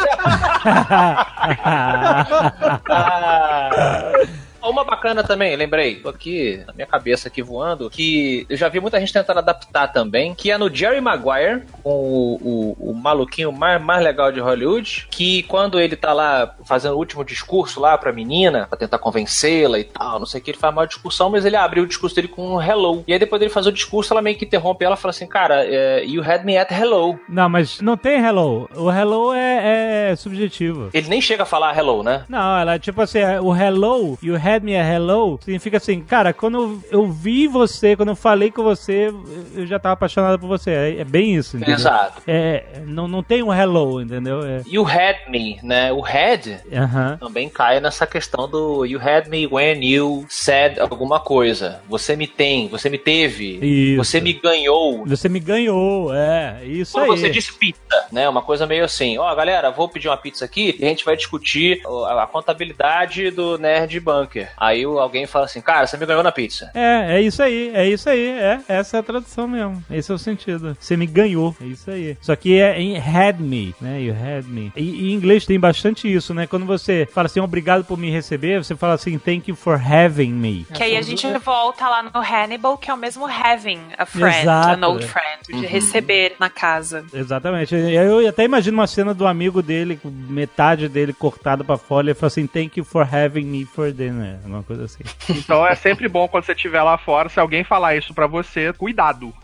Uma 4.76 4.84
bacana 4.84 5.24
também, 5.24 5.56
lembrei, 5.56 5.96
tô 5.96 6.10
aqui 6.10 6.62
na 6.68 6.74
minha 6.74 6.86
cabeça 6.86 7.30
aqui 7.30 7.42
voando, 7.42 7.90
que 7.90 8.46
eu 8.50 8.58
já 8.58 8.68
vi 8.68 8.82
muita 8.82 9.00
gente 9.00 9.14
tentando 9.14 9.38
adaptar 9.38 9.88
também, 9.88 10.36
que 10.36 10.52
é 10.52 10.58
no 10.58 10.70
Jerry 10.74 11.00
Maguire, 11.00 11.64
com 11.82 11.92
o, 11.92 12.76
o, 12.78 12.92
o 12.92 12.94
maluquinho 12.94 13.54
mais, 13.54 13.82
mais 13.82 14.04
legal 14.04 14.34
de 14.34 14.42
Hollywood, 14.42 15.08
que 15.10 15.44
quando 15.44 15.80
ele 15.80 15.96
tá 15.96 16.12
lá 16.12 16.54
fazendo 16.66 16.96
o 16.96 16.98
último 16.98 17.24
discurso 17.24 17.80
lá 17.80 17.98
pra 17.98 18.12
menina, 18.12 18.68
pra 18.68 18.78
tentar 18.78 18.98
convencê-la 18.98 19.80
e 19.80 19.86
tal, 19.86 20.20
não 20.20 20.26
sei 20.26 20.42
o 20.42 20.44
que, 20.44 20.52
ele 20.52 20.58
faz 20.58 20.74
uma 20.74 20.86
discussão, 20.86 21.30
mas 21.30 21.46
ele 21.46 21.56
abre 21.56 21.80
o 21.80 21.88
discurso 21.88 22.14
dele 22.14 22.28
com 22.28 22.56
um 22.56 22.62
hello. 22.62 23.02
E 23.08 23.14
aí 23.14 23.20
depois 23.20 23.40
dele 23.40 23.54
fazer 23.54 23.70
o 23.70 23.72
discurso, 23.72 24.12
ela 24.12 24.22
meio 24.22 24.36
que 24.36 24.44
interrompe 24.44 24.84
ela 24.84 24.96
e 24.96 25.00
fala 25.00 25.12
assim, 25.12 25.26
cara, 25.26 25.64
é, 25.66 26.04
you 26.04 26.22
had 26.22 26.44
me 26.44 26.58
at 26.58 26.70
hello. 26.70 27.18
Não, 27.30 27.48
mas 27.48 27.80
não 27.80 27.96
tem 27.96 28.20
hello. 28.20 28.70
O 28.76 28.92
hello 28.92 29.32
é, 29.34 30.10
é 30.12 30.16
subjetivo. 30.18 30.90
Ele 30.94 31.08
nem 31.08 31.22
chega 31.22 31.44
a 31.44 31.46
falar 31.46 31.78
hello, 31.78 32.04
né? 32.04 32.26
Não, 32.28 32.60
ela, 32.60 32.78
tipo 32.78 33.02
assim, 33.02 33.20
o 33.42 33.56
hello, 33.56 34.20
you 34.22 34.36
had 34.36 34.65
me 34.66 34.76
a 34.76 34.84
hello, 34.84 35.40
significa 35.42 35.78
assim, 35.78 36.02
cara, 36.02 36.34
quando 36.34 36.82
eu 36.90 37.08
vi 37.10 37.48
você, 37.48 37.96
quando 37.96 38.10
eu 38.10 38.16
falei 38.16 38.52
com 38.52 38.64
você, 38.64 39.14
eu 39.56 39.66
já 39.66 39.78
tava 39.78 39.94
apaixonado 39.94 40.40
por 40.40 40.48
você. 40.48 40.72
É, 40.72 41.00
é 41.02 41.04
bem 41.04 41.36
isso, 41.36 41.56
entendeu? 41.58 41.76
Exato. 41.76 42.22
É, 42.28 42.82
não, 42.86 43.08
não 43.08 43.22
tem 43.22 43.44
um 43.44 43.54
hello, 43.54 44.02
entendeu? 44.02 44.44
É, 44.44 44.62
You 44.66 44.84
had 44.86 45.30
me, 45.30 45.60
né? 45.62 45.94
O 45.94 46.02
had 46.04 46.60
aham. 46.74 47.18
também 47.18 47.48
cai 47.48 47.80
nessa 47.80 48.08
questão 48.08 48.50
do 48.50 48.86
you 48.86 49.00
had 49.00 49.28
me 49.28 49.46
when 49.48 49.84
you 49.86 50.26
said 50.30 50.80
alguma 50.80 51.20
coisa. 51.20 51.82
Você 51.88 52.16
me 52.16 52.28
tem, 52.28 52.68
você 52.68 52.90
me 52.90 52.98
teve, 52.98 53.60
Isso. 53.62 54.04
você 54.04 54.20
me 54.20 54.34
ganhou. 54.34 55.06
Você 55.06 55.30
me 55.30 55.40
ganhou, 55.40 56.14
é, 56.14 56.64
isso 56.66 56.94
Quando 56.94 57.12
aí. 57.12 57.20
você 57.20 57.30
disse 57.30 57.54
pizza, 57.54 58.08
né? 58.12 58.28
Uma 58.28 58.42
coisa 58.42 58.66
meio 58.66 58.84
assim, 58.84 59.18
ó, 59.18 59.34
galera, 59.36 59.70
vou 59.70 59.88
pedir 59.88 60.08
uma 60.08 60.18
pizza 60.18 60.44
aqui 60.46 60.76
e 60.80 60.84
a 60.86 60.88
gente 60.88 61.06
vai 61.06 61.16
discutir 61.16 61.82
a 62.08 62.26
contabilidade 62.26 63.30
do 63.32 63.58
Nerd 63.58 64.00
Bunker. 64.00 64.52
Aí 64.58 64.86
o- 64.86 65.00
alguém 65.00 65.26
fala 65.28 65.46
assim, 65.46 65.62
cara, 65.62 65.86
você 65.88 65.98
me 65.98 66.06
ganhou 66.06 66.24
na 66.24 66.32
pizza. 66.32 66.72
É, 66.74 67.18
é 67.18 67.22
isso 67.22 67.42
aí, 67.42 67.72
é 67.74 67.88
isso 67.88 68.10
aí, 68.10 68.28
é, 68.28 68.60
essa 68.68 68.98
é 68.98 69.00
a 69.00 69.04
tradução 69.04 69.48
mesmo. 69.48 69.84
Esse 69.90 70.12
é 70.12 70.16
o 70.16 70.18
sentido. 70.18 70.76
Você 70.80 70.96
me 70.98 71.06
ganhou, 71.06 71.56
é 71.62 71.66
isso 71.66 71.90
aí. 71.92 72.18
Só 72.22 72.36
que 72.36 72.60
é 72.60 72.80
em 72.80 72.98
had 72.98 73.40
me, 73.40 73.76
né? 73.82 74.02
You 74.02 74.14
had 74.14 74.46
me. 74.48 74.72
E, 74.76 75.10
em 75.10 75.14
inglês 75.14 75.46
tem 75.46 75.60
bastante 75.60 76.12
isso, 76.12 76.34
né? 76.34 76.48
Quando 76.48 76.66
você 76.66 77.08
fala 77.12 77.26
assim, 77.28 77.40
obrigado 77.40 77.84
por 77.84 77.98
me 77.98 78.10
receber, 78.10 78.64
você 78.64 78.76
fala 78.76 78.94
assim, 78.94 79.18
thank 79.18 79.50
you 79.50 79.56
for 79.56 79.74
having 79.80 80.32
me. 80.32 80.66
Que 80.74 80.84
aí 80.84 80.98
a 80.98 81.02
gente 81.02 81.28
volta 81.40 81.88
lá 81.88 82.04
no 82.04 82.12
Hannibal, 82.22 82.78
que 82.78 82.90
é 82.90 82.94
o 82.94 82.98
mesmo 82.98 83.26
having 83.28 83.80
a 83.98 84.06
friend, 84.06 84.38
Exato, 84.42 84.84
an 84.84 84.88
old 84.88 85.04
é. 85.04 85.08
friend, 85.08 85.62
de 85.62 85.66
receber 85.66 86.36
na 86.40 86.50
casa. 86.50 87.06
Exatamente. 87.14 87.76
Eu 87.76 88.28
até 88.28 88.44
imagino 88.44 88.78
uma 88.78 88.88
cena 88.88 89.14
do 89.14 89.26
amigo 89.28 89.62
dele, 89.62 89.98
com 90.02 90.10
metade 90.10 90.88
dele 90.88 91.14
cortada 91.14 91.64
pra 91.64 91.78
fora, 91.78 92.08
e 92.08 92.10
ele 92.10 92.16
fala 92.16 92.28
assim, 92.28 92.48
thank 92.48 92.78
you 92.80 92.86
for 92.86 93.02
having 93.04 93.46
me 93.46 93.66
for 93.66 93.92
dinner. 93.92 94.38
Alguma 94.46 94.62
coisa 94.64 94.86
assim. 94.86 95.04
Então 95.30 95.66
é 95.66 95.74
sempre 95.74 96.08
bom 96.08 96.28
quando 96.28 96.44
você 96.46 96.52
estiver 96.52 96.82
lá 96.84 96.98
fora, 97.00 97.30
se 97.30 97.40
alguém 97.40 97.64
falar 97.64 97.96
isso 97.96 98.14
pra 98.14 98.28
você, 98.28 98.72
cuidado. 98.74 99.34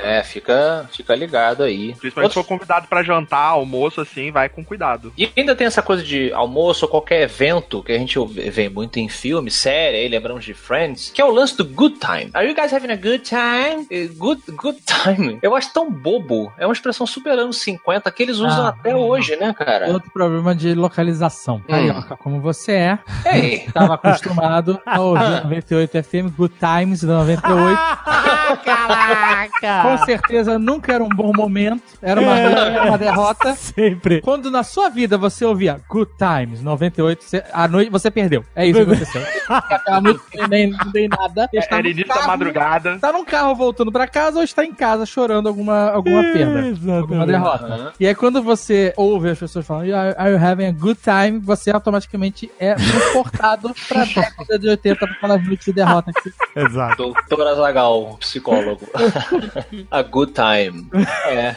É, 0.00 0.22
fica, 0.22 0.88
fica 0.92 1.14
ligado 1.14 1.62
aí. 1.62 1.94
Principalmente 1.94 2.30
se 2.30 2.34
for 2.34 2.44
convidado 2.44 2.86
pra 2.86 3.02
jantar, 3.02 3.48
almoço, 3.50 4.00
assim, 4.00 4.30
vai 4.30 4.48
com 4.48 4.64
cuidado. 4.64 5.12
E 5.18 5.30
ainda 5.36 5.54
tem 5.56 5.66
essa 5.66 5.82
coisa 5.82 6.02
de 6.02 6.32
almoço 6.32 6.84
ou 6.84 6.90
qualquer 6.90 7.22
evento 7.22 7.82
que 7.82 7.92
a 7.92 7.98
gente 7.98 8.18
vê 8.50 8.68
muito 8.68 8.98
em 8.98 9.08
filme, 9.08 9.50
série, 9.50 9.96
aí 9.98 10.08
lembramos 10.08 10.44
de 10.44 10.54
Friends, 10.54 11.10
que 11.10 11.20
é 11.20 11.24
o 11.24 11.30
lance 11.30 11.56
do 11.56 11.64
good 11.64 11.98
time. 11.98 12.30
Are 12.34 12.46
you 12.48 12.54
guys 12.54 12.72
having 12.72 12.90
a 12.92 12.96
good 12.96 13.20
time? 13.20 13.86
Eh, 13.90 14.08
Good, 14.16 14.42
good 14.52 14.78
time. 14.86 15.38
Eu 15.42 15.54
acho 15.56 15.72
tão 15.72 15.90
bobo. 15.90 16.52
É 16.58 16.66
uma 16.66 16.72
expressão 16.72 17.06
super 17.06 17.38
anos 17.38 17.60
50 17.62 18.10
que 18.10 18.22
eles 18.22 18.36
usam 18.38 18.66
Ah, 18.66 18.68
até 18.68 18.94
hum. 18.94 19.00
hoje, 19.00 19.36
né, 19.36 19.52
cara? 19.52 19.88
Outro 19.88 20.10
problema 20.10 20.54
de 20.54 20.74
localização. 20.74 21.60
Carioca, 21.68 22.16
como 22.16 22.40
você 22.40 22.72
é, 22.72 22.98
Ei, 23.32 23.66
estava 23.88 23.94
acostumado 23.94 24.80
a 24.84 25.00
ouvir 25.00 25.42
98 25.44 26.02
FM, 26.02 26.36
Good 26.36 26.54
Times 26.58 27.02
da 27.02 27.18
98. 27.18 27.78
Caraca! 28.64 29.82
Com 29.82 30.04
certeza 30.04 30.58
nunca 30.58 30.92
era 30.92 31.04
um 31.04 31.08
bom 31.08 31.32
momento, 31.34 31.82
era 32.00 32.20
uma, 32.20 32.38
era 32.38 32.84
uma 32.84 32.98
derrota. 32.98 33.54
Sempre. 33.54 34.20
Quando 34.20 34.50
na 34.50 34.62
sua 34.62 34.88
vida 34.88 35.18
você 35.18 35.44
ouvia 35.44 35.80
Good 35.88 36.12
Times 36.18 36.62
98, 36.62 37.24
você, 37.24 37.44
a 37.52 37.68
noite 37.68 37.90
você 37.90 38.10
perdeu. 38.10 38.44
É 38.54 38.66
isso 38.66 38.84
que 38.84 38.90
aconteceu. 38.90 39.22
A 39.86 40.00
noite 40.00 40.20
nem, 40.48 40.70
não 40.70 40.90
dei 40.92 41.08
nada. 41.08 41.48
Está 41.52 41.76
Era 41.76 41.82
no 41.82 41.88
início 41.90 42.14
da 42.14 42.26
madrugada. 42.26 42.94
Está 42.94 43.12
num 43.12 43.24
carro 43.24 43.54
voltando 43.54 43.92
pra 43.92 44.06
casa 44.06 44.38
ou 44.38 44.44
está 44.44 44.64
em 44.64 44.72
casa 44.74 45.04
chorando 45.06 45.48
alguma, 45.48 45.90
alguma 45.90 46.22
perda. 46.22 46.60
Exatamente. 46.66 46.98
Alguma 46.98 47.26
derrota. 47.26 47.66
Aham. 47.66 47.92
E 47.98 48.06
aí, 48.06 48.14
quando 48.14 48.42
você 48.42 48.92
ouve 48.96 49.30
as 49.30 49.38
pessoas 49.38 49.66
falando, 49.66 49.92
"Are 49.94 50.14
are 50.18 50.30
you 50.32 50.38
having 50.38 50.66
a 50.66 50.72
good 50.72 50.98
time? 51.02 51.38
Você 51.40 51.70
automaticamente 51.70 52.50
é 52.58 52.74
transportado 52.74 53.74
pra 53.86 54.04
década 54.04 54.58
de 54.58 54.68
80 54.68 54.96
pra 55.06 55.14
aquelas 55.16 55.44
noites 55.46 55.64
de 55.66 55.72
derrota 55.72 56.10
aqui. 56.10 56.32
Exato. 56.56 57.14
Doutor 57.28 57.46
Azagal, 57.48 58.16
psicólogo. 58.20 58.88
a 59.90 60.02
good 60.02 60.32
time. 60.32 60.88
É. 61.26 61.54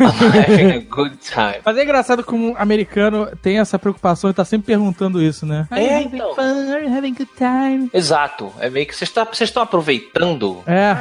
I'm 0.00 0.38
having 0.38 0.72
a 0.76 0.80
good 0.88 1.16
time. 1.18 1.60
Mas 1.64 1.76
é 1.78 1.82
engraçado 1.84 2.22
como 2.24 2.50
um 2.50 2.56
americano 2.56 3.28
tem 3.42 3.58
essa 3.58 3.78
preocupação 3.78 4.30
e 4.30 4.34
tá 4.34 4.44
sempre 4.44 4.66
perguntando 4.66 5.22
isso, 5.22 5.46
né? 5.46 5.66
Are 5.70 5.82
you 5.82 5.90
É, 5.90 5.96
having 5.96 6.16
então. 6.16 6.34
fun? 6.34 6.72
Are 6.72 6.84
you 6.86 6.96
having 6.96 7.14
good 7.14 7.30
time? 7.36 7.90
Exato. 7.92 8.52
É 8.60 8.68
meio 8.68 8.86
que 8.86 8.94
vocês 8.94 9.10
tá- 9.10 9.24
vocês 9.24 9.48
estão 9.50 9.62
aproveitando. 9.62 10.62
É. 10.66 10.94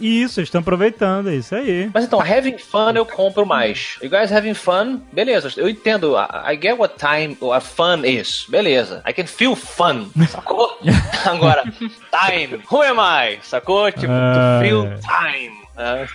Isso, 0.00 0.40
eles 0.40 0.48
estão 0.48 0.60
aproveitando, 0.60 1.30
é 1.30 1.34
isso 1.36 1.54
aí. 1.54 1.90
Mas 1.92 2.04
então, 2.04 2.20
having 2.20 2.58
fun 2.58 2.90
eu 2.94 3.06
compro 3.06 3.46
mais. 3.46 3.96
You 4.02 4.10
guys 4.10 4.32
having 4.32 4.54
fun? 4.54 5.00
Beleza, 5.12 5.50
eu 5.56 5.68
entendo. 5.68 6.14
I, 6.16 6.54
I 6.54 6.58
get 6.60 6.78
what 6.78 6.94
time, 6.98 7.36
what 7.40 7.64
fun 7.66 8.04
is. 8.04 8.46
Beleza. 8.48 9.02
I 9.08 9.12
can 9.12 9.26
feel 9.26 9.54
fun. 9.60 10.10
Sacou? 10.28 10.78
Agora, 11.24 11.64
time. 12.10 12.62
Who 12.70 12.82
am 12.82 12.98
I? 12.98 13.38
Sacou? 13.42 13.90
Tipo, 13.92 14.12
Ah. 14.12 14.60
to 14.60 14.64
feel 14.66 14.84
time. 15.00 15.52
Ah, 15.76 16.06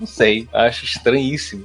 não 0.00 0.06
sei. 0.06 0.48
Acho 0.52 0.84
estranhíssimo. 0.84 1.64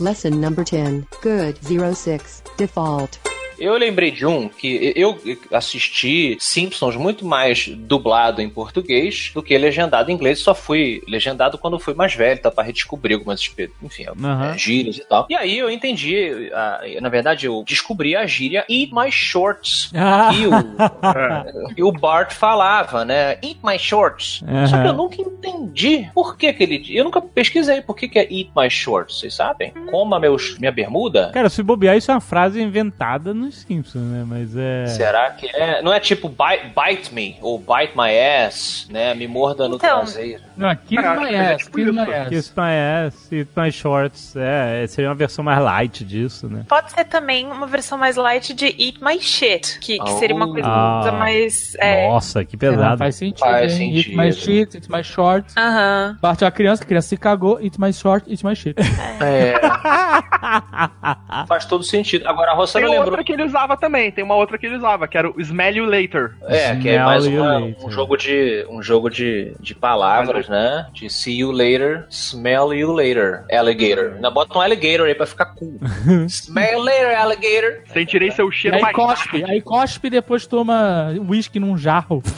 Lesson 0.00 0.30
number 0.30 0.64
10. 0.64 1.04
Good 1.22 1.58
06. 1.94 2.42
Default. 2.56 3.18
Eu 3.62 3.76
lembrei 3.78 4.10
de 4.10 4.26
um 4.26 4.48
que 4.48 4.92
eu 4.96 5.16
assisti 5.52 6.36
Simpsons 6.40 6.96
muito 6.96 7.24
mais 7.24 7.68
dublado 7.68 8.42
em 8.42 8.48
português 8.50 9.30
do 9.34 9.42
que 9.42 9.56
legendado 9.56 10.10
em 10.10 10.14
inglês. 10.14 10.40
Só 10.40 10.54
fui 10.54 11.00
legendado 11.06 11.56
quando 11.58 11.78
fui 11.78 11.94
mais 11.94 12.14
velho, 12.14 12.40
tá? 12.40 12.50
Pra 12.50 12.64
redescobrir 12.64 13.16
algumas, 13.16 13.40
enfim, 13.82 14.04
é, 14.04 14.58
gírias 14.58 14.96
e 14.98 15.04
tal. 15.08 15.26
E 15.30 15.34
aí 15.36 15.56
eu 15.58 15.70
entendi, 15.70 16.50
a- 16.52 16.80
na 17.00 17.08
verdade 17.08 17.46
eu 17.46 17.62
descobri 17.66 18.16
a 18.16 18.26
gíria 18.26 18.64
Eat 18.68 18.90
My 18.92 19.10
Shorts. 19.12 19.90
Ah. 19.94 20.30
E 20.34 20.46
o, 20.46 20.50
e 21.78 21.82
o 21.82 21.92
Bart 21.92 22.32
falava, 22.32 23.04
né? 23.04 23.38
Eat 23.42 23.58
My 23.62 23.78
Shorts. 23.78 24.42
Aham. 24.46 24.66
Só 24.66 24.82
que 24.82 24.88
eu 24.88 24.92
nunca 24.92 25.20
entendi 25.22 26.10
por 26.14 26.36
que 26.36 26.52
que 26.52 26.62
ele... 26.62 26.84
Eu 26.96 27.04
nunca 27.04 27.20
pesquisei 27.20 27.80
por 27.80 27.94
que 27.96 28.08
que 28.08 28.18
é 28.18 28.22
Eat 28.22 28.50
My 28.56 28.68
Shorts, 28.68 29.20
vocês 29.20 29.34
sabem? 29.34 29.72
Coma 29.90 30.18
meus, 30.18 30.58
minha 30.58 30.72
bermuda? 30.72 31.30
Cara, 31.32 31.48
se 31.48 31.62
bobear, 31.62 31.96
isso 31.96 32.10
é 32.10 32.14
uma 32.14 32.20
frase 32.20 32.60
inventada 32.60 33.32
nos 33.52 33.60
Simpsons, 33.62 34.02
né? 34.02 34.24
Mas 34.26 34.56
é. 34.56 34.86
Será 34.86 35.30
que 35.30 35.46
é? 35.54 35.82
Não 35.82 35.92
é 35.92 36.00
tipo 36.00 36.28
bite, 36.28 36.72
bite 36.74 37.14
me 37.14 37.36
ou 37.40 37.58
bite 37.58 37.92
my 37.96 38.10
ass, 38.46 38.86
né? 38.90 39.14
Me 39.14 39.28
morda 39.28 39.68
no 39.68 39.76
Então. 39.76 40.00
traseiro. 40.00 40.42
Não, 40.56 40.74
kiss 40.74 41.02
Cara, 41.02 41.20
my 41.20 41.28
que 41.28 41.34
é 41.34 41.52
ass, 41.54 41.62
tipo 41.64 41.76
kiss 41.76 41.88
isso. 41.88 41.94
my 41.94 42.12
ass. 42.14 42.28
Kiss 42.28 42.52
my 42.56 43.06
ass, 43.06 43.32
eat 43.32 43.50
my 43.56 43.72
shorts. 43.72 44.34
É, 44.36 44.86
seria 44.86 45.08
uma 45.10 45.14
versão 45.14 45.44
mais 45.44 45.62
light 45.62 46.04
disso, 46.04 46.48
né? 46.48 46.64
Pode 46.68 46.90
ser 46.92 47.04
também 47.04 47.46
uma 47.46 47.66
versão 47.66 47.98
mais 47.98 48.16
light 48.16 48.54
de 48.54 48.66
Eat 48.66 48.98
My 49.02 49.20
Shit, 49.20 49.78
que, 49.80 49.98
que 49.98 50.10
seria 50.12 50.34
uma 50.34 50.48
coisa 50.50 50.66
Ah. 50.68 51.12
mais. 51.12 51.74
É. 51.78 52.08
Nossa, 52.08 52.44
que 52.44 52.56
Ah, 52.56 52.58
pesado. 52.58 52.98
faz 52.98 53.14
sentido. 53.16 53.38
Faz 53.46 53.72
hein? 53.78 53.94
Eat 53.94 54.04
sentido. 54.04 54.22
my 54.22 54.32
shit, 54.32 54.76
eat 54.76 54.90
my 54.90 55.02
shorts. 55.04 55.54
Aham. 55.56 56.18
Bate 56.20 56.44
a 56.44 56.50
criança, 56.50 56.82
a 56.82 56.86
criança 56.86 57.08
se 57.08 57.16
cagou, 57.16 57.58
eat 57.60 57.78
my 57.80 57.92
short, 57.92 58.24
eat 58.30 58.44
my 58.44 58.54
shit. 58.56 58.76
É. 59.20 59.54
Faz 61.46 61.64
todo 61.64 61.82
sentido. 61.82 62.26
Agora 62.28 62.52
a 62.52 62.54
Rossana 62.54 62.86
lembrou. 62.86 63.06
outra 63.10 63.24
que 63.24 63.32
ele 63.32 63.41
usava 63.44 63.76
também, 63.76 64.10
tem 64.10 64.24
uma 64.24 64.34
outra 64.36 64.56
que 64.58 64.66
ele 64.66 64.76
usava, 64.76 65.06
que 65.08 65.16
era 65.18 65.28
o 65.30 65.40
Smell 65.40 65.72
You 65.76 65.84
Later. 65.86 66.32
É, 66.46 66.76
que 66.76 66.88
é 66.88 67.02
mais 67.02 67.26
uma- 67.26 67.58
um 67.58 67.90
jogo 67.90 68.16
de 68.16 68.66
um 68.70 68.82
jogo 68.82 69.08
de, 69.10 69.54
de 69.60 69.74
palavras, 69.74 70.48
né? 70.48 70.86
De 70.92 71.08
see 71.10 71.38
you 71.38 71.50
later, 71.50 72.06
smell 72.10 72.72
you 72.74 72.92
later, 72.92 73.44
alligator. 73.52 74.12
Ainda 74.14 74.30
bota 74.30 74.56
um 74.58 74.60
alligator 74.60 75.06
aí 75.06 75.14
pra 75.14 75.26
ficar 75.26 75.46
cool. 75.54 75.78
smell 76.28 76.72
you 76.72 76.78
later, 76.82 77.18
alligator. 77.18 77.80
Sentirei 77.92 78.30
seu 78.30 78.50
cheiro 78.50 78.76
aí 78.76 78.82
mais 78.82 78.94
cospe, 78.94 79.44
aí 79.44 79.60
cospe 79.60 80.06
e 80.06 80.10
depois 80.10 80.46
toma 80.46 81.14
whisky 81.28 81.58
num 81.58 81.76
jarro. 81.76 82.22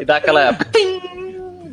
E 0.00 0.04
dá 0.04 0.16
aquela 0.16 0.52
tim, 0.72 1.00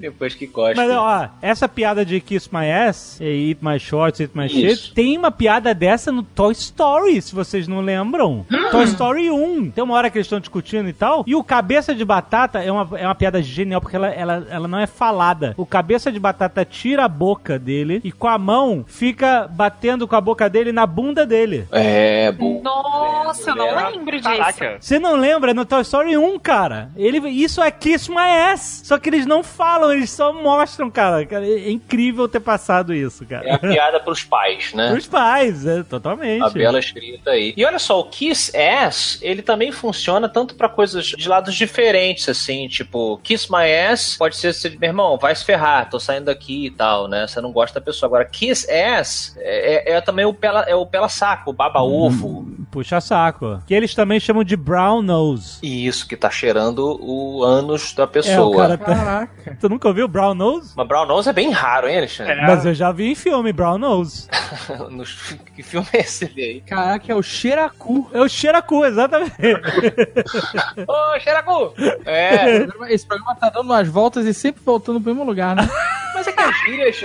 depois 0.06 0.36
que 0.36 0.46
gosta. 0.48 0.76
Mas 0.76 0.92
ó, 0.92 1.30
essa 1.42 1.68
piada 1.68 2.06
de 2.06 2.20
Kiss 2.20 2.50
My 2.52 2.70
Ass 2.72 3.20
e 3.20 3.50
Eat 3.50 3.60
My 3.62 3.80
Shorts, 3.80 4.20
Eat 4.20 4.32
My 4.36 4.46
Isso. 4.46 4.86
Shit, 4.86 4.94
tem 4.94 5.18
uma 5.18 5.32
piada 5.32 5.74
dessa 5.74 6.12
no 6.12 6.24
Toy 6.24 6.52
Story, 6.54 7.22
se 7.22 7.34
vocês 7.34 7.68
não 7.68 7.82
lembram. 7.82 8.46
Toy 8.72 8.84
Story 8.86 9.32
1. 9.32 9.72
Tem 9.72 9.84
uma 9.84 9.96
hora 9.96 10.10
que 10.10 10.18
eles 10.18 10.26
estão 10.26 10.40
discutindo 10.40 10.88
e 10.88 10.94
tal. 10.94 11.24
E 11.26 11.36
o 11.36 11.44
Cabeça 11.44 11.94
de 11.94 12.06
Batata 12.06 12.64
é 12.64 12.72
uma, 12.72 13.00
é 13.00 13.06
uma 13.06 13.16
piada 13.16 13.42
genial, 13.42 13.82
porque 13.82 13.96
ela, 13.96 14.08
ela, 14.08 14.48
ela 14.50 14.68
não 14.68 14.80
é 14.80 14.88
falada. 14.88 15.54
O 15.58 15.66
Cabeça 15.66 16.12
de 16.12 16.20
Batata 16.20 16.64
tira 16.64 17.06
a 17.06 17.08
boca 17.08 17.58
dele 17.58 18.02
e 18.04 18.12
com 18.12 18.28
a 18.28 18.38
mão 18.38 18.86
fica 18.88 19.48
batendo 19.52 20.08
com 20.08 20.16
a 20.16 20.22
boca 20.22 20.50
dele 20.50 20.72
na 20.72 20.86
bunda 20.86 21.26
dele. 21.26 21.68
É, 21.72 22.32
bom. 22.32 22.62
Nossa, 22.64 23.52
eu 23.52 23.56
não 23.56 23.76
lembro 23.90 24.18
disso. 24.18 24.30
Caraca. 24.30 24.78
Você 24.80 25.00
não 25.00 25.16
lembra? 25.16 25.54
No 25.54 25.66
Toy 25.66 25.82
Story 25.82 26.18
1, 26.18 26.40
cara. 26.40 26.90
Ele, 26.96 27.28
isso 27.30 27.62
é 27.62 27.72
Kiss 27.72 28.10
My 28.10 28.52
Ass. 28.52 28.82
Só 28.84 28.98
que 28.98 29.10
eles 29.10 29.26
não 29.26 29.44
falam, 29.44 29.92
eles 29.96 30.10
só 30.12 30.32
mostram, 30.34 30.90
cara. 30.92 31.26
Cara, 31.26 31.46
É 31.46 31.70
incrível 31.70 32.28
ter 32.28 32.40
passado 32.40 32.94
isso, 32.94 33.26
cara. 33.26 33.48
É 33.48 33.54
a 33.54 33.60
piada 33.60 34.00
pros 34.00 34.24
pais, 34.24 34.74
né? 34.74 34.94
Os 34.94 35.08
pais, 35.08 35.66
é, 35.66 35.84
totalmente. 35.84 36.44
A 36.44 36.50
bela 36.50 36.80
escrita 36.80 37.32
aí. 37.32 37.54
E 37.56 37.66
olha 37.66 37.80
só, 37.80 38.00
o 38.00 38.06
Kiss 38.10 38.52
Ass, 38.56 39.20
ele 39.22 39.42
também 39.42 39.72
funciona 39.72 40.28
tanto 40.30 40.56
pra 40.56 40.70
coisas 40.70 41.06
de 41.06 41.28
lados 41.28 41.56
diferentes, 41.56 42.28
assim, 42.30 42.68
tipo, 42.68 43.20
Kiss 43.24 43.52
My 43.52 43.72
Ass 43.92 44.16
pode 44.18 44.36
ser, 44.38 44.50
assim, 44.50 44.70
meu 44.80 44.90
irmão, 44.90 45.18
vai 45.18 45.36
se 45.36 45.44
ferrar, 45.46 45.90
tô 45.90 46.00
saindo 46.00 46.26
daqui 46.26 46.66
e 46.68 46.72
tal, 46.72 47.08
né? 47.08 47.28
Você 47.28 47.40
não 47.42 47.52
gosta 47.52 47.80
da 47.80 47.86
pessoa. 47.86 48.08
Agora, 48.08 48.26
Kiss 48.26 48.70
Ass 48.72 49.36
é, 49.40 49.92
é- 49.94 49.96
é 49.98 50.02
também 50.02 50.26
o 50.26 50.34
pela, 50.34 50.62
é 50.64 50.76
o 50.76 50.86
pela 50.86 51.10
saco, 51.10 51.50
o 51.50 51.54
baba 51.54 51.82
ovo. 51.82 52.46
Puxa 52.76 53.00
saco. 53.00 53.62
Que 53.66 53.74
eles 53.74 53.96
também 53.96 54.20
chamam 54.20 54.44
de 54.44 54.58
brown 54.58 55.02
nose. 55.02 55.60
E 55.64 55.88
isso 55.88 56.06
que 56.06 56.18
tá 56.18 56.30
cheirando 56.30 56.98
o 57.02 57.42
ânus 57.42 57.94
da 57.94 58.04
É, 58.04 58.06
o 58.06 58.10
pessoa. 58.10 58.58
cara 58.58 58.78
tá... 58.78 58.86
Caraca. 58.96 59.58
Tu 59.62 59.70
nunca 59.70 59.88
ouviu 59.88 60.10
brown 60.10 60.34
nose? 60.34 60.74
Mas 60.76 60.86
brown 60.86 61.06
nose 61.06 61.30
é 61.30 61.34
bem 61.34 61.52
raro, 61.52 61.88
hein, 61.88 62.00
Alexandre? 62.00 62.36
Mas 62.42 62.66
eu 62.66 62.74
já 62.74 62.92
vi 62.92 63.12
em 63.12 63.16
filme 63.16 63.54
brown 63.54 63.78
nose. 63.78 64.28
Nos- 64.92 65.38
que 65.56 65.64
filme 65.64 65.88
é 65.94 66.00
esse 66.00 66.26
aí? 66.36 66.60
Caraca, 66.68 67.10
é 67.10 67.16
o 67.16 67.24
cheiracu. 67.24 68.10
É 68.14 68.20
o 68.20 68.28
cheiracu, 68.28 68.84
exatamente. 68.84 69.32
Ô, 70.88 71.20
Xeracu! 71.20 71.74
É, 72.06 72.68
Esse 72.94 73.08
programa 73.08 73.36
tá 73.36 73.50
dando 73.50 73.66
umas 73.68 73.88
voltas 73.88 74.26
e 74.26 74.34
sempre 74.34 74.62
voltando 74.64 75.00
pro 75.00 75.14
mesmo 75.14 75.26
lugar, 75.26 75.56
né? 75.56 75.68
mas 76.14 76.28
é 76.28 76.32
que 76.32 76.42
as 76.42 76.58
gírias. 76.66 77.04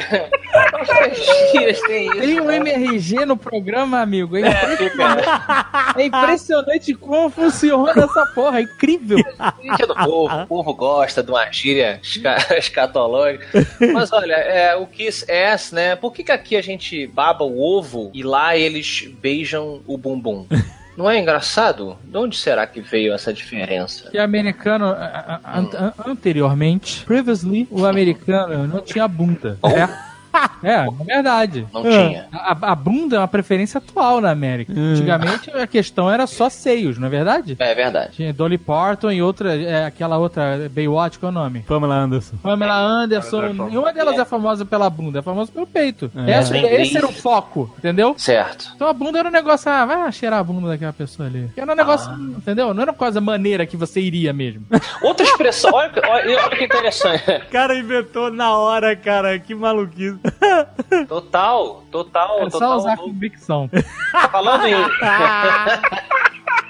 As 0.52 1.52
gírias 1.52 1.80
têm 1.82 2.06
isso. 2.08 2.18
Tem 2.18 2.40
um 2.40 2.44
né? 2.46 2.56
MRG 2.56 3.24
no 3.24 3.36
programa, 3.36 4.00
amigo. 4.00 4.36
É, 4.36 4.40
É, 4.50 4.76
fica. 4.76 5.59
É 5.96 6.06
impressionante 6.06 6.94
como 6.94 7.30
funciona 7.30 7.92
essa 7.92 8.26
porra. 8.34 8.58
É 8.60 8.62
incrível. 8.62 9.18
Gente 9.62 9.86
do 9.86 9.94
povo, 9.94 10.34
o 10.42 10.46
povo 10.46 10.74
gosta 10.74 11.22
de 11.22 11.30
uma 11.30 11.50
gíria 11.50 12.00
esca- 12.02 12.36
escatológica. 12.58 13.46
Mas 13.92 14.12
olha, 14.12 14.34
é, 14.34 14.76
o 14.76 14.86
Kiss 14.86 15.24
Ass, 15.30 15.72
né? 15.72 15.96
Por 15.96 16.12
que, 16.12 16.24
que 16.24 16.32
aqui 16.32 16.56
a 16.56 16.62
gente 16.62 17.06
baba 17.06 17.44
o 17.44 17.60
ovo 17.60 18.10
e 18.14 18.22
lá 18.22 18.56
eles 18.56 19.08
beijam 19.20 19.80
o 19.86 19.96
bumbum? 19.98 20.46
Não 20.96 21.08
é 21.08 21.18
engraçado? 21.18 21.96
De 22.04 22.18
onde 22.18 22.36
será 22.36 22.66
que 22.66 22.80
veio 22.80 23.14
essa 23.14 23.32
diferença? 23.32 24.10
Que 24.10 24.18
americano, 24.18 24.86
a- 24.86 25.40
a- 25.42 25.58
an- 25.58 25.70
an- 25.72 25.94
anteriormente, 26.06 27.04
previously, 27.04 27.66
o 27.70 27.86
americano 27.86 28.66
não 28.66 28.80
tinha 28.82 29.06
bunda. 29.08 29.58
É, 29.64 29.88
é, 30.62 30.72
é 30.86 31.04
verdade. 31.04 31.66
Não 31.72 31.82
tinha. 31.82 32.28
A, 32.32 32.72
a 32.72 32.74
bunda 32.74 33.16
é 33.16 33.18
uma 33.18 33.28
preferência 33.28 33.78
atual 33.78 34.20
na 34.20 34.30
América. 34.30 34.72
Antigamente 34.76 35.50
a 35.50 35.66
questão 35.66 36.10
era 36.10 36.26
só 36.26 36.48
seios, 36.48 36.98
não 36.98 37.06
é 37.06 37.10
verdade? 37.10 37.56
É 37.58 37.74
verdade. 37.74 38.12
Tinha 38.16 38.32
Dolly 38.32 38.58
Parton 38.58 39.10
e 39.10 39.22
outra, 39.22 39.54
é, 39.56 39.86
aquela 39.86 40.18
outra 40.18 40.68
Baywatch, 40.70 41.18
qual 41.18 41.30
é 41.30 41.34
o 41.34 41.38
nome? 41.38 41.60
Pamela 41.60 41.94
Anderson. 41.96 42.36
Pamela 42.42 42.76
Anderson. 42.78 43.38
Anderson. 43.40 43.66
Nenhuma 43.66 43.92
delas 43.92 44.18
é 44.18 44.24
famosa 44.24 44.64
pela 44.64 44.88
bunda, 44.90 45.18
é 45.18 45.22
famosa 45.22 45.50
pelo 45.52 45.66
peito. 45.66 46.10
É. 46.26 46.38
Esse, 46.40 46.56
esse 46.56 46.96
era 46.96 47.06
o 47.06 47.12
foco, 47.12 47.72
entendeu? 47.78 48.14
Certo. 48.18 48.70
Então 48.74 48.88
a 48.88 48.92
bunda 48.92 49.18
era 49.18 49.28
um 49.28 49.32
negócio, 49.32 49.70
ah, 49.70 49.84
vai 49.84 50.12
cheirar 50.12 50.40
a 50.40 50.44
bunda 50.44 50.68
daquela 50.68 50.92
pessoa 50.92 51.28
ali. 51.28 51.50
Era 51.56 51.72
um 51.72 51.76
negócio, 51.76 52.10
Ah. 52.10 52.16
entendeu? 52.38 52.72
Não 52.74 52.82
era 52.82 52.90
uma 52.92 52.96
coisa 52.96 53.20
maneira 53.20 53.66
que 53.66 53.76
você 53.76 54.00
iria 54.00 54.32
mesmo. 54.32 54.64
Outra 55.02 55.24
expressão, 55.26 55.70
olha, 55.72 55.88
que- 55.90 56.00
olha, 56.06 56.38
olha 56.44 56.56
que 56.56 56.64
interessante. 56.64 57.24
O 57.30 57.50
cara 57.50 57.76
inventou 57.76 58.30
na 58.30 58.56
hora, 58.56 58.94
cara. 58.96 59.38
Que 59.38 59.54
maluquice. 59.54 60.18
Total, 61.08 61.82
total, 61.90 62.40
É 62.40 62.50
só 62.50 62.58
total. 62.58 62.76
usar 62.76 62.96
convicção. 62.96 63.70
Falando 64.30 64.66
em. 64.66 64.74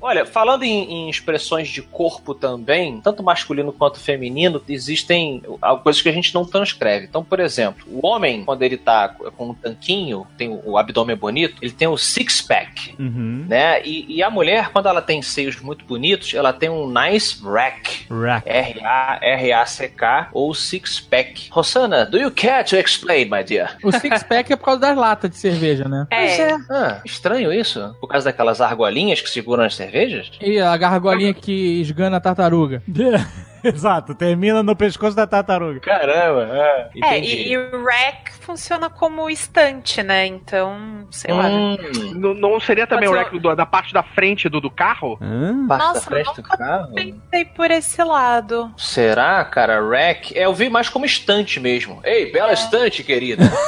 Olha, 0.00 0.24
falando 0.24 0.62
em, 0.62 0.92
em 0.92 1.10
expressões 1.10 1.68
de 1.68 1.82
corpo 1.82 2.34
também, 2.34 3.00
tanto 3.00 3.22
masculino 3.22 3.72
quanto 3.72 3.98
feminino, 3.98 4.62
existem 4.68 5.42
coisas 5.82 6.02
que 6.02 6.08
a 6.08 6.12
gente 6.12 6.34
não 6.34 6.44
transcreve. 6.44 7.06
Então, 7.06 7.24
por 7.24 7.40
exemplo, 7.40 7.84
o 7.88 8.06
homem, 8.06 8.44
quando 8.44 8.62
ele 8.62 8.76
tá 8.76 9.08
com 9.08 9.50
um 9.50 9.54
tanquinho, 9.54 10.26
tem 10.36 10.48
o, 10.48 10.60
o 10.64 10.78
abdômen 10.78 11.16
bonito, 11.16 11.56
ele 11.62 11.72
tem 11.72 11.88
o 11.88 11.96
six-pack. 11.96 12.94
Uhum. 12.98 13.46
Né? 13.48 13.82
E, 13.84 14.16
e 14.16 14.22
a 14.22 14.30
mulher, 14.30 14.70
quando 14.70 14.88
ela 14.88 15.02
tem 15.02 15.22
seios 15.22 15.60
muito 15.60 15.84
bonitos, 15.84 16.34
ela 16.34 16.52
tem 16.52 16.68
um 16.68 16.90
nice 16.90 17.42
rack. 17.44 18.06
Rack. 18.10 18.48
R-A-R-A-C-K 18.48 20.28
ou 20.32 20.54
six-pack. 20.54 21.48
Rossana, 21.50 22.04
do 22.04 22.18
you 22.18 22.30
care 22.30 22.64
to 22.64 22.76
explain, 22.76 23.26
my 23.26 23.42
dear? 23.44 23.76
O 23.82 23.92
six-pack 23.92 24.52
é 24.52 24.56
por 24.56 24.64
causa 24.64 24.80
das 24.80 24.96
latas 24.96 25.30
de 25.30 25.36
cerveja, 25.36 25.88
né? 25.88 26.06
É. 26.10 26.52
Ah, 26.70 27.00
estranho 27.04 27.52
isso. 27.52 27.94
Por 28.00 28.08
causa 28.08 28.26
daquelas 28.26 28.60
argolinhas 28.60 29.20
que 29.20 29.30
seguram 29.30 29.64
as 29.68 29.76
cervejas? 29.76 30.32
E 30.40 30.58
a 30.58 30.76
gargolinha 30.76 31.32
que 31.32 31.80
esgana 31.80 32.16
a 32.16 32.20
tartaruga. 32.20 32.82
Exato, 33.64 34.14
termina 34.14 34.62
no 34.62 34.76
pescoço 34.76 35.16
da 35.16 35.26
tartaruga. 35.26 35.80
Caramba, 35.80 36.48
é. 36.52 36.90
É, 37.02 37.18
e, 37.18 37.50
e 37.52 37.58
o 37.58 37.84
rack 37.84 38.32
funciona 38.40 38.88
como 38.88 39.28
estante, 39.28 40.02
né? 40.02 40.26
Então, 40.26 41.06
sei 41.10 41.34
lá. 41.34 41.46
Hum, 41.48 41.76
Não, 42.14 42.34
não 42.34 42.60
seria 42.60 42.86
também 42.86 43.08
o 43.08 43.12
Pode 43.12 43.24
rack 43.24 43.38
do- 43.38 43.54
da 43.56 43.66
parte 43.66 43.92
da 43.92 44.02
frente 44.02 44.48
do, 44.48 44.60
do 44.60 44.70
carro? 44.70 45.18
Passa 45.68 45.84
Nossa, 45.94 46.10
do 46.10 46.16
nunca 46.36 46.56
carro? 46.56 46.94
Pensei 46.94 47.44
por 47.44 47.70
esse 47.70 48.02
lado. 48.02 48.72
Será, 48.76 49.44
cara? 49.44 49.80
Rack? 49.86 50.36
É, 50.38 50.44
eu 50.46 50.54
vi 50.54 50.68
mais 50.68 50.88
como 50.88 51.04
estante 51.04 51.60
mesmo. 51.60 52.00
Ei, 52.04 52.30
bela 52.32 52.52
estante, 52.52 53.02
querida. 53.04 53.44
Né? 53.44 53.50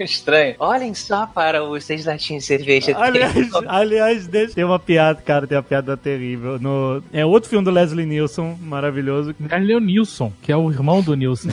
Estranho. 0.00 0.54
Olhem 0.58 0.94
só 0.94 1.26
para 1.26 1.62
os 1.64 1.84
seis 1.84 2.04
latinhos 2.04 2.42
de 2.44 2.48
cerveja. 2.48 2.96
Aliás, 2.96 3.34
aliás, 3.68 4.26
deixa. 4.26 4.54
Tem 4.54 4.64
uma 4.64 4.78
piada, 4.78 5.20
cara, 5.22 5.46
tem 5.46 5.56
uma 5.56 5.62
piada 5.62 5.96
terrível. 5.96 6.58
No... 6.64 7.02
É 7.12 7.26
outro 7.26 7.50
filme 7.50 7.62
do 7.62 7.70
Leslie 7.70 8.06
Nielsen, 8.06 8.56
maravilhoso. 8.62 9.36
É 9.50 9.76
o 9.76 9.80
Nilson, 9.80 10.32
que 10.40 10.50
é 10.50 10.56
o 10.56 10.70
irmão 10.70 11.02
do 11.02 11.14
Nilson. 11.14 11.50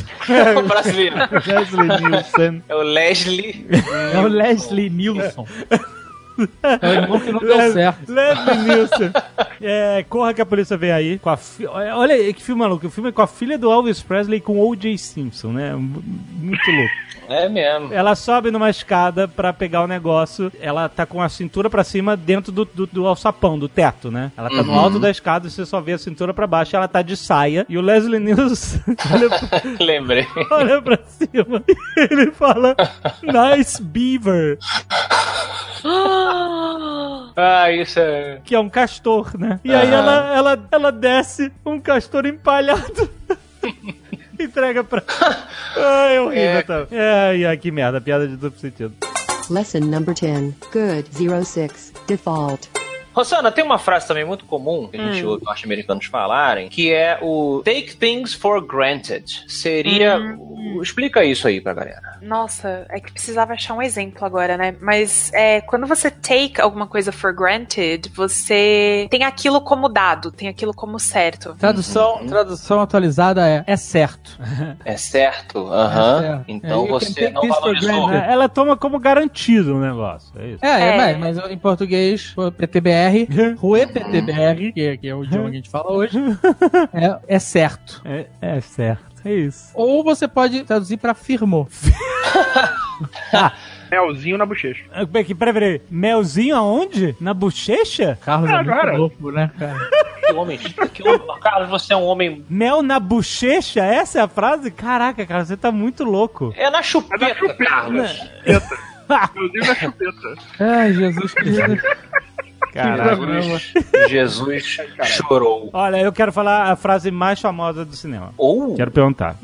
o 0.57 0.63
brasileiro. 0.63 1.15
Leslie 1.45 2.09
Nielsen. 2.09 2.63
É 2.69 2.75
o 2.75 2.81
Leslie. 2.81 3.65
É 4.13 4.19
o 4.19 4.27
Leslie 4.27 4.89
Nilson. 4.89 5.45
É 6.63 6.87
o 6.87 6.93
irmão 6.93 7.19
que 7.19 7.31
não 7.31 7.39
deu 7.39 7.71
certo. 7.73 8.11
Leslie 8.11 8.57
Nielsen. 8.63 9.11
É, 9.61 10.05
corra 10.09 10.33
que 10.33 10.41
a 10.41 10.45
polícia 10.45 10.75
vem 10.77 10.91
aí. 10.91 11.19
Com 11.19 11.29
a 11.29 11.37
fi... 11.37 11.65
Olha 11.67 12.15
aí, 12.15 12.33
que 12.33 12.41
filme 12.43 12.61
maluco. 12.61 12.87
O 12.87 12.89
filme 12.89 13.09
é 13.09 13.11
com 13.11 13.21
a 13.21 13.27
filha 13.27 13.57
do 13.57 13.71
Elvis 13.71 14.01
Presley 14.01 14.37
e 14.39 14.41
com 14.41 14.57
o 14.59 14.69
O.J. 14.69 14.97
Simpson, 14.97 15.49
né? 15.51 15.73
Muito 15.75 16.71
louco. 16.71 17.11
É 17.29 17.47
mesmo. 17.47 17.93
Ela 17.93 18.13
sobe 18.13 18.51
numa 18.51 18.69
escada 18.69 19.25
pra 19.25 19.53
pegar 19.53 19.83
o 19.83 19.87
negócio. 19.87 20.51
Ela 20.59 20.89
tá 20.89 21.05
com 21.05 21.21
a 21.21 21.29
cintura 21.29 21.69
pra 21.69 21.81
cima 21.83 22.17
dentro 22.17 22.51
do, 22.51 22.65
do, 22.65 22.85
do 22.85 23.07
alçapão, 23.07 23.57
do 23.57 23.69
teto, 23.69 24.11
né? 24.11 24.33
Ela 24.35 24.49
tá 24.49 24.61
no 24.63 24.77
alto 24.77 24.99
da 24.99 25.09
escada 25.09 25.47
e 25.47 25.51
você 25.51 25.65
só 25.65 25.79
vê 25.79 25.93
a 25.93 25.97
cintura 25.97 26.33
pra 26.33 26.45
baixo. 26.45 26.75
Ela 26.75 26.89
tá 26.89 27.01
de 27.01 27.15
saia. 27.15 27.65
E 27.69 27.77
o 27.77 27.81
Leslie 27.81 28.19
pra- 28.35 29.61
Lembrei. 29.79 30.27
olha 30.51 30.81
pra 30.81 30.99
cima 31.07 31.63
e 31.67 31.75
ele 32.11 32.31
fala: 32.31 32.75
Nice 33.23 33.81
Beaver. 33.81 34.57
Ah, 37.35 37.71
isso 37.71 37.97
é. 37.99 38.39
Que 38.43 38.55
é 38.55 38.59
um 38.59 38.69
castor, 38.69 39.37
né? 39.39 39.59
E 39.63 39.73
aí 39.73 39.87
Aham. 39.87 39.95
ela, 39.97 40.35
ela, 40.35 40.67
ela 40.71 40.91
desce 40.91 41.51
um 41.65 41.79
castor 41.79 42.25
empalhado. 42.25 43.09
Entrega 44.39 44.83
pra. 44.83 45.01
Ai, 45.77 46.15
é 46.17 46.21
horrível, 46.21 46.43
É. 46.43 46.61
tá? 46.63 46.87
Ai, 47.29 47.45
ai, 47.45 47.57
que 47.57 47.71
merda, 47.71 48.01
piada 48.01 48.27
de 48.27 48.35
duplo 48.35 48.59
sentido. 48.59 48.93
Lesson 49.49 49.79
number 49.79 50.13
10. 50.13 50.53
Good 50.73 51.45
06. 51.45 51.93
Default. 52.07 52.69
Rosana, 53.13 53.51
tem 53.51 53.63
uma 53.63 53.77
frase 53.77 54.07
também 54.07 54.23
muito 54.25 54.45
comum 54.45 54.87
que 54.87 54.97
a 54.97 55.11
gente 55.11 55.25
ouve 55.25 55.43
norte-americanos 55.43 56.05
falarem, 56.05 56.69
que 56.69 56.91
é 56.93 57.17
o 57.21 57.61
take 57.63 57.95
things 57.95 58.33
for 58.33 58.61
granted. 58.65 59.25
Seria. 59.47 60.17
o- 60.37 60.51
Explica 60.81 61.23
isso 61.23 61.47
aí 61.47 61.59
pra 61.59 61.73
galera. 61.73 62.17
Nossa, 62.21 62.85
é 62.89 62.99
que 62.99 63.11
precisava 63.11 63.53
achar 63.53 63.73
um 63.73 63.81
exemplo 63.81 64.25
agora, 64.25 64.55
né? 64.57 64.75
Mas 64.79 65.31
é, 65.33 65.59
quando 65.61 65.85
você 65.85 66.09
take 66.09 66.61
alguma 66.61 66.87
coisa 66.87 67.11
for 67.11 67.33
granted, 67.33 68.09
você 68.15 69.07
tem 69.11 69.23
aquilo 69.23 69.59
como 69.61 69.89
dado, 69.89 70.31
tem 70.31 70.47
aquilo 70.47 70.73
como 70.73 70.97
certo. 70.99 71.55
Tradução, 71.59 72.25
tradução 72.25 72.79
atualizada 72.81 73.47
é 73.47 73.63
é 73.67 73.75
certo. 73.75 74.39
É 74.85 74.97
certo? 74.97 75.67
Aham. 75.67 76.17
É 76.17 76.21
certo. 76.21 76.43
Então 76.47 76.85
É, 76.85 76.87
you 76.87 76.87
can 76.87 76.99
você 76.99 77.29
não 77.29 77.47
valorizou. 77.47 78.11
É, 78.13 78.31
Ela 78.31 78.47
toma 78.49 78.77
como 78.77 78.97
garantido 78.99 79.75
o 79.75 79.79
negócio, 79.81 80.31
é 80.39 80.47
isso. 80.47 80.65
É, 80.65 80.69
é, 80.81 80.87
É. 80.93 81.17
mas, 81.17 81.37
mas 81.37 81.51
em 81.51 81.57
português, 81.57 82.33
o 82.37 82.51
PTBR, 83.09 83.55
Rue 83.59 83.87
PTBR, 83.87 84.73
que, 84.73 84.97
que 84.97 85.07
é 85.07 85.15
o 85.15 85.23
idioma 85.23 85.45
que 85.49 85.51
a 85.51 85.57
gente 85.57 85.69
fala 85.69 85.91
hoje, 85.91 86.17
é, 86.93 87.35
é 87.35 87.39
certo. 87.39 88.01
É, 88.05 88.27
é 88.41 88.61
certo, 88.61 89.21
é 89.25 89.33
isso. 89.33 89.71
Ou 89.73 90.03
você 90.03 90.27
pode 90.27 90.63
traduzir 90.63 90.97
pra 90.97 91.13
firmou. 91.13 91.67
Melzinho 93.91 94.37
na 94.37 94.45
bochecha. 94.45 94.85
Ah, 94.93 95.05
Peraí, 95.05 95.35
peraí, 95.35 95.53
peraí. 95.53 95.81
Melzinho 95.89 96.55
aonde? 96.55 97.15
Na 97.19 97.33
bochecha? 97.33 98.17
Carlos 98.23 98.49
Ah, 98.49 98.53
é 98.53 98.55
muito 98.63 98.69
cara. 98.69 98.97
louco, 98.97 99.31
né, 99.31 99.51
cara? 99.59 99.89
Que 100.25 100.33
homem. 100.33 100.57
Que 100.57 101.03
homem. 101.07 101.39
Carlos, 101.41 101.69
você 101.69 101.93
é 101.93 101.97
um 101.97 102.05
homem. 102.05 102.45
Mel 102.49 102.81
na 102.81 102.99
bochecha? 103.01 103.83
Essa 103.83 104.19
é 104.19 104.21
a 104.21 104.27
frase? 104.29 104.71
Caraca, 104.71 105.25
cara, 105.25 105.43
você 105.43 105.57
tá 105.57 105.71
muito 105.73 106.05
louco. 106.05 106.53
É 106.55 106.63
na 106.63 106.67
É 106.69 106.71
da 106.71 106.83
chupeta, 106.83 107.35
chupeta. 107.35 107.63
Carlos. 107.65 108.11
Chupeta. 108.45 108.79
Melzinho 109.35 109.65
na 109.67 109.75
chupeta. 109.75 110.35
Ai, 110.59 110.93
Jesus 110.93 111.33
Cristo. 111.33 111.61
Jesus, 112.73 113.73
Jesus 114.09 114.63
chorou. 115.05 115.69
Olha, 115.73 115.97
eu 115.97 116.11
quero 116.11 116.31
falar 116.31 116.71
a 116.71 116.75
frase 116.75 117.11
mais 117.11 117.39
famosa 117.39 117.83
do 117.85 117.95
cinema. 117.95 118.33
Ou. 118.37 118.75
Quero 118.75 118.91
perguntar. 118.91 119.35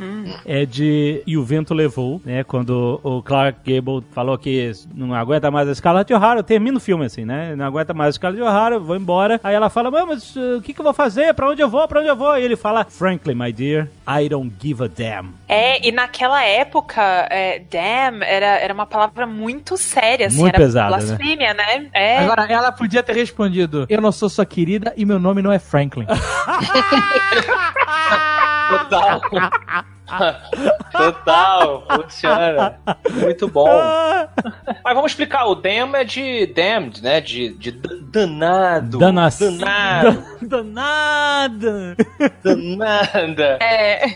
É 0.45 0.65
de 0.65 1.21
E 1.25 1.37
o 1.37 1.43
Vento 1.43 1.73
Levou, 1.73 2.21
né? 2.25 2.43
Quando 2.43 2.99
o 3.03 3.21
Clark 3.21 3.59
Gable 3.65 4.03
falou 4.11 4.37
que 4.37 4.71
não 4.93 5.13
aguenta 5.13 5.49
mais 5.51 5.67
a 5.67 5.75
Scarlett 5.75 6.13
O'Hara, 6.13 6.43
termina 6.43 6.77
o 6.77 6.81
filme 6.81 7.05
assim, 7.05 7.25
né? 7.25 7.55
Não 7.55 7.65
aguenta 7.65 7.93
mais 7.93 8.09
a 8.09 8.13
Scarlett 8.13 8.41
O'Hara, 8.41 8.79
vou 8.79 8.95
embora. 8.95 9.39
Aí 9.43 9.55
ela 9.55 9.69
fala, 9.69 9.91
"Mas, 9.91 10.35
uh, 10.35 10.57
o 10.57 10.61
que, 10.61 10.73
que 10.73 10.79
eu 10.79 10.83
vou 10.83 10.93
fazer? 10.93 11.33
Pra 11.33 11.49
onde 11.49 11.61
eu 11.61 11.69
vou? 11.69 11.87
Pra 11.87 11.99
onde 11.99 12.09
eu 12.09 12.15
vou? 12.15 12.37
E 12.37 12.43
ele 12.43 12.55
fala, 12.55 12.85
Frankly, 12.85 13.35
my 13.35 13.51
dear, 13.51 13.87
I 14.07 14.29
don't 14.29 14.53
give 14.61 14.83
a 14.83 14.87
damn. 14.87 15.33
É, 15.47 15.87
e 15.87 15.91
naquela 15.91 16.43
época, 16.43 17.01
é, 17.29 17.59
damn 17.69 18.23
era, 18.23 18.59
era 18.59 18.73
uma 18.73 18.85
palavra 18.85 19.25
muito 19.25 19.77
séria, 19.77 20.27
assim, 20.27 20.37
Muito 20.37 20.55
era 20.55 20.57
pesada, 20.63 20.97
né? 20.97 21.05
blasfêmia, 21.05 21.53
né? 21.53 21.87
É. 21.93 22.19
Agora, 22.19 22.45
ela 22.51 22.71
podia 22.71 23.03
ter 23.03 23.16
respondido: 23.19 23.85
Eu 23.89 24.01
não 24.01 24.11
sou 24.11 24.29
sua 24.29 24.45
querida 24.45 24.93
e 24.97 25.05
meu 25.05 25.19
nome 25.19 25.41
não 25.41 25.51
é 25.51 25.59
Franklin. 25.59 26.05
Total. 28.69 29.21
Total. 30.91 31.85
Funciona. 31.91 32.79
Muito 33.11 33.47
bom. 33.47 33.67
Mas 34.83 34.95
vamos 34.95 35.11
explicar. 35.11 35.45
O 35.45 35.55
damn 35.55 35.95
é 35.95 36.03
de 36.03 36.45
damned, 36.47 37.01
né? 37.03 37.19
De, 37.21 37.49
de 37.49 37.71
danado. 37.71 38.97
Danação. 38.97 39.57
Danado. 39.57 40.23
Danada. 40.41 41.97
É, 42.19 42.29
Danada. 42.43 43.59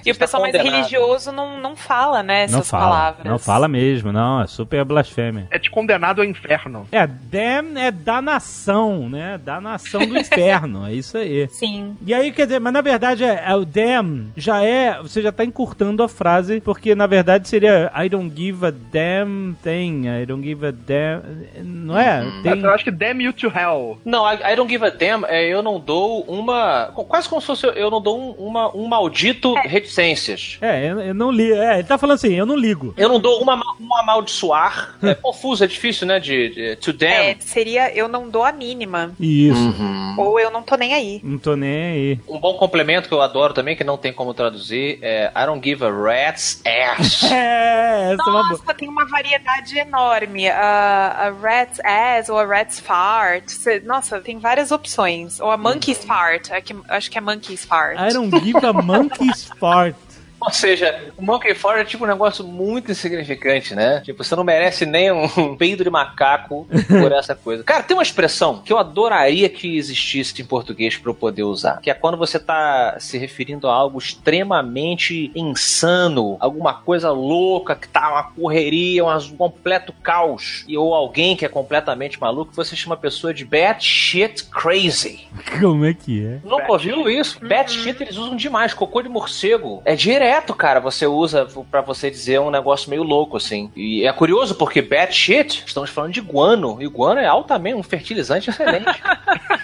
e 0.05 0.09
o 0.09 0.11
Está 0.11 0.25
pessoal 0.25 0.43
mais 0.43 0.55
religioso 0.55 1.31
não, 1.31 1.59
não 1.59 1.75
fala, 1.75 2.23
né, 2.23 2.43
essas 2.43 2.55
Não 2.57 2.63
fala, 2.63 2.83
palavras. 2.85 3.25
não 3.25 3.39
fala 3.39 3.67
mesmo, 3.67 4.11
não, 4.11 4.41
é 4.41 4.47
super 4.47 4.83
blasfêmia. 4.85 5.47
É 5.51 5.59
te 5.59 5.69
condenado 5.69 6.19
ao 6.19 6.25
inferno. 6.25 6.87
É, 6.91 7.07
damn 7.07 7.77
é 7.77 7.91
danação, 7.91 9.09
né? 9.09 9.39
Danação 9.43 10.05
do 10.05 10.17
inferno, 10.17 10.85
é 10.87 10.93
isso 10.93 11.17
aí. 11.17 11.47
Sim. 11.49 11.97
E 12.05 12.13
aí, 12.13 12.31
quer 12.31 12.45
dizer, 12.45 12.59
mas 12.59 12.73
na 12.73 12.81
verdade 12.81 13.23
é, 13.23 13.43
é 13.47 13.55
o 13.55 13.65
damn 13.65 14.31
já 14.35 14.63
é, 14.63 15.01
você 15.01 15.21
já 15.21 15.31
tá 15.31 15.43
encurtando 15.43 15.80
a 16.03 16.07
frase, 16.07 16.61
porque 16.61 16.93
na 16.95 17.07
verdade 17.07 17.47
seria 17.47 17.91
I 17.95 18.07
don't 18.09 18.31
give 18.35 18.65
a 18.65 18.71
damn 18.71 19.55
thing, 19.63 20.07
I 20.07 20.25
don't 20.25 20.43
give 20.45 20.65
a 20.65 20.71
damn, 20.71 21.21
não 21.63 21.97
é? 21.97 22.23
Tem, 22.43 22.59
Eu 22.61 22.69
acho 22.71 22.83
que 22.83 22.91
damn 22.91 23.21
you 23.21 23.33
to 23.33 23.47
hell. 23.47 23.99
Não, 24.05 24.25
I, 24.31 24.53
I 24.53 24.55
don't 24.55 24.71
give 24.71 24.85
a 24.85 24.89
damn 24.89 25.23
é 25.27 25.47
eu 25.47 25.61
não 25.63 25.79
dou 25.79 26.21
uma. 26.23 26.87
Quase 27.07 27.27
como 27.27 27.41
se 27.41 27.47
fosse 27.47 27.65
eu 27.67 27.89
não 27.89 28.01
dou 28.01 28.19
um, 28.19 28.31
uma, 28.47 28.75
um 28.75 28.87
maldito 28.87 29.53
reticências. 29.65 30.57
é, 30.61 30.91
eu, 30.91 30.99
eu 30.99 31.13
não 31.13 31.31
li, 31.31 31.51
é, 31.51 31.75
ele 31.79 31.83
tá 31.83 31.97
falando 31.97 32.15
assim, 32.15 32.33
eu 32.33 32.45
não 32.45 32.55
ligo. 32.55 32.93
Eu 32.97 33.09
não 33.09 33.19
dou 33.19 33.41
uma, 33.41 33.55
um 33.79 33.95
amaldiçoar. 33.97 34.95
É 35.11 35.15
confuso, 35.15 35.63
é 35.63 35.67
difícil, 35.67 36.07
né? 36.07 36.19
De, 36.19 36.49
de 36.49 36.75
to 36.77 36.93
damn. 36.93 37.11
É, 37.11 37.35
seria 37.39 37.93
eu 37.95 38.07
não 38.07 38.29
dou 38.29 38.43
a 38.43 38.51
mínima. 38.51 39.13
Isso, 39.19 39.59
Uhum. 39.61 40.15
Ou 40.17 40.39
eu 40.39 40.49
não 40.51 40.61
tô 40.63 40.75
nem 40.75 40.93
aí. 40.93 41.21
não 41.23 41.37
tô 41.37 41.55
nem 41.55 41.83
aí. 41.83 42.19
Um 42.27 42.39
bom 42.39 42.53
complemento 42.55 43.07
que 43.07 43.13
eu 43.13 43.21
adoro 43.21 43.53
também, 43.53 43.75
que 43.75 43.83
não 43.83 43.97
tem 43.97 44.11
como 44.11 44.33
traduzir, 44.33 44.97
é 45.01 45.31
I 45.35 45.45
don't 45.45 45.61
give 45.63 45.70
a 45.73 45.89
rat's 45.91 46.61
ass. 46.65 47.23
É, 47.31 48.13
essa 48.13 48.23
é 48.23 48.31
uma. 48.31 48.49
Nossa, 48.49 48.73
tem 48.73 48.89
uma 48.89 49.05
variedade 49.05 49.77
enorme. 49.77 50.47
A, 50.49 51.27
a 51.27 51.31
rat's 51.31 51.79
ass 51.83 52.29
ou 52.29 52.37
a 52.39 52.45
rat's 52.45 52.79
fart. 52.79 53.47
Cê- 53.49 53.79
nossa, 53.79 54.19
tem 54.19 54.39
várias 54.39 54.71
opções. 54.71 55.39
Ou 55.39 55.49
a 55.51 55.57
monkey's 55.57 56.03
fart. 56.03 56.49
É 56.51 56.61
que, 56.61 56.75
acho 56.89 57.09
que 57.11 57.17
é 57.17 57.21
monkey's 57.21 57.63
fart. 57.65 57.97
I 57.99 58.13
don't 58.13 58.31
give 58.43 58.65
a 58.65 58.73
monkey's 58.73 59.45
fart. 59.59 59.95
Ou 60.41 60.51
seja, 60.51 61.13
o 61.17 61.23
Monkey 61.23 61.53
Fart 61.53 61.79
é 61.79 61.85
tipo 61.85 62.03
um 62.03 62.07
negócio 62.07 62.43
muito 62.43 62.91
insignificante, 62.91 63.75
né? 63.75 64.01
Tipo, 64.01 64.23
você 64.23 64.35
não 64.35 64.43
merece 64.43 64.85
nem 64.85 65.11
um 65.11 65.55
peido 65.55 65.83
de 65.83 65.89
macaco 65.89 66.67
por 66.87 67.11
essa 67.11 67.35
coisa. 67.35 67.63
Cara, 67.63 67.83
tem 67.83 67.95
uma 67.95 68.03
expressão 68.03 68.59
que 68.59 68.73
eu 68.73 68.77
adoraria 68.77 69.47
que 69.49 69.77
existisse 69.77 70.41
em 70.41 70.45
português 70.45 70.97
pra 70.97 71.11
eu 71.11 71.15
poder 71.15 71.43
usar. 71.43 71.79
Que 71.79 71.91
é 71.91 71.93
quando 71.93 72.17
você 72.17 72.39
tá 72.39 72.97
se 72.99 73.17
referindo 73.17 73.67
a 73.67 73.73
algo 73.73 73.99
extremamente 73.99 75.31
insano, 75.35 76.37
alguma 76.39 76.73
coisa 76.73 77.11
louca, 77.11 77.75
que 77.75 77.87
tá 77.87 78.11
uma 78.11 78.23
correria, 78.23 79.05
um 79.05 79.37
completo 79.37 79.93
caos. 79.93 80.65
E, 80.67 80.77
ou 80.77 80.93
alguém 80.93 81.35
que 81.35 81.45
é 81.45 81.49
completamente 81.49 82.19
maluco, 82.19 82.53
você 82.53 82.75
chama 82.75 82.95
a 82.95 82.97
pessoa 82.97 83.33
de 83.33 83.45
batshit 83.45 84.45
crazy. 84.45 85.27
Como 85.59 85.85
é 85.85 85.93
que 85.93 86.25
é? 86.25 86.39
Nunca 86.43 86.71
ouviu 86.71 87.09
isso? 87.09 87.39
Batshit 87.45 88.01
eles 88.01 88.17
usam 88.17 88.35
demais. 88.35 88.73
Cocô 88.73 89.01
de 89.01 89.09
morcego. 89.09 89.81
É 89.85 89.95
direto, 89.95 90.30
cara. 90.55 90.79
Você 90.79 91.05
usa 91.05 91.47
pra 91.69 91.81
você 91.81 92.09
dizer 92.09 92.39
um 92.39 92.51
negócio 92.51 92.89
meio 92.89 93.03
louco, 93.03 93.37
assim. 93.37 93.71
E 93.75 94.05
é 94.05 94.13
curioso 94.13 94.55
porque 94.55 94.81
batshit, 94.81 95.63
estamos 95.65 95.89
falando 95.89 96.13
de 96.13 96.21
guano. 96.21 96.81
E 96.81 96.87
guano 96.87 97.19
é 97.19 97.25
altamente 97.25 97.75
um 97.75 97.83
fertilizante 97.83 98.49
excelente. 98.49 98.85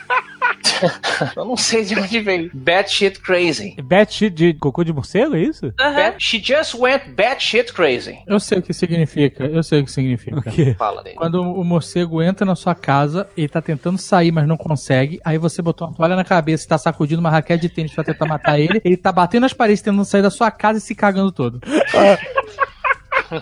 Eu 1.36 1.46
não 1.46 1.58
sei 1.58 1.84
de 1.84 2.00
onde 2.00 2.20
veio. 2.20 2.52
Batshit 2.54 3.20
crazy. 3.22 3.76
Batshit 3.82 4.30
de 4.34 4.54
cocô 4.54 4.84
de 4.84 4.94
morcego, 4.94 5.36
é 5.36 5.40
isso? 5.42 5.74
Aham. 5.80 5.94
Bat- 5.96 6.16
she 6.20 6.42
just 6.44 6.74
went 6.76 7.02
batshit 7.16 7.74
crazy. 7.74 8.18
Eu 8.28 8.40
sei 8.40 8.60
o 8.60 8.62
que 8.62 8.74
significa, 8.74 9.44
eu 9.46 9.64
sei 9.64 9.82
o 9.82 9.86
que 9.86 9.92
significa. 9.92 10.38
O 10.38 10.42
quê? 10.42 10.76
Fala 10.78 11.04
dele. 11.04 11.16
Quando 11.16 11.42
o 11.42 11.64
morcego 11.64 12.22
entra 12.22 12.46
na 12.46 12.56
sua 12.56 12.76
casa, 12.76 13.28
ele 13.36 13.48
tá 13.48 13.62
tentando 13.62 13.98
sair, 13.98 14.32
mas 14.32 14.48
não 14.48 14.58
consegue. 14.58 15.20
Aí 15.24 15.38
você 15.38 15.62
botou 15.62 15.88
uma 15.88 15.94
toalha 15.96 16.16
na 16.16 16.24
cabeça 16.24 16.66
e 16.66 16.68
tá 16.68 16.78
sacudindo 16.78 17.20
uma 17.20 17.30
raquete 17.30 17.62
de 17.62 17.70
tênis 17.70 17.94
pra 17.94 18.04
tentar 18.04 18.26
matar 18.26 18.60
ele. 18.60 18.82
Ele 18.84 18.98
tá 18.98 19.12
batendo 19.12 19.42
nas 19.44 19.54
paredes 19.54 19.82
tentando 19.82 20.06
sair 20.06 20.22
da 20.22 20.30
sua 20.30 20.52
casa 20.52 20.78
e 20.80 20.82
se 20.82 20.94
cagando 20.96 21.32
todo. 21.32 21.60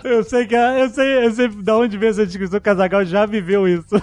Eu 0.02 0.24
sei 0.24 0.46
que 0.46 0.54
eu 0.54 0.88
sei, 0.90 1.24
eu 1.26 1.30
sei 1.32 1.48
da 1.48 1.76
onde 1.76 1.96
veio 1.96 2.10
essa 2.10 2.26
descrição, 2.26 2.58
o 2.58 2.60
Casagal 2.60 3.04
já 3.04 3.24
viveu 3.24 3.68
isso. 3.68 3.86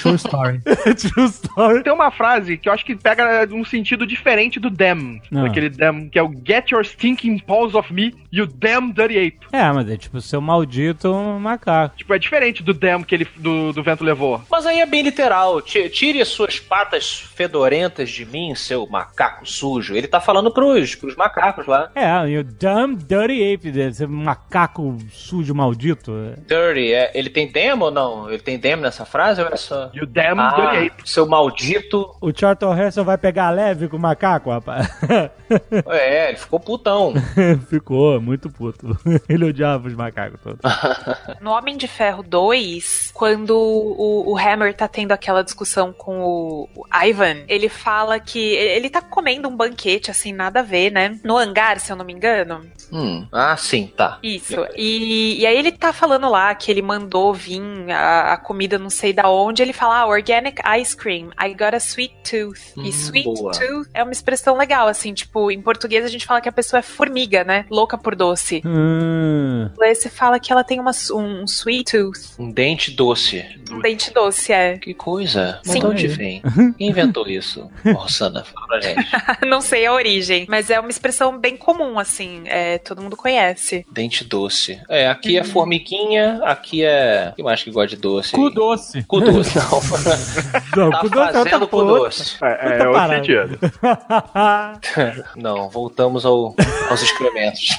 True 0.00 0.14
story. 0.16 0.60
True 0.96 1.26
story. 1.26 1.82
Tem 1.82 1.92
uma 1.92 2.10
frase 2.10 2.56
que 2.56 2.68
eu 2.68 2.72
acho 2.72 2.84
que 2.84 2.94
pega 2.96 3.46
um 3.52 3.64
sentido 3.64 4.06
diferente 4.06 4.58
do 4.60 4.70
damn. 4.70 5.20
Ah. 5.32 5.42
Daquele 5.44 5.68
damn, 5.70 6.08
que 6.08 6.18
é 6.18 6.22
o 6.22 6.32
Get 6.46 6.70
your 6.70 6.84
stinking 6.84 7.38
paws 7.38 7.74
off 7.74 7.92
me, 7.92 8.14
you 8.32 8.46
damn 8.46 8.92
dirty 8.92 9.18
ape. 9.18 9.38
É, 9.52 9.70
mas 9.72 9.88
é 9.88 9.96
tipo 9.96 10.20
seu 10.20 10.40
maldito 10.40 11.12
macaco. 11.40 11.96
Tipo, 11.96 12.14
é 12.14 12.18
diferente 12.18 12.62
do 12.62 12.74
damn 12.74 13.04
que 13.04 13.14
ele 13.14 13.26
do, 13.36 13.72
do 13.72 13.82
vento 13.82 14.04
levou. 14.04 14.42
Mas 14.50 14.66
aí 14.66 14.80
é 14.80 14.86
bem 14.86 15.02
literal. 15.02 15.60
Ti- 15.62 15.88
Tire 15.88 16.20
as 16.20 16.28
suas 16.28 16.58
patas 16.58 17.20
fedorentas 17.34 18.10
de 18.10 18.24
mim, 18.26 18.54
seu 18.54 18.86
macaco 18.86 19.46
sujo. 19.48 19.94
Ele 19.94 20.06
tá 20.08 20.20
falando 20.20 20.50
pros, 20.52 20.94
pros 20.94 21.16
macacos 21.16 21.66
lá. 21.66 21.90
É, 21.94 22.28
e 22.28 22.38
o 22.38 22.44
dumb 22.44 22.96
dirty 22.96 23.54
ape, 23.54 23.70
dele, 23.70 23.90
esse 23.90 24.06
macaco 24.06 24.96
sujo 25.12 25.54
maldito. 25.54 26.12
Dirty, 26.46 26.92
é, 26.92 27.10
ele 27.14 27.30
tem 27.30 27.50
demo 27.50 27.86
ou 27.86 27.90
não? 27.90 28.28
Ele 28.28 28.42
tem 28.42 28.58
demo 28.58 28.82
nessa 28.82 29.04
frase 29.04 29.40
ou 29.42 29.48
é 29.48 29.56
só. 29.56 29.83
You 29.92 30.06
damn 30.06 30.38
Ah, 30.40 30.54
dirty 30.72 30.86
ape. 30.86 31.08
seu 31.10 31.26
maldito. 31.26 32.14
O 32.20 32.32
Charlton 32.34 32.74
Heston 32.76 33.04
vai 33.04 33.18
pegar 33.18 33.50
leve 33.50 33.88
com 33.88 33.96
o 33.96 34.00
macaco, 34.00 34.50
rapaz. 34.50 34.88
É, 35.90 36.28
ele 36.30 36.38
ficou 36.38 36.58
putão. 36.60 37.12
Ficou 37.68 38.20
muito 38.20 38.48
puto. 38.50 38.96
Ele 39.28 39.44
odiava 39.46 39.88
os 39.88 39.94
macacos 39.94 40.40
todos. 40.40 40.60
No 41.40 41.50
Homem 41.50 41.76
de 41.76 41.86
Ferro 41.86 42.22
2, 42.22 43.10
quando 43.14 43.56
o, 43.56 44.32
o 44.32 44.38
Hammer 44.38 44.74
tá 44.74 44.88
tendo 44.88 45.12
aquela 45.12 45.42
discussão 45.42 45.92
com 45.92 46.20
o, 46.22 46.68
o 46.74 46.84
Ivan, 47.04 47.44
ele 47.48 47.68
fala 47.68 48.18
que 48.18 48.38
ele 48.38 48.88
tá 48.88 49.00
comendo 49.02 49.48
um 49.48 49.56
banquete, 49.56 50.10
assim, 50.10 50.32
nada 50.32 50.60
a 50.60 50.62
ver, 50.62 50.90
né? 50.90 51.18
No 51.22 51.36
hangar, 51.36 51.78
se 51.80 51.92
eu 51.92 51.96
não 51.96 52.04
me 52.04 52.12
engano. 52.12 52.64
Hum, 52.92 53.26
ah, 53.32 53.56
sim, 53.56 53.92
tá. 53.96 54.18
Isso. 54.22 54.54
E, 54.76 55.40
e 55.40 55.46
aí 55.46 55.56
ele 55.58 55.72
tá 55.72 55.92
falando 55.92 56.28
lá 56.30 56.54
que 56.54 56.70
ele 56.70 56.82
mandou 56.82 57.32
vir 57.34 57.60
a, 57.90 58.32
a 58.32 58.36
comida 58.36 58.78
não 58.78 58.90
sei 58.90 59.12
da 59.12 59.28
onde. 59.28 59.62
Ele 59.64 59.72
fala, 59.72 60.00
ah, 60.00 60.06
organic 60.06 60.60
ice 60.78 60.94
cream. 60.94 61.30
I 61.40 61.54
got 61.54 61.74
a 61.74 61.80
sweet 61.80 62.12
tooth. 62.22 62.60
Hum, 62.76 62.84
e 62.84 62.90
sweet 62.90 63.24
boa. 63.24 63.50
tooth 63.52 63.88
é 63.94 64.02
uma 64.02 64.12
expressão 64.12 64.58
legal, 64.58 64.86
assim, 64.86 65.14
tipo, 65.14 65.50
em 65.50 65.62
português 65.62 66.04
a 66.04 66.08
gente 66.08 66.26
fala 66.26 66.40
que 66.42 66.48
a 66.48 66.52
pessoa 66.52 66.80
é 66.80 66.82
formiga, 66.82 67.42
né? 67.44 67.64
Louca 67.70 67.96
por 67.96 68.14
doce. 68.14 68.60
Hum. 68.62 69.70
Em 69.70 69.72
inglês 69.72 69.98
você 69.98 70.10
fala 70.10 70.38
que 70.38 70.52
ela 70.52 70.62
tem 70.62 70.78
uma, 70.78 70.90
um, 71.12 71.42
um 71.42 71.44
sweet 71.44 71.92
tooth. 71.92 72.20
Um 72.38 72.50
dente 72.50 72.90
doce. 72.90 73.42
Um 73.70 73.80
dente 73.80 74.12
doce, 74.12 74.52
é. 74.52 74.76
Que 74.76 74.92
coisa. 74.92 75.60
Mas 75.64 75.72
Sim. 75.72 75.80
de 75.80 75.86
onde 75.86 76.06
vem? 76.08 76.42
Quem 76.76 76.90
inventou 76.90 77.26
isso? 77.26 77.70
Rossana, 77.94 78.44
fala 78.44 78.66
pra 78.66 78.80
gente. 78.82 79.08
não 79.48 79.62
sei 79.62 79.86
a 79.86 79.94
origem, 79.94 80.44
mas 80.46 80.68
é 80.68 80.78
uma 80.78 80.90
expressão 80.90 81.38
bem 81.38 81.56
comum, 81.56 81.98
assim, 81.98 82.42
é, 82.44 82.76
todo 82.76 83.00
mundo 83.00 83.16
conhece. 83.16 83.86
Dente 83.90 84.24
doce. 84.24 84.78
É, 84.90 85.08
aqui 85.08 85.38
é 85.38 85.44
formiguinha, 85.44 86.40
aqui 86.44 86.84
é. 86.84 87.32
Quem 87.34 87.44
mais 87.44 87.62
que 87.62 87.70
gosta 87.70 87.96
de 87.96 88.02
doce? 88.02 88.32
Cu 88.32 88.50
doce. 88.50 89.02
Cu 89.04 89.20
doce, 89.20 89.53
não. 89.54 90.90
Não, 90.90 90.90
tá 91.10 91.28
é 91.28 91.32
fazendo 91.32 91.68
cu 91.68 91.78
porra. 91.78 91.98
doce. 91.98 92.36
É, 92.42 92.46
é, 92.80 92.84
parada. 92.92 93.16
sentido. 93.16 93.58
Não, 95.36 95.68
voltamos 95.68 96.24
ao, 96.24 96.54
aos 96.90 97.02
excrementos. 97.02 97.76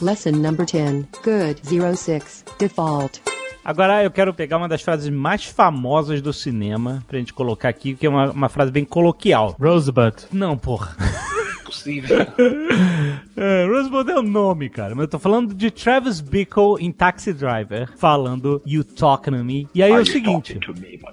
Lesson 0.00 0.30
number 0.30 0.66
10. 0.66 1.06
Good. 1.22 1.96
06. 1.96 2.44
Default. 2.58 3.20
Agora 3.64 4.02
eu 4.02 4.10
quero 4.10 4.32
pegar 4.32 4.56
uma 4.56 4.68
das 4.68 4.80
frases 4.82 5.10
mais 5.10 5.44
famosas 5.44 6.22
do 6.22 6.32
cinema 6.32 7.04
pra 7.06 7.18
gente 7.18 7.34
colocar 7.34 7.68
aqui, 7.68 7.94
que 7.94 8.06
é 8.06 8.08
uma, 8.08 8.30
uma 8.30 8.48
frase 8.48 8.72
bem 8.72 8.84
coloquial. 8.84 9.54
Rosebud. 9.60 10.14
Não, 10.32 10.56
porra. 10.56 10.96
Possível. 11.70 12.18
É, 13.42 13.64
Rosebud 13.66 14.10
é 14.10 14.18
o 14.18 14.22
nome, 14.22 14.68
cara. 14.68 14.94
Mas 14.94 15.04
eu 15.04 15.08
tô 15.08 15.18
falando 15.18 15.54
de 15.54 15.70
Travis 15.70 16.20
Bickle 16.20 16.74
em 16.78 16.92
Taxi 16.92 17.32
Driver, 17.32 17.88
falando 17.96 18.60
You 18.66 18.84
Talking 18.84 19.30
to 19.30 19.44
Me. 19.44 19.66
E 19.74 19.82
aí 19.82 19.90
é 19.92 19.98
o 19.98 20.04
seguinte. 20.04 20.58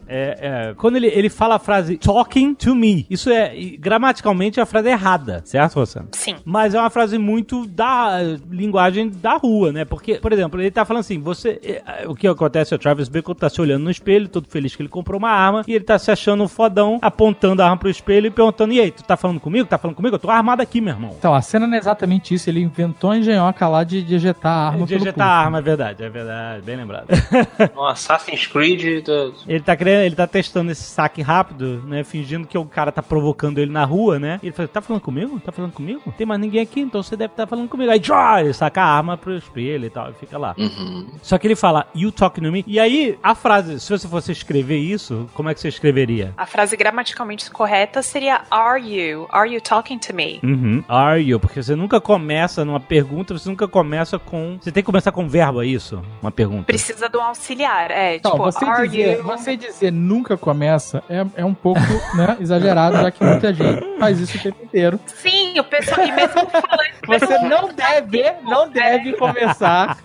É, 0.08 0.38
é, 0.42 0.74
quando 0.76 0.98
ele, 0.98 1.08
ele 1.08 1.30
fala 1.30 1.56
a 1.56 1.60
frase 1.60 1.98
talking 1.98 2.54
to 2.54 2.76
me, 2.76 3.06
isso 3.10 3.30
é 3.30 3.56
gramaticalmente 3.80 4.60
a 4.60 4.66
frase 4.66 4.90
é 4.90 4.92
errada, 4.92 5.42
certo, 5.46 5.76
Rossano? 5.76 6.10
Sim. 6.12 6.36
Mas 6.44 6.74
é 6.74 6.80
uma 6.82 6.90
frase 6.90 7.18
muito 7.18 7.66
da 7.66 8.18
linguagem 8.50 9.10
da 9.10 9.38
rua, 9.38 9.72
né? 9.72 9.86
Porque, 9.86 10.16
por 10.16 10.34
exemplo, 10.34 10.60
ele 10.60 10.72
tá 10.72 10.84
falando 10.84 11.02
assim: 11.02 11.20
você. 11.22 11.62
eh, 11.64 12.06
O 12.08 12.16
que 12.16 12.28
acontece 12.28 12.74
é 12.74 12.76
o 12.76 12.80
Travis 12.80 13.08
Bickle 13.08 13.36
tá 13.36 13.48
se 13.50 13.62
olhando 13.62 13.84
no 13.86 13.92
espelho, 13.92 14.28
todo 14.28 14.50
feliz 14.50 14.76
que 14.76 14.82
ele 14.82 14.90
comprou 14.90 15.18
uma 15.18 15.30
arma, 15.32 15.64
e 15.66 15.74
ele 15.74 15.86
tá 15.86 15.98
se 15.98 16.12
achando 16.12 16.44
um 16.44 16.48
fodão, 16.50 17.00
apontando 17.02 17.62
a 17.62 17.66
arma 17.66 17.78
pro 17.78 17.90
espelho 17.90 18.28
e 18.28 18.32
perguntando: 18.32 18.74
e 18.74 18.82
aí, 18.82 18.92
tu 18.92 19.04
tá 19.04 19.16
falando 19.16 19.40
comigo? 19.40 19.66
Tá 19.68 19.78
falando 19.78 19.96
comigo? 19.96 20.16
Eu 20.16 20.20
tô 20.20 20.30
armado 20.30 20.47
aqui, 20.64 20.82
meu 20.82 20.94
irmão. 20.94 21.16
Então, 21.18 21.34
a 21.34 21.42
cena 21.42 21.66
não 21.68 21.76
é 21.76 21.78
exatamente 21.80 22.34
isso. 22.34 22.50
Ele 22.50 22.62
inventou 22.62 23.12
a 23.12 23.18
engenhoca 23.18 23.68
lá 23.68 23.84
de, 23.84 24.02
de 24.04 24.16
ejetar 24.16 24.52
a 24.52 24.68
arma 24.68 24.86
De 24.86 24.94
pelo 24.94 25.04
ejetar 25.06 25.28
a 25.28 25.32
arma, 25.40 25.58
é 25.60 25.62
verdade, 25.62 26.04
é 26.04 26.10
verdade, 26.10 26.62
bem 26.64 26.76
lembrado. 26.76 27.08
Um 27.78 27.84
Assassin's 27.86 28.48
Creed. 28.48 29.04
do- 29.06 29.34
Ele 29.48 29.60
tá 29.62 29.76
querendo, 29.76 30.02
ele 30.04 30.16
tá 30.16 30.28
testando 30.28 30.72
esse 30.72 30.84
saque 30.84 31.22
rápido, 31.22 31.82
né? 31.86 32.04
Fingindo 32.04 32.48
que 32.48 32.58
o 32.58 32.66
cara 32.66 32.92
tá 32.92 33.02
provocando 33.04 33.58
ele 33.60 33.72
na 33.72 33.84
rua, 33.86 34.20
né? 34.20 34.40
E 34.42 34.48
ele 34.48 34.54
fala, 34.54 34.68
tá 34.68 34.82
falando 34.82 35.02
comigo? 35.02 35.40
Tá 35.40 35.52
falando 35.52 35.72
comigo? 35.74 36.02
Tem 36.18 36.26
mais 36.26 36.40
ninguém 36.40 36.62
aqui, 36.62 36.80
então 36.82 37.02
você 37.04 37.16
deve 37.16 37.34
estar 37.34 37.48
falando 37.48 37.68
comigo. 37.70 37.92
Aí, 37.92 38.00
tchau, 38.00 38.40
ele 38.40 38.54
saca 38.54 38.82
a 38.82 38.86
arma 38.86 39.18
pro 39.18 39.36
espelho 39.36 39.86
e 39.86 39.90
tal, 39.90 40.10
e 40.10 40.14
fica 40.14 40.38
lá. 40.38 40.56
Uhum. 40.58 41.08
Só 41.22 41.38
que 41.38 41.48
ele 41.48 41.56
fala, 41.56 41.86
you 41.96 42.12
talking 42.12 42.42
to 42.42 42.52
me? 42.52 42.64
E 42.68 42.80
aí, 42.80 43.18
a 43.22 43.36
frase, 43.36 43.80
se 43.80 43.90
você 43.90 44.08
fosse 44.08 44.32
escrever 44.32 44.78
isso, 44.78 45.30
como 45.34 45.50
é 45.50 45.54
que 45.54 45.60
você 45.60 45.68
escreveria? 45.68 46.34
A 46.38 46.46
frase 46.46 46.76
gramaticalmente 46.76 47.50
correta 47.52 48.02
seria 48.02 48.42
Are 48.50 48.82
you? 48.82 49.28
Are 49.32 49.52
you 49.52 49.62
talking 49.62 49.98
to 50.00 50.14
me? 50.16 50.37
Uhum. 50.44 50.84
Are 50.88 51.22
you? 51.22 51.40
Porque 51.40 51.62
você 51.62 51.76
nunca 51.76 52.00
começa 52.02 52.64
numa 52.66 52.80
pergunta, 52.80 53.38
você 53.38 53.50
nunca 53.50 53.68
começa 53.68 54.18
com. 54.20 54.58
Você 54.62 54.72
tem 54.72 54.82
que 54.84 54.86
começar 54.86 55.12
com 55.12 55.28
verbo, 55.28 55.62
é 55.62 55.66
isso? 55.66 56.02
Uma 56.22 56.32
pergunta. 56.32 56.64
Precisa 56.66 57.10
de 57.10 57.18
um 57.18 57.22
auxiliar. 57.24 57.92
É, 57.92 58.16
Então, 58.16 58.32
tipo, 58.32 58.44
você, 58.44 58.66
are 58.66 58.88
dizer, 58.88 59.18
you? 59.18 59.24
você 59.24 59.58
dizer 59.58 59.92
nunca 59.92 60.38
começa 60.38 61.04
é, 61.10 61.26
é 61.36 61.46
um 61.46 61.54
pouco 61.54 61.80
né, 62.16 62.38
exagerado, 62.42 62.98
já 62.98 63.12
que 63.12 63.24
muita 63.24 63.54
gente 63.54 63.84
faz 64.00 64.20
isso 64.20 64.38
o 64.38 64.42
tempo 64.42 64.64
inteiro. 64.64 65.00
Sim, 65.06 65.60
o 65.60 65.64
pessoal, 65.64 66.06
e 66.08 66.12
mesmo 66.12 66.34
falando. 66.50 66.88
Você 67.08 67.38
não 67.40 67.70
deve, 67.74 68.24
não 68.44 68.70
deve 68.70 69.14
começar. 69.14 69.98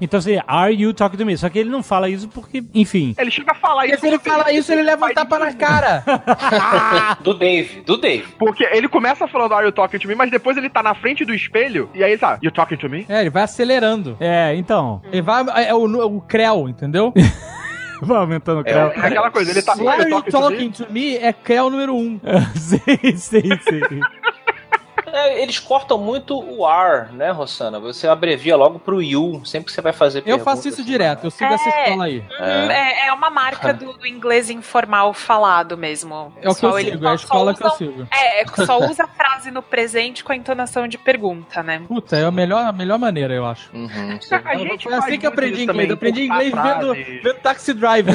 Então 0.00 0.20
seria, 0.20 0.42
are 0.46 0.74
you 0.74 0.92
talking 0.92 1.16
to 1.16 1.24
me? 1.26 1.36
Só 1.36 1.48
que 1.48 1.58
ele 1.58 1.70
não 1.70 1.82
fala 1.82 2.08
isso 2.08 2.28
porque, 2.28 2.64
enfim. 2.74 3.14
Ele 3.18 3.30
chega 3.30 3.52
a 3.52 3.54
falar 3.54 3.86
isso. 3.86 4.00
se 4.00 4.06
ele 4.06 4.18
fala 4.18 4.52
isso, 4.52 4.72
ele 4.72 4.82
leva 4.82 5.06
um 5.06 5.14
tapa 5.14 5.38
na 5.38 5.52
cara. 5.52 6.02
Do 7.22 7.34
Dave, 7.34 7.82
do 7.82 7.96
Dave. 7.96 8.26
Porque 8.38 8.64
ele 8.64 8.88
começa 8.88 9.26
falando 9.48 9.54
Are 9.54 9.66
you 9.66 9.72
talking 9.72 9.98
to 9.98 10.08
me, 10.08 10.14
mas 10.14 10.30
depois 10.30 10.56
ele 10.56 10.68
tá 10.68 10.82
na 10.82 10.94
frente 10.94 11.24
do 11.24 11.34
espelho 11.34 11.88
e 11.94 12.02
aí 12.02 12.12
ele 12.12 12.18
tá, 12.18 12.38
You 12.42 12.50
talking 12.50 12.76
to 12.76 12.88
me? 12.88 13.06
É, 13.08 13.20
ele 13.20 13.30
vai 13.30 13.42
acelerando. 13.42 14.16
É, 14.20 14.54
então. 14.56 15.02
Ele 15.12 15.22
vai. 15.22 15.44
É 15.66 15.74
o, 15.74 15.84
o 15.84 16.20
Creu, 16.22 16.68
entendeu? 16.68 17.12
Vai 18.02 18.18
aumentando 18.18 18.58
o 18.58 18.60
É, 18.62 18.64
creu. 18.64 18.86
É 18.88 19.06
aquela 19.06 19.30
coisa, 19.30 19.50
ele 19.52 19.62
tá 19.62 19.72
are 19.80 19.88
Are 19.88 20.10
you 20.10 20.10
talking 20.10 20.30
to 20.30 20.36
me? 20.36 20.42
talking 20.42 20.70
to 20.70 20.92
me 20.92 21.16
é 21.16 21.32
Creu 21.32 21.70
número 21.70 21.94
1. 21.94 21.98
Um. 21.98 22.20
sim, 22.54 23.16
sim, 23.16 23.40
sim. 23.40 24.00
É, 25.14 25.40
eles 25.42 25.58
cortam 25.58 25.96
muito 25.96 26.38
o 26.38 26.66
R, 26.68 27.12
né, 27.12 27.30
Rossana? 27.30 27.78
Você 27.78 28.08
abrevia 28.08 28.56
logo 28.56 28.78
pro 28.78 29.00
you, 29.02 29.40
sempre 29.44 29.66
que 29.66 29.72
você 29.72 29.80
vai 29.80 29.92
fazer 29.92 30.22
Eu 30.26 30.40
faço 30.40 30.66
isso 30.68 30.80
assim. 30.80 30.90
direto, 30.90 31.24
eu 31.24 31.30
sigo 31.30 31.52
essa 31.52 31.68
É. 31.68 31.84
escola 31.84 32.04
aí. 32.06 32.18
Hum, 32.20 32.70
É, 32.70 33.06
é 33.06 33.12
uma 33.12 33.30
marca 33.30 33.72
do, 33.72 33.92
do 33.98 34.06
inglês 34.06 34.50
informal 34.50 35.14
falado 35.14 35.76
mesmo. 35.78 36.32
É 36.42 36.48
o 36.50 36.54
que 36.54 36.66
eu 36.66 36.72
sigo, 36.78 37.04
é 37.06 37.08
a 37.08 37.10
só- 37.10 37.14
escola 37.14 37.54
que 37.54 37.62
eu 37.62 37.66
usa- 37.68 37.76
sigo. 37.76 38.08
É, 38.12 38.42
é, 38.42 38.46
só 38.66 38.78
usa 38.90 39.04
a 39.04 39.08
frase 39.08 39.50
no 39.50 39.62
presente 39.62 40.24
com 40.24 40.32
a 40.32 40.36
entonação 40.36 40.88
de 40.88 40.98
pergunta, 40.98 41.62
né? 41.62 41.82
Puta, 41.86 42.16
é 42.16 42.24
a 42.24 42.30
melhor, 42.30 42.64
a 42.64 42.72
melhor 42.72 42.98
maneira, 42.98 43.32
eu 43.34 43.46
acho. 43.46 43.70
Uhum. 43.74 44.18
A 44.44 44.56
gente 44.56 44.84
Foi 44.84 44.94
assim 44.94 45.18
que 45.18 45.26
eu 45.26 45.30
aprendi 45.30 45.62
inglês. 45.62 45.66
também, 45.66 45.86
Eu 45.88 45.94
aprendi 45.94 46.22
inglês 46.26 46.52
vendo 47.22 47.34
Taxi 47.40 47.72
Driver. 47.72 48.14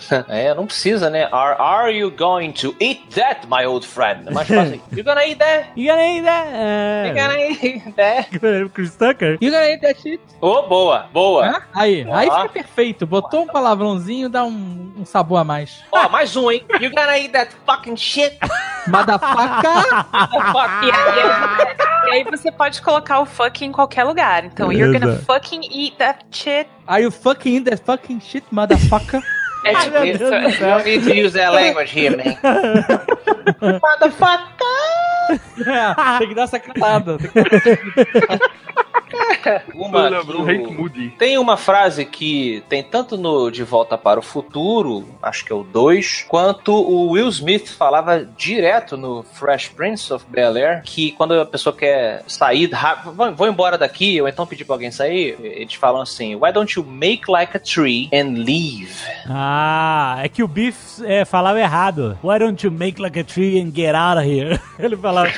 É, 0.28 0.54
não 0.54 0.66
precisa, 0.66 1.08
né? 1.10 1.28
Are, 1.32 1.56
are 1.60 1.90
you 1.96 2.10
going 2.10 2.52
to 2.52 2.74
eat 2.80 3.02
that, 3.14 3.46
my 3.48 3.64
old 3.66 3.86
friend? 3.86 4.28
É 4.28 4.30
mais 4.30 4.46
fácil. 4.48 4.80
You 4.92 5.04
gonna 5.04 5.24
eat 5.24 5.38
that? 5.38 5.68
E 5.76 5.88
aí, 5.90 6.16
You 6.18 6.22
né? 6.22 7.12
gonna 7.14 7.40
eat 7.40 7.92
that? 7.96 8.28
É. 8.46 8.68
Chris 8.72 8.96
Tucker? 8.96 9.38
You 9.40 9.50
gonna 9.50 9.68
eat 9.70 9.80
that 9.82 10.00
shit? 10.00 10.20
Ô, 10.40 10.62
boa, 10.62 11.08
boa. 11.12 11.46
Hã? 11.46 11.62
Aí, 11.74 12.06
aí 12.10 12.28
Ah. 12.30 12.42
fica 12.42 12.48
perfeito. 12.54 13.06
Botou 13.06 13.42
um 13.42 13.46
palavrãozinho, 13.46 14.28
dá 14.28 14.44
um, 14.44 14.92
um 14.98 15.04
sabor 15.04 15.38
a 15.40 15.44
mais. 15.44 15.82
Ó, 15.92 16.08
mais 16.08 16.36
um, 16.36 16.50
hein? 16.50 16.64
You 16.80 16.90
gonna 16.90 17.18
eat 17.18 17.32
that 17.32 17.50
fucking 17.66 17.96
shit? 17.96 18.38
Motherfucker! 18.86 19.84
Fuck 20.52 20.86
E 20.86 20.90
aí, 20.90 21.76
E 22.06 22.10
aí 22.12 22.24
você 22.24 22.50
pode 22.50 22.80
colocar 22.80 23.20
o 23.20 23.26
fucking 23.26 23.66
em 23.68 23.72
qualquer 23.72 24.04
lugar. 24.04 24.44
Então, 24.44 24.72
you're 24.72 24.98
gonna 24.98 25.16
fucking 25.18 25.62
eat 25.70 25.96
that 25.98 26.24
shit. 26.30 26.68
Are 26.86 27.02
you 27.02 27.10
fucking 27.10 27.56
in 27.56 27.64
that 27.64 27.82
fucking 27.84 28.20
shit, 28.20 28.44
motherfucker? 28.52 29.22
É 29.68 29.74
tipo 29.74 29.90
meu 29.90 30.04
isso. 30.04 30.18
Do 30.18 30.24
You 30.24 30.58
don't 30.60 30.84
need 30.84 31.04
to 31.04 31.14
use 31.14 31.32
that 31.34 31.52
language 31.52 31.90
here, 31.92 32.16
man. 32.16 32.36
é, 35.66 36.18
tem 36.18 36.28
que 36.28 36.34
dar 36.34 36.44
essa 36.44 36.58
cantada. 36.58 37.18
Uma 39.74 40.10
que 40.22 40.36
um 40.36 40.82
o-. 40.84 41.10
Tem 41.18 41.38
uma 41.38 41.56
frase 41.56 42.04
que 42.04 42.62
tem 42.68 42.82
tanto 42.82 43.16
no 43.16 43.50
De 43.50 43.62
Volta 43.62 43.96
para 43.98 44.18
o 44.18 44.22
Futuro, 44.22 45.08
acho 45.22 45.44
que 45.44 45.52
é 45.52 45.54
o 45.54 45.62
2, 45.64 46.24
quanto 46.28 46.72
o 46.74 47.10
Will 47.12 47.28
Smith 47.28 47.68
falava 47.68 48.24
direto 48.36 48.96
no 48.96 49.22
Fresh 49.22 49.68
Prince 49.68 50.12
of 50.12 50.24
Bel-Air, 50.28 50.82
que 50.84 51.12
quando 51.12 51.34
a 51.34 51.46
pessoa 51.46 51.74
quer 51.74 52.22
sair, 52.26 52.70
ra- 52.72 53.02
vou 53.34 53.46
embora 53.46 53.76
daqui, 53.78 54.20
ou 54.20 54.28
então 54.28 54.46
pedir 54.46 54.64
pra 54.64 54.74
alguém 54.74 54.90
sair, 54.90 55.36
eles 55.40 55.74
falam 55.74 56.00
assim, 56.02 56.34
why 56.34 56.52
don't 56.52 56.78
you 56.78 56.84
make 56.84 57.30
like 57.30 57.56
a 57.56 57.60
tree 57.60 58.08
and 58.12 58.34
leave? 58.44 58.88
Ah, 59.28 60.18
é 60.22 60.28
que 60.28 60.42
o 60.42 60.48
Biff 60.48 61.04
é, 61.04 61.24
falava 61.24 61.60
errado. 61.60 62.18
Why 62.22 62.38
don't 62.38 62.64
you 62.64 62.72
make 62.72 63.00
like 63.00 63.18
a 63.18 63.24
tree 63.24 63.60
and 63.60 63.72
get 63.74 63.94
out 63.94 64.18
of 64.18 64.26
here? 64.28 64.58
Ele 64.78 64.96
falava. 64.96 65.30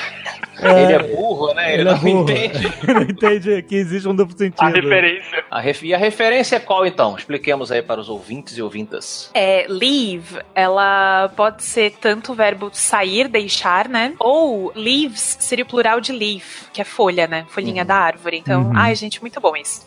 Ele 0.63 0.93
é 0.93 0.99
burro, 1.17 1.55
né? 1.55 1.73
Ele, 1.73 1.83
ele 1.83 1.89
é 1.89 1.93
não 1.93 1.99
burro. 2.01 2.23
entende. 2.31 2.73
Ele 2.85 2.95
não 2.95 3.03
entende 3.03 3.63
que 3.63 3.75
existe 3.91 4.09
um 4.09 4.15
duplo 4.15 4.37
sentido. 4.37 4.63
A 4.65 4.69
referência. 4.69 5.45
A 5.51 5.61
ref- 5.61 5.83
E 5.83 5.95
a 5.95 5.99
referência 5.99 6.57
é 6.57 6.61
qual 6.61 6.87
então? 6.87 7.17
Expliquemos 7.17 7.71
aí 7.73 7.83
para 7.83 8.01
os 8.01 8.09
ouvintes 8.09 8.57
e 8.57 8.63
ouvintas. 8.63 9.31
É, 9.35 9.67
leave, 9.69 10.41
ela 10.55 11.31
pode 11.37 11.63
ser 11.63 11.93
tanto 12.01 12.33
o 12.33 12.35
verbo 12.35 12.71
sair, 12.73 13.29
deixar, 13.29 13.89
né? 13.89 14.15
Ou 14.19 14.73
leaves 14.75 15.37
seria 15.41 15.65
o 15.65 15.69
plural 15.69 16.01
de 16.01 16.13
leaf, 16.13 16.65
que 16.73 16.81
é 16.81 16.85
folha, 16.85 17.27
né? 17.27 17.45
Folhinha 17.49 17.85
da 17.85 17.97
árvore. 17.97 18.39
Então, 18.39 18.63
Uhum. 18.65 18.73
ai, 18.77 18.95
gente, 18.95 19.21
muito 19.21 19.41
bom 19.41 19.57
isso. 19.57 19.87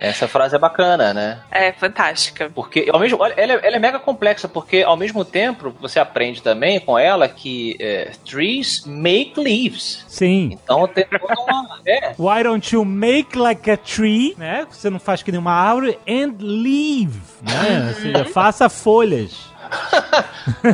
Essa 0.00 0.28
frase 0.28 0.54
é 0.56 0.58
bacana, 0.58 1.12
né? 1.14 1.40
É 1.50 1.72
fantástica. 1.72 2.50
Porque 2.54 2.88
ao 2.92 2.98
mesmo, 3.00 3.18
olha, 3.20 3.34
ela, 3.36 3.52
é, 3.54 3.60
ela 3.66 3.76
é 3.76 3.78
mega 3.78 3.98
complexa, 3.98 4.48
porque 4.48 4.82
ao 4.82 4.96
mesmo 4.96 5.24
tempo 5.24 5.74
você 5.80 5.98
aprende 5.98 6.42
também 6.42 6.80
com 6.80 6.98
ela 6.98 7.28
que 7.28 7.76
é, 7.80 8.12
trees 8.28 8.84
make 8.86 9.38
leaves. 9.38 10.04
Sim. 10.08 10.50
Então 10.52 10.86
tem 10.88 11.04
toda 11.06 11.34
uma. 11.40 11.80
É, 11.86 12.14
Why 12.18 12.42
don't 12.42 12.74
you 12.74 12.77
make 12.84 13.36
like 13.38 13.70
a 13.70 13.76
tree, 13.76 14.34
né? 14.38 14.66
Você 14.70 14.90
não 14.90 14.98
faz 14.98 15.22
que 15.22 15.30
nem 15.30 15.40
uma 15.40 15.52
árvore, 15.52 15.98
and 16.08 16.34
leave, 16.40 17.20
né? 17.42 17.88
Ou 17.94 17.94
seja, 17.94 18.24
faça 18.26 18.68
folhas. 18.68 19.48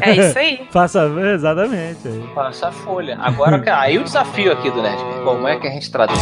É 0.00 0.12
isso 0.12 0.38
aí. 0.38 0.66
Faça, 0.70 1.10
exatamente. 1.34 2.08
passa 2.32 2.68
a 2.68 2.72
folha. 2.72 3.18
Agora, 3.20 3.62
aí 3.76 3.98
o 3.98 4.04
desafio 4.04 4.52
aqui 4.52 4.70
do 4.70 4.80
Nerd. 4.80 5.02
Como 5.24 5.48
é 5.48 5.58
que 5.58 5.66
a 5.66 5.70
gente 5.70 5.90
traduz? 5.90 6.20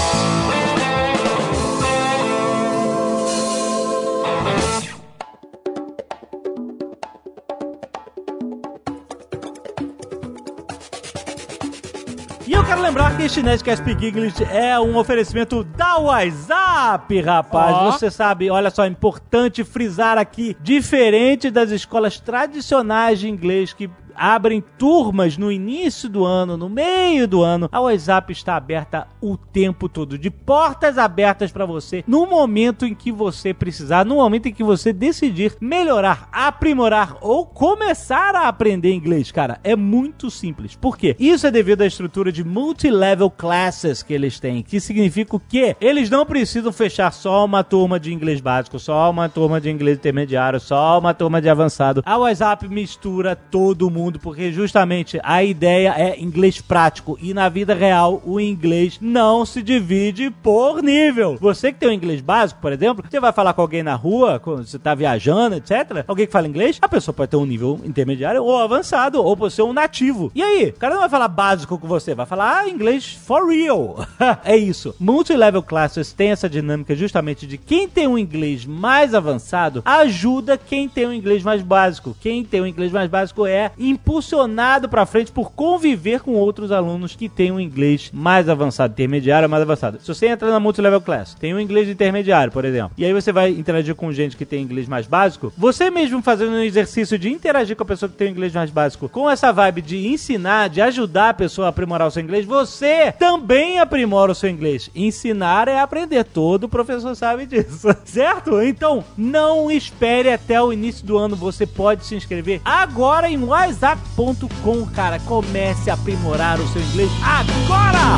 Quero 12.73 12.81
lembrar 12.81 13.15
que 13.19 13.25
este 13.25 13.43
Nerdcast 13.43 13.83
Speak 13.83 14.07
English 14.07 14.43
é 14.45 14.81
um 14.81 14.97
oferecimento 14.97 15.63
da 15.63 15.99
WhatsApp, 15.99 17.21
rapaz. 17.21 17.77
Ó. 17.77 17.91
Você 17.91 18.11
sabe, 18.11 18.49
olha 18.51 18.71
só, 18.71 18.85
é 18.85 18.87
importante 18.87 19.63
frisar 19.63 20.17
aqui, 20.17 20.57
diferente 20.59 21.51
das 21.51 21.71
escolas 21.71 22.19
tradicionais 22.19 23.21
de 23.21 23.29
inglês 23.29 23.75
que 23.75 23.91
abrem 24.17 24.63
turmas 24.79 25.37
no 25.37 25.51
início 25.51 26.09
do 26.09 26.25
ano, 26.25 26.57
no 26.57 26.69
meio 26.69 27.27
do 27.27 27.43
ano, 27.43 27.69
a 27.71 27.81
WhatsApp 27.81 28.33
está 28.33 28.57
aberta 28.57 29.07
o 29.21 29.37
tempo 29.37 29.89
todo, 29.89 30.19
de 30.19 30.31
portas 30.31 30.99
abertas 30.99 31.53
para 31.53 31.67
você, 31.67 32.05
no 32.07 32.27
momento 32.27 32.85
em 32.85 32.95
que 32.95 33.13
você 33.13 33.55
precisar, 33.55 34.05
no 34.05 34.17
momento 34.17 34.47
em 34.47 34.53
que 34.53 34.65
você 34.65 34.93
decidir 34.93 35.57
melhorar, 35.61 36.29
aprimorar 36.33 37.17
ou 37.21 37.47
começar 37.47 38.35
a 38.35 38.49
aprender 38.49 38.93
inglês, 38.93 39.31
cara, 39.31 39.61
é 39.63 39.77
muito 39.77 40.31
simples. 40.31 40.75
Por 40.75 40.97
quê? 40.97 41.17
Isso 41.19 41.47
é 41.47 41.51
devido 41.51 41.83
à 41.83 41.87
estrutura 41.87 42.33
de 42.33 42.45
multi-level 42.45 43.31
classes 43.31 44.03
que 44.03 44.13
eles 44.13 44.41
têm, 44.41 44.63
que 44.63 44.81
significa 44.81 45.37
o 45.37 45.41
quê? 45.41 45.77
Eles 45.81 46.11
não 46.11 46.27
precisam 46.27 46.73
fechar 46.73 47.13
só 47.13 47.45
uma 47.45 47.63
turma 47.63 47.99
de 47.99 48.13
inglês 48.13 48.41
básico, 48.41 48.79
só 48.79 49.11
uma 49.11 49.29
turma 49.29 49.61
de 49.61 49.71
inglês 49.71 49.99
intermediário, 49.99 50.59
só 50.61 50.99
uma 50.99 51.15
turma 51.15 51.41
de 51.41 51.49
avançado. 51.49 52.03
A 52.05 52.19
WhatsApp 52.19 52.69
mistura 52.69 53.37
todo 53.37 53.91
mundo, 53.91 54.02
porque 54.19 54.53
justamente 54.53 55.21
a 55.23 55.43
ideia 55.43 55.95
é 55.97 56.21
inglês 56.21 56.61
prático 56.61 57.19
e 57.21 57.35
na 57.35 57.49
vida 57.49 57.75
real 57.75 58.23
o 58.25 58.41
inglês 58.41 58.99
não 59.01 59.45
se 59.45 59.63
divide 59.63 60.31
por 60.43 60.83
nível. 60.83 61.37
Você 61.41 61.73
que 61.73 61.79
tem 61.79 61.89
o 61.89 61.93
inglês 61.93 62.21
básico, 62.21 62.61
por 62.61 62.73
exemplo, 62.73 63.05
você 63.09 63.21
vai 63.21 63.33
falar 63.33 63.53
com 63.53 63.61
alguém 63.61 63.83
na 63.83 63.95
rua, 63.95 64.41
quando 64.41 64.67
você 64.67 64.79
tá 64.79 64.95
viajando, 64.95 65.57
etc. 65.57 66.05
Alguém 66.07 66.27
que 66.27 66.33
fala 66.33 66.49
inglês, 66.49 66.79
a 66.81 66.89
pessoa 66.89 67.15
pode 67.15 67.31
ter 67.31 67.37
um 67.37 67.47
nível 67.47 67.81
intermediário 67.85 68.43
ou 68.43 68.59
avançado, 68.59 69.23
ou 69.23 69.37
pode 69.37 69.55
ser 69.55 69.63
um 69.63 69.73
nativo. 69.73 70.33
E 70.35 70.43
aí, 70.43 70.71
o 70.71 70.79
cara 70.79 70.95
não 70.95 71.01
vai 71.01 71.11
falar 71.11 71.29
básico 71.29 71.79
com 71.79 71.87
você, 71.87 72.15
vai 72.15 72.27
falar 72.27 72.59
ah, 72.59 72.69
inglês 72.69 73.13
for 73.13 73.49
real. 73.49 74.07
é 74.45 74.57
isso. 74.57 74.95
Multilevel 74.99 75.63
classes 75.63 76.13
tem 76.13 76.31
essa 76.31 76.49
dinâmica 76.49 76.95
justamente 76.95 77.47
de 77.47 77.59
quem 77.59 77.89
tem 77.89 78.07
um 78.07 78.19
inglês 78.19 78.65
mais 78.65 79.15
avançado 79.15 79.83
ajuda 79.85 80.59
quem 80.59 80.89
tem 80.89 81.07
um 81.07 81.13
inglês 81.13 81.43
mais 81.43 81.63
básico. 81.63 82.17
Quem 82.21 82.45
tem 82.45 82.61
um 82.61 82.67
inglês 82.67 82.93
mais 82.93 83.09
básico 83.09 83.47
é 83.47 83.73
impulsionado 83.93 84.89
pra 84.89 85.07
frente 85.07 85.31
por 85.31 85.53
conviver 85.53 86.21
com 86.21 86.33
outros 86.33 86.73
alunos 86.73 87.15
que 87.15 87.29
têm 87.29 87.53
um 87.53 87.61
inglês 87.61 88.11
mais 88.13 88.49
avançado, 88.49 88.93
intermediário 88.93 89.49
mais 89.49 89.63
avançado. 89.63 89.99
Se 90.01 90.09
você 90.09 90.27
entra 90.27 90.51
na 90.51 90.61
multilevel 90.61 91.01
class, 91.01 91.35
tem 91.35 91.55
um 91.55 91.61
inglês 91.61 91.89
intermediário, 91.89 92.53
por 92.53 92.65
exemplo, 92.65 92.93
e 92.97 93.05
aí 93.05 93.13
você 93.13 93.33
vai 93.33 93.51
interagir 93.51 93.95
com 93.95 94.13
gente 94.13 94.37
que 94.37 94.45
tem 94.45 94.63
inglês 94.63 94.89
mais 94.89 95.07
básico, 95.07 95.53
você 95.57 95.91
mesmo 95.91 96.23
fazendo 96.23 96.53
um 96.53 96.63
exercício 96.63 97.19
de 97.19 97.31
interagir 97.31 97.77
com 97.77 97.83
a 97.83 97.87
pessoa 97.87 98.09
que 98.09 98.17
tem 98.17 98.29
um 98.29 98.33
inglês 98.33 98.53
mais 98.53 98.71
básico, 98.71 99.09
com 99.09 99.29
essa 99.29 99.53
vibe 99.53 99.83
de 99.83 100.09
ensinar, 100.09 100.69
de 100.69 100.81
ajudar 100.81 101.31
a 101.31 101.35
pessoa 101.35 101.67
a 101.69 101.71
aprimorar 101.71 102.09
o 102.09 102.11
seu 102.11 102.23
inglês, 102.23 102.45
você 102.45 103.13
também 103.19 103.79
aprimora 103.79 104.33
o 104.33 104.35
seu 104.35 104.49
inglês. 104.49 104.91
Ensinar 104.95 105.69
é 105.69 105.79
aprender, 105.79 106.25
todo 106.25 106.69
professor 106.69 107.15
sabe 107.15 107.47
disso, 107.47 107.89
certo? 108.05 108.61
Então, 108.63 109.05
não 109.17 109.71
espere 109.71 110.33
até 110.33 110.61
o 110.61 110.73
início 110.73 111.05
do 111.07 111.19
ano, 111.19 111.37
você 111.37 111.67
pode 111.67 112.05
se 112.07 112.15
inscrever 112.15 112.61
agora 112.65 113.29
em 113.29 113.37
whatsapp.com, 113.83 114.87
cara. 114.87 115.19
Comece 115.21 115.91
a 115.91 115.95
aprimorar 115.95 116.61
o 116.61 116.69
seu 116.69 116.81
inglês 116.81 117.11
agora! 117.25 118.17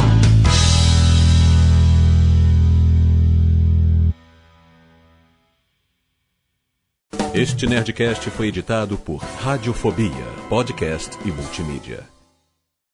Este 7.33 7.67
Nerdcast 7.67 8.31
foi 8.31 8.47
editado 8.49 8.97
por 8.97 9.17
Radiofobia, 9.17 10.13
podcast 10.49 11.19
e 11.25 11.33
multimídia. 11.33 12.14